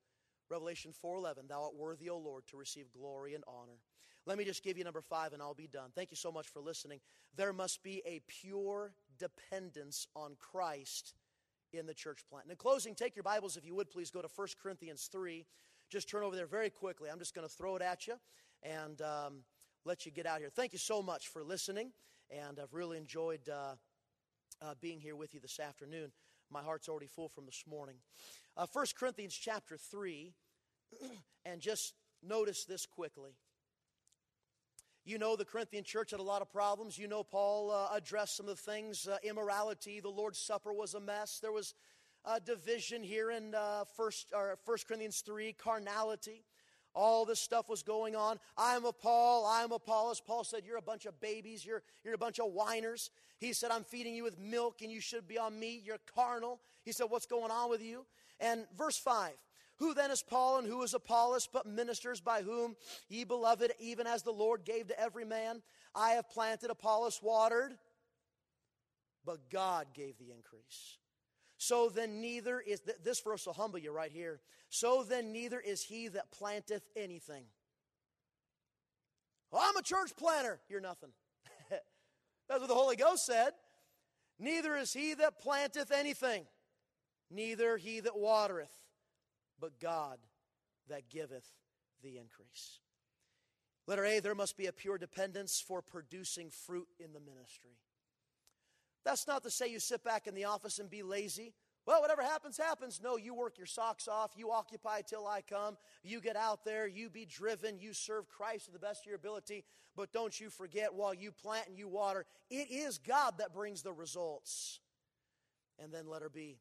Revelation 0.50 0.94
4:11, 0.94 1.48
thou 1.48 1.64
art 1.64 1.76
worthy, 1.76 2.10
O 2.10 2.18
Lord, 2.18 2.46
to 2.48 2.58
receive 2.58 2.92
glory 2.92 3.34
and 3.34 3.44
honor. 3.48 3.80
Let 4.26 4.38
me 4.38 4.44
just 4.44 4.64
give 4.64 4.78
you 4.78 4.84
number 4.84 5.02
five 5.02 5.34
and 5.34 5.42
I'll 5.42 5.54
be 5.54 5.68
done. 5.68 5.92
Thank 5.96 6.12
you 6.12 6.18
so 6.18 6.32
much 6.32 6.48
for 6.48 6.60
listening. 6.60 7.00
There 7.36 7.54
must 7.54 7.82
be 7.82 8.02
a 8.06 8.22
pure 8.28 8.94
dependence 9.18 10.08
on 10.16 10.36
Christ 10.40 11.14
in 11.74 11.86
the 11.86 11.94
church 11.94 12.24
plant. 12.30 12.46
And 12.46 12.52
in 12.52 12.58
closing, 12.58 12.96
take 12.96 13.16
your 13.16 13.24
Bibles, 13.24 13.58
if 13.58 13.66
you 13.66 13.76
would, 13.76 13.90
please 13.90 14.10
go 14.10 14.22
to 14.22 14.30
1 14.34 14.48
Corinthians 14.62 15.10
3. 15.12 15.46
Just 15.90 16.10
turn 16.10 16.24
over 16.24 16.36
there 16.36 16.48
very 16.48 16.70
quickly. 16.70 17.10
I'm 17.10 17.20
just 17.20 17.34
going 17.34 17.48
to 17.48 17.54
throw 17.54 17.76
it 17.76 17.82
at 17.82 18.08
you 18.08 18.16
and 18.64 19.02
um, 19.02 19.44
let 19.86 20.06
you 20.06 20.12
get 20.12 20.26
out 20.26 20.40
here. 20.40 20.50
Thank 20.50 20.74
you 20.74 20.80
so 20.80 21.02
much 21.02 21.28
for 21.28 21.44
listening, 21.44 21.92
and 22.30 22.60
I've 22.60 22.74
really 22.74 22.98
enjoyed 22.98 23.48
uh, 23.50 23.76
uh, 24.62 24.74
being 24.82 25.00
here 25.00 25.16
with 25.16 25.34
you 25.34 25.40
this 25.40 25.60
afternoon. 25.60 26.12
My 26.52 26.62
heart's 26.62 26.90
already 26.90 27.08
full 27.08 27.30
from 27.30 27.46
this 27.46 27.64
morning. 27.70 27.96
Uh, 28.56 28.66
1 28.72 28.86
Corinthians 28.98 29.34
chapter 29.34 29.78
3, 29.78 30.34
and 31.46 31.62
just 31.62 31.94
notice 32.24 32.66
this 32.66 32.86
quickly. 32.86 33.32
You 35.08 35.18
know, 35.18 35.38
the 35.38 35.46
Corinthian 35.46 35.86
church 35.86 36.12
had 36.12 36.20
a 36.20 36.24
lot 36.24 36.42
of 36.42 36.52
problems. 36.52 36.98
You 36.98 37.08
know, 37.08 37.24
Paul 37.24 37.72
uh, 37.72 37.96
addressed 37.96 38.36
some 38.36 38.50
of 38.50 38.58
the 38.58 38.72
things 38.72 39.08
uh, 39.08 39.16
immorality, 39.24 40.02
the 40.02 40.10
Lord's 40.10 40.38
Supper 40.38 40.74
was 40.74 40.96
a 40.96 41.00
mess. 41.00 41.40
There 41.42 41.54
was 41.54 41.76
a 42.26 42.42
division 42.42 43.04
here 43.04 43.32
in 43.32 43.56
uh, 43.56 43.86
First, 43.96 44.34
or 44.36 44.58
First 44.66 44.86
Corinthians 44.86 45.22
3, 45.22 45.54
carnality. 45.54 46.44
All 46.94 47.24
this 47.24 47.40
stuff 47.40 47.70
was 47.70 47.84
going 47.84 48.18
on. 48.18 48.38
I'm 48.58 48.84
a 48.84 48.92
Paul, 48.92 49.46
I'm 49.46 49.72
Apollos. 49.72 50.20
Paul 50.20 50.44
said, 50.44 50.64
You're 50.66 50.76
a 50.76 50.82
bunch 50.82 51.06
of 51.06 51.18
babies, 51.22 51.66
you're, 51.66 51.84
you're 52.04 52.16
a 52.16 52.18
bunch 52.18 52.42
of 52.42 52.52
whiners. 52.52 53.10
He 53.38 53.54
said, 53.54 53.72
I'm 53.72 53.86
feeding 53.86 54.14
you 54.14 54.26
with 54.26 54.38
milk 54.38 54.82
and 54.82 54.92
you 54.92 55.00
should 55.00 55.26
be 55.26 55.38
on 55.38 55.58
meat. 55.58 55.84
You're 55.86 56.00
carnal. 56.14 56.60
He 56.84 56.92
said, 56.92 57.06
What's 57.08 57.28
going 57.28 57.50
on 57.50 57.70
with 57.70 57.82
you? 57.82 58.06
And 58.42 58.66
verse 58.78 58.98
5 58.98 59.32
who 59.80 59.94
then 59.94 60.12
is 60.12 60.24
Paul 60.24 60.58
and 60.58 60.68
who 60.68 60.82
is 60.84 60.94
Apollos, 60.94 61.48
but 61.52 61.66
ministers 61.66 62.20
by 62.20 62.42
whom 62.42 62.76
ye 63.10 63.24
beloved, 63.24 63.72
even 63.80 64.08
as 64.08 64.24
the 64.24 64.32
Lord 64.32 64.66
gave 64.66 64.88
to 64.88 65.00
every 65.00 65.26
man? 65.26 65.62
I 65.94 66.12
have 66.12 66.30
planted, 66.30 66.70
Apollos 66.70 67.20
watered, 67.22 67.74
but 69.26 69.50
God 69.52 69.88
gave 69.94 70.18
the 70.18 70.32
increase. 70.32 70.98
So 71.58 71.90
then 71.90 72.22
neither 72.22 72.60
is, 72.60 72.82
this 73.04 73.20
verse 73.20 73.46
will 73.46 73.54
humble 73.54 73.80
you 73.80 73.92
right 73.92 74.12
here. 74.12 74.42
So 74.70 75.04
then 75.04 75.32
neither 75.32 75.60
is 75.60 75.84
he 75.84 76.08
that 76.10 76.32
planteth 76.32 76.84
anything. 76.96 77.46
Well, 79.52 79.62
I'm 79.64 79.78
a 79.78 79.82
church 79.82 80.12
planter. 80.18 80.60
You're 80.70 80.82
nothing. 80.82 81.10
That's 81.70 82.60
what 82.60 82.68
the 82.68 82.76
Holy 82.76 82.96
Ghost 82.96 83.26
said. 83.26 83.52
Neither 84.40 84.76
is 84.76 84.94
he 84.94 85.14
that 85.16 85.40
planteth 85.40 85.92
anything, 85.92 86.46
neither 87.32 87.78
he 87.78 88.00
that 88.02 88.16
watereth 88.16 88.87
but 89.60 89.80
God 89.80 90.20
that 90.90 91.10
giveth 91.10 91.50
the 92.04 92.18
increase. 92.18 92.80
Letter 93.88 94.06
A, 94.06 94.20
there 94.20 94.36
must 94.36 94.58
be 94.58 94.66
a 94.66 94.74
pure 94.74 94.98
dependence 94.98 95.64
for 95.66 95.82
producing 95.82 96.50
fruit 96.50 96.88
in 97.00 97.14
the 97.14 97.20
ministry. 97.20 97.78
That's 99.06 99.28
not 99.28 99.44
to 99.44 99.50
say 99.50 99.70
you 99.70 99.80
sit 99.80 100.04
back 100.04 100.28
in 100.28 100.36
the 100.36 100.46
office 100.46 100.80
and 100.80 100.90
be 100.90 101.04
lazy. 101.04 101.54
Well, 101.86 102.02
whatever 102.02 102.22
happens, 102.22 102.58
happens. 102.58 103.00
No, 103.02 103.16
you 103.16 103.34
work 103.34 103.58
your 103.58 103.66
socks 103.66 104.10
off. 104.10 104.34
You 104.36 104.52
occupy 104.52 105.02
till 105.02 105.26
I 105.26 105.40
come. 105.40 105.78
You 106.04 106.20
get 106.20 106.36
out 106.36 106.66
there. 106.66 106.86
You 106.86 107.10
be 107.10 107.26
driven. 107.26 107.80
You 107.80 107.94
serve 107.94 108.28
Christ 108.28 108.66
to 108.66 108.72
the 108.72 108.80
best 108.80 109.04
of 109.04 109.06
your 109.06 109.16
ability. 109.16 109.64
But 109.96 110.12
don't 110.12 110.38
you 110.38 110.50
forget, 110.50 110.94
while 110.94 111.14
you 111.14 111.32
plant 111.32 111.70
and 111.70 111.78
you 111.78 111.88
water, 111.88 112.26
it 112.50 112.70
is 112.70 112.98
God 112.98 113.36
that 113.38 113.54
brings 113.54 113.84
the 113.84 113.94
results. 113.94 114.82
And 115.80 115.94
then 115.94 116.10
letter 116.10 116.30
B, 116.30 116.58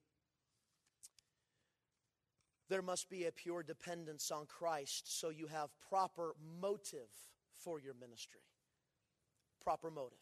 there 2.68 2.82
must 2.82 3.08
be 3.08 3.24
a 3.24 3.32
pure 3.32 3.62
dependence 3.62 4.30
on 4.30 4.46
Christ 4.46 5.20
so 5.20 5.30
you 5.30 5.46
have 5.46 5.70
proper 5.88 6.34
motive 6.60 7.10
for 7.62 7.80
your 7.80 7.94
ministry. 7.94 8.40
Proper 9.62 9.90
motive. 9.90 10.18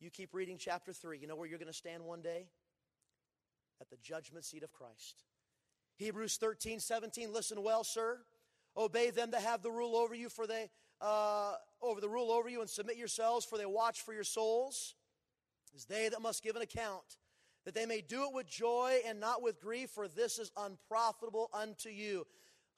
You 0.00 0.10
keep 0.10 0.32
reading 0.32 0.56
chapter 0.58 0.92
3. 0.92 1.18
You 1.18 1.26
know 1.26 1.36
where 1.36 1.46
you're 1.46 1.58
going 1.58 1.66
to 1.66 1.72
stand 1.72 2.04
one 2.04 2.22
day? 2.22 2.46
At 3.80 3.90
the 3.90 3.96
judgment 4.02 4.44
seat 4.44 4.62
of 4.62 4.72
Christ. 4.72 5.24
Hebrews 5.96 6.36
13, 6.38 6.80
17, 6.80 7.32
listen 7.32 7.62
well, 7.62 7.84
sir. 7.84 8.18
Obey 8.76 9.10
them 9.10 9.30
that 9.32 9.42
have 9.42 9.62
the 9.62 9.70
rule 9.70 9.96
over 9.96 10.14
you, 10.14 10.28
for 10.28 10.46
they 10.46 10.70
uh, 11.00 11.54
over 11.82 12.00
the 12.00 12.08
rule 12.08 12.30
over 12.30 12.48
you, 12.48 12.60
and 12.60 12.70
submit 12.70 12.96
yourselves, 12.96 13.44
for 13.44 13.58
they 13.58 13.66
watch 13.66 14.00
for 14.00 14.14
your 14.14 14.24
souls, 14.24 14.94
as 15.74 15.84
they 15.84 16.08
that 16.08 16.22
must 16.22 16.42
give 16.42 16.56
an 16.56 16.62
account, 16.62 17.16
that 17.70 17.78
they 17.78 17.86
may 17.86 18.00
do 18.00 18.24
it 18.24 18.34
with 18.34 18.48
joy 18.48 18.98
and 19.06 19.20
not 19.20 19.42
with 19.42 19.60
grief, 19.60 19.90
for 19.90 20.08
this 20.08 20.40
is 20.40 20.50
unprofitable 20.56 21.48
unto 21.54 21.88
you. 21.88 22.26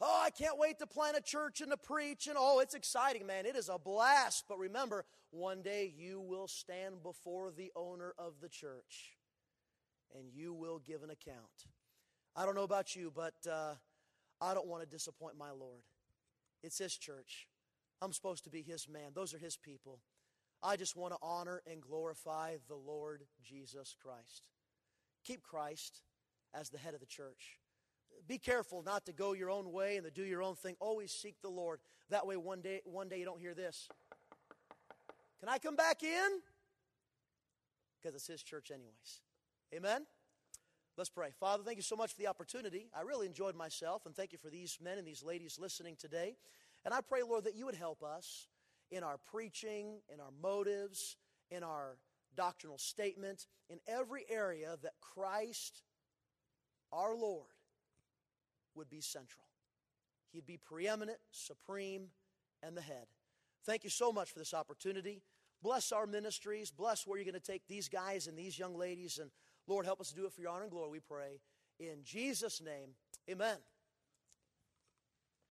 Oh, 0.02 0.22
I 0.22 0.28
can't 0.28 0.58
wait 0.58 0.78
to 0.80 0.86
plant 0.86 1.16
a 1.16 1.22
church 1.22 1.62
and 1.62 1.70
to 1.70 1.78
preach, 1.78 2.26
and 2.26 2.36
oh, 2.38 2.58
it's 2.58 2.74
exciting, 2.74 3.26
man. 3.26 3.46
It 3.46 3.56
is 3.56 3.70
a 3.70 3.78
blast. 3.78 4.44
But 4.50 4.58
remember, 4.58 5.06
one 5.30 5.62
day 5.62 5.94
you 5.96 6.20
will 6.20 6.46
stand 6.46 7.02
before 7.02 7.50
the 7.50 7.72
owner 7.74 8.12
of 8.18 8.34
the 8.42 8.50
church, 8.50 9.16
and 10.14 10.28
you 10.30 10.52
will 10.52 10.78
give 10.78 11.02
an 11.02 11.08
account. 11.08 11.70
I 12.36 12.44
don't 12.44 12.54
know 12.54 12.62
about 12.62 12.94
you, 12.94 13.10
but 13.14 13.34
uh, 13.50 13.76
I 14.42 14.52
don't 14.52 14.66
want 14.66 14.82
to 14.82 14.88
disappoint 14.88 15.38
my 15.38 15.52
Lord. 15.52 15.84
It's 16.62 16.76
His 16.76 16.98
church. 16.98 17.48
I'm 18.02 18.12
supposed 18.12 18.44
to 18.44 18.50
be 18.50 18.60
His 18.60 18.90
man. 18.90 19.12
Those 19.14 19.32
are 19.32 19.38
His 19.38 19.56
people. 19.56 20.00
I 20.62 20.76
just 20.76 20.96
want 20.96 21.14
to 21.14 21.18
honor 21.22 21.62
and 21.70 21.80
glorify 21.80 22.56
the 22.68 22.76
Lord 22.76 23.22
Jesus 23.42 23.96
Christ. 23.98 24.51
Keep 25.24 25.42
Christ 25.42 26.02
as 26.54 26.70
the 26.70 26.78
head 26.78 26.94
of 26.94 27.00
the 27.00 27.06
church. 27.06 27.58
Be 28.28 28.38
careful 28.38 28.82
not 28.82 29.06
to 29.06 29.12
go 29.12 29.32
your 29.32 29.50
own 29.50 29.72
way 29.72 29.96
and 29.96 30.04
to 30.04 30.10
do 30.10 30.22
your 30.22 30.42
own 30.42 30.54
thing. 30.54 30.76
Always 30.80 31.12
seek 31.12 31.36
the 31.42 31.48
Lord. 31.48 31.80
That 32.10 32.26
way, 32.26 32.36
one 32.36 32.60
day, 32.60 32.80
one 32.84 33.08
day 33.08 33.18
you 33.18 33.24
don't 33.24 33.40
hear 33.40 33.54
this. 33.54 33.88
Can 35.40 35.48
I 35.48 35.58
come 35.58 35.76
back 35.76 36.02
in? 36.02 36.40
Because 38.00 38.14
it's 38.14 38.26
His 38.26 38.42
church, 38.42 38.70
anyways. 38.70 39.20
Amen. 39.74 40.06
Let's 40.96 41.08
pray. 41.08 41.30
Father, 41.40 41.64
thank 41.64 41.78
you 41.78 41.82
so 41.82 41.96
much 41.96 42.12
for 42.12 42.18
the 42.20 42.28
opportunity. 42.28 42.90
I 42.96 43.00
really 43.00 43.26
enjoyed 43.26 43.56
myself, 43.56 44.04
and 44.04 44.14
thank 44.14 44.32
you 44.32 44.38
for 44.38 44.50
these 44.50 44.78
men 44.82 44.98
and 44.98 45.06
these 45.06 45.24
ladies 45.24 45.58
listening 45.58 45.96
today. 45.98 46.36
And 46.84 46.92
I 46.92 47.00
pray, 47.00 47.22
Lord, 47.22 47.44
that 47.44 47.56
you 47.56 47.64
would 47.64 47.74
help 47.74 48.02
us 48.02 48.48
in 48.90 49.02
our 49.02 49.18
preaching, 49.30 50.00
in 50.12 50.20
our 50.20 50.30
motives, 50.42 51.16
in 51.50 51.62
our 51.62 51.96
doctrinal 52.36 52.78
statement, 52.78 53.46
in 53.68 53.78
every 53.86 54.24
area 54.28 54.76
that 54.82 54.92
Christ, 55.00 55.82
our 56.92 57.14
Lord, 57.14 57.50
would 58.74 58.90
be 58.90 59.00
central. 59.00 59.44
He'd 60.32 60.46
be 60.46 60.56
preeminent, 60.56 61.18
supreme, 61.30 62.08
and 62.62 62.76
the 62.76 62.80
head. 62.80 63.06
Thank 63.64 63.84
you 63.84 63.90
so 63.90 64.12
much 64.12 64.32
for 64.32 64.38
this 64.38 64.54
opportunity. 64.54 65.22
Bless 65.62 65.92
our 65.92 66.06
ministries. 66.06 66.70
Bless 66.70 67.06
where 67.06 67.18
you're 67.18 67.30
going 67.30 67.34
to 67.34 67.40
take 67.40 67.66
these 67.68 67.88
guys 67.88 68.26
and 68.26 68.36
these 68.36 68.58
young 68.58 68.76
ladies 68.76 69.18
and 69.18 69.30
Lord, 69.66 69.86
help 69.86 70.00
us 70.00 70.08
to 70.08 70.14
do 70.14 70.26
it 70.26 70.32
for 70.32 70.40
your 70.40 70.50
honor 70.50 70.62
and 70.62 70.70
glory, 70.70 70.90
we 70.90 71.00
pray. 71.00 71.40
In 71.78 72.02
Jesus' 72.02 72.60
name, 72.60 72.90
amen. 73.30 73.58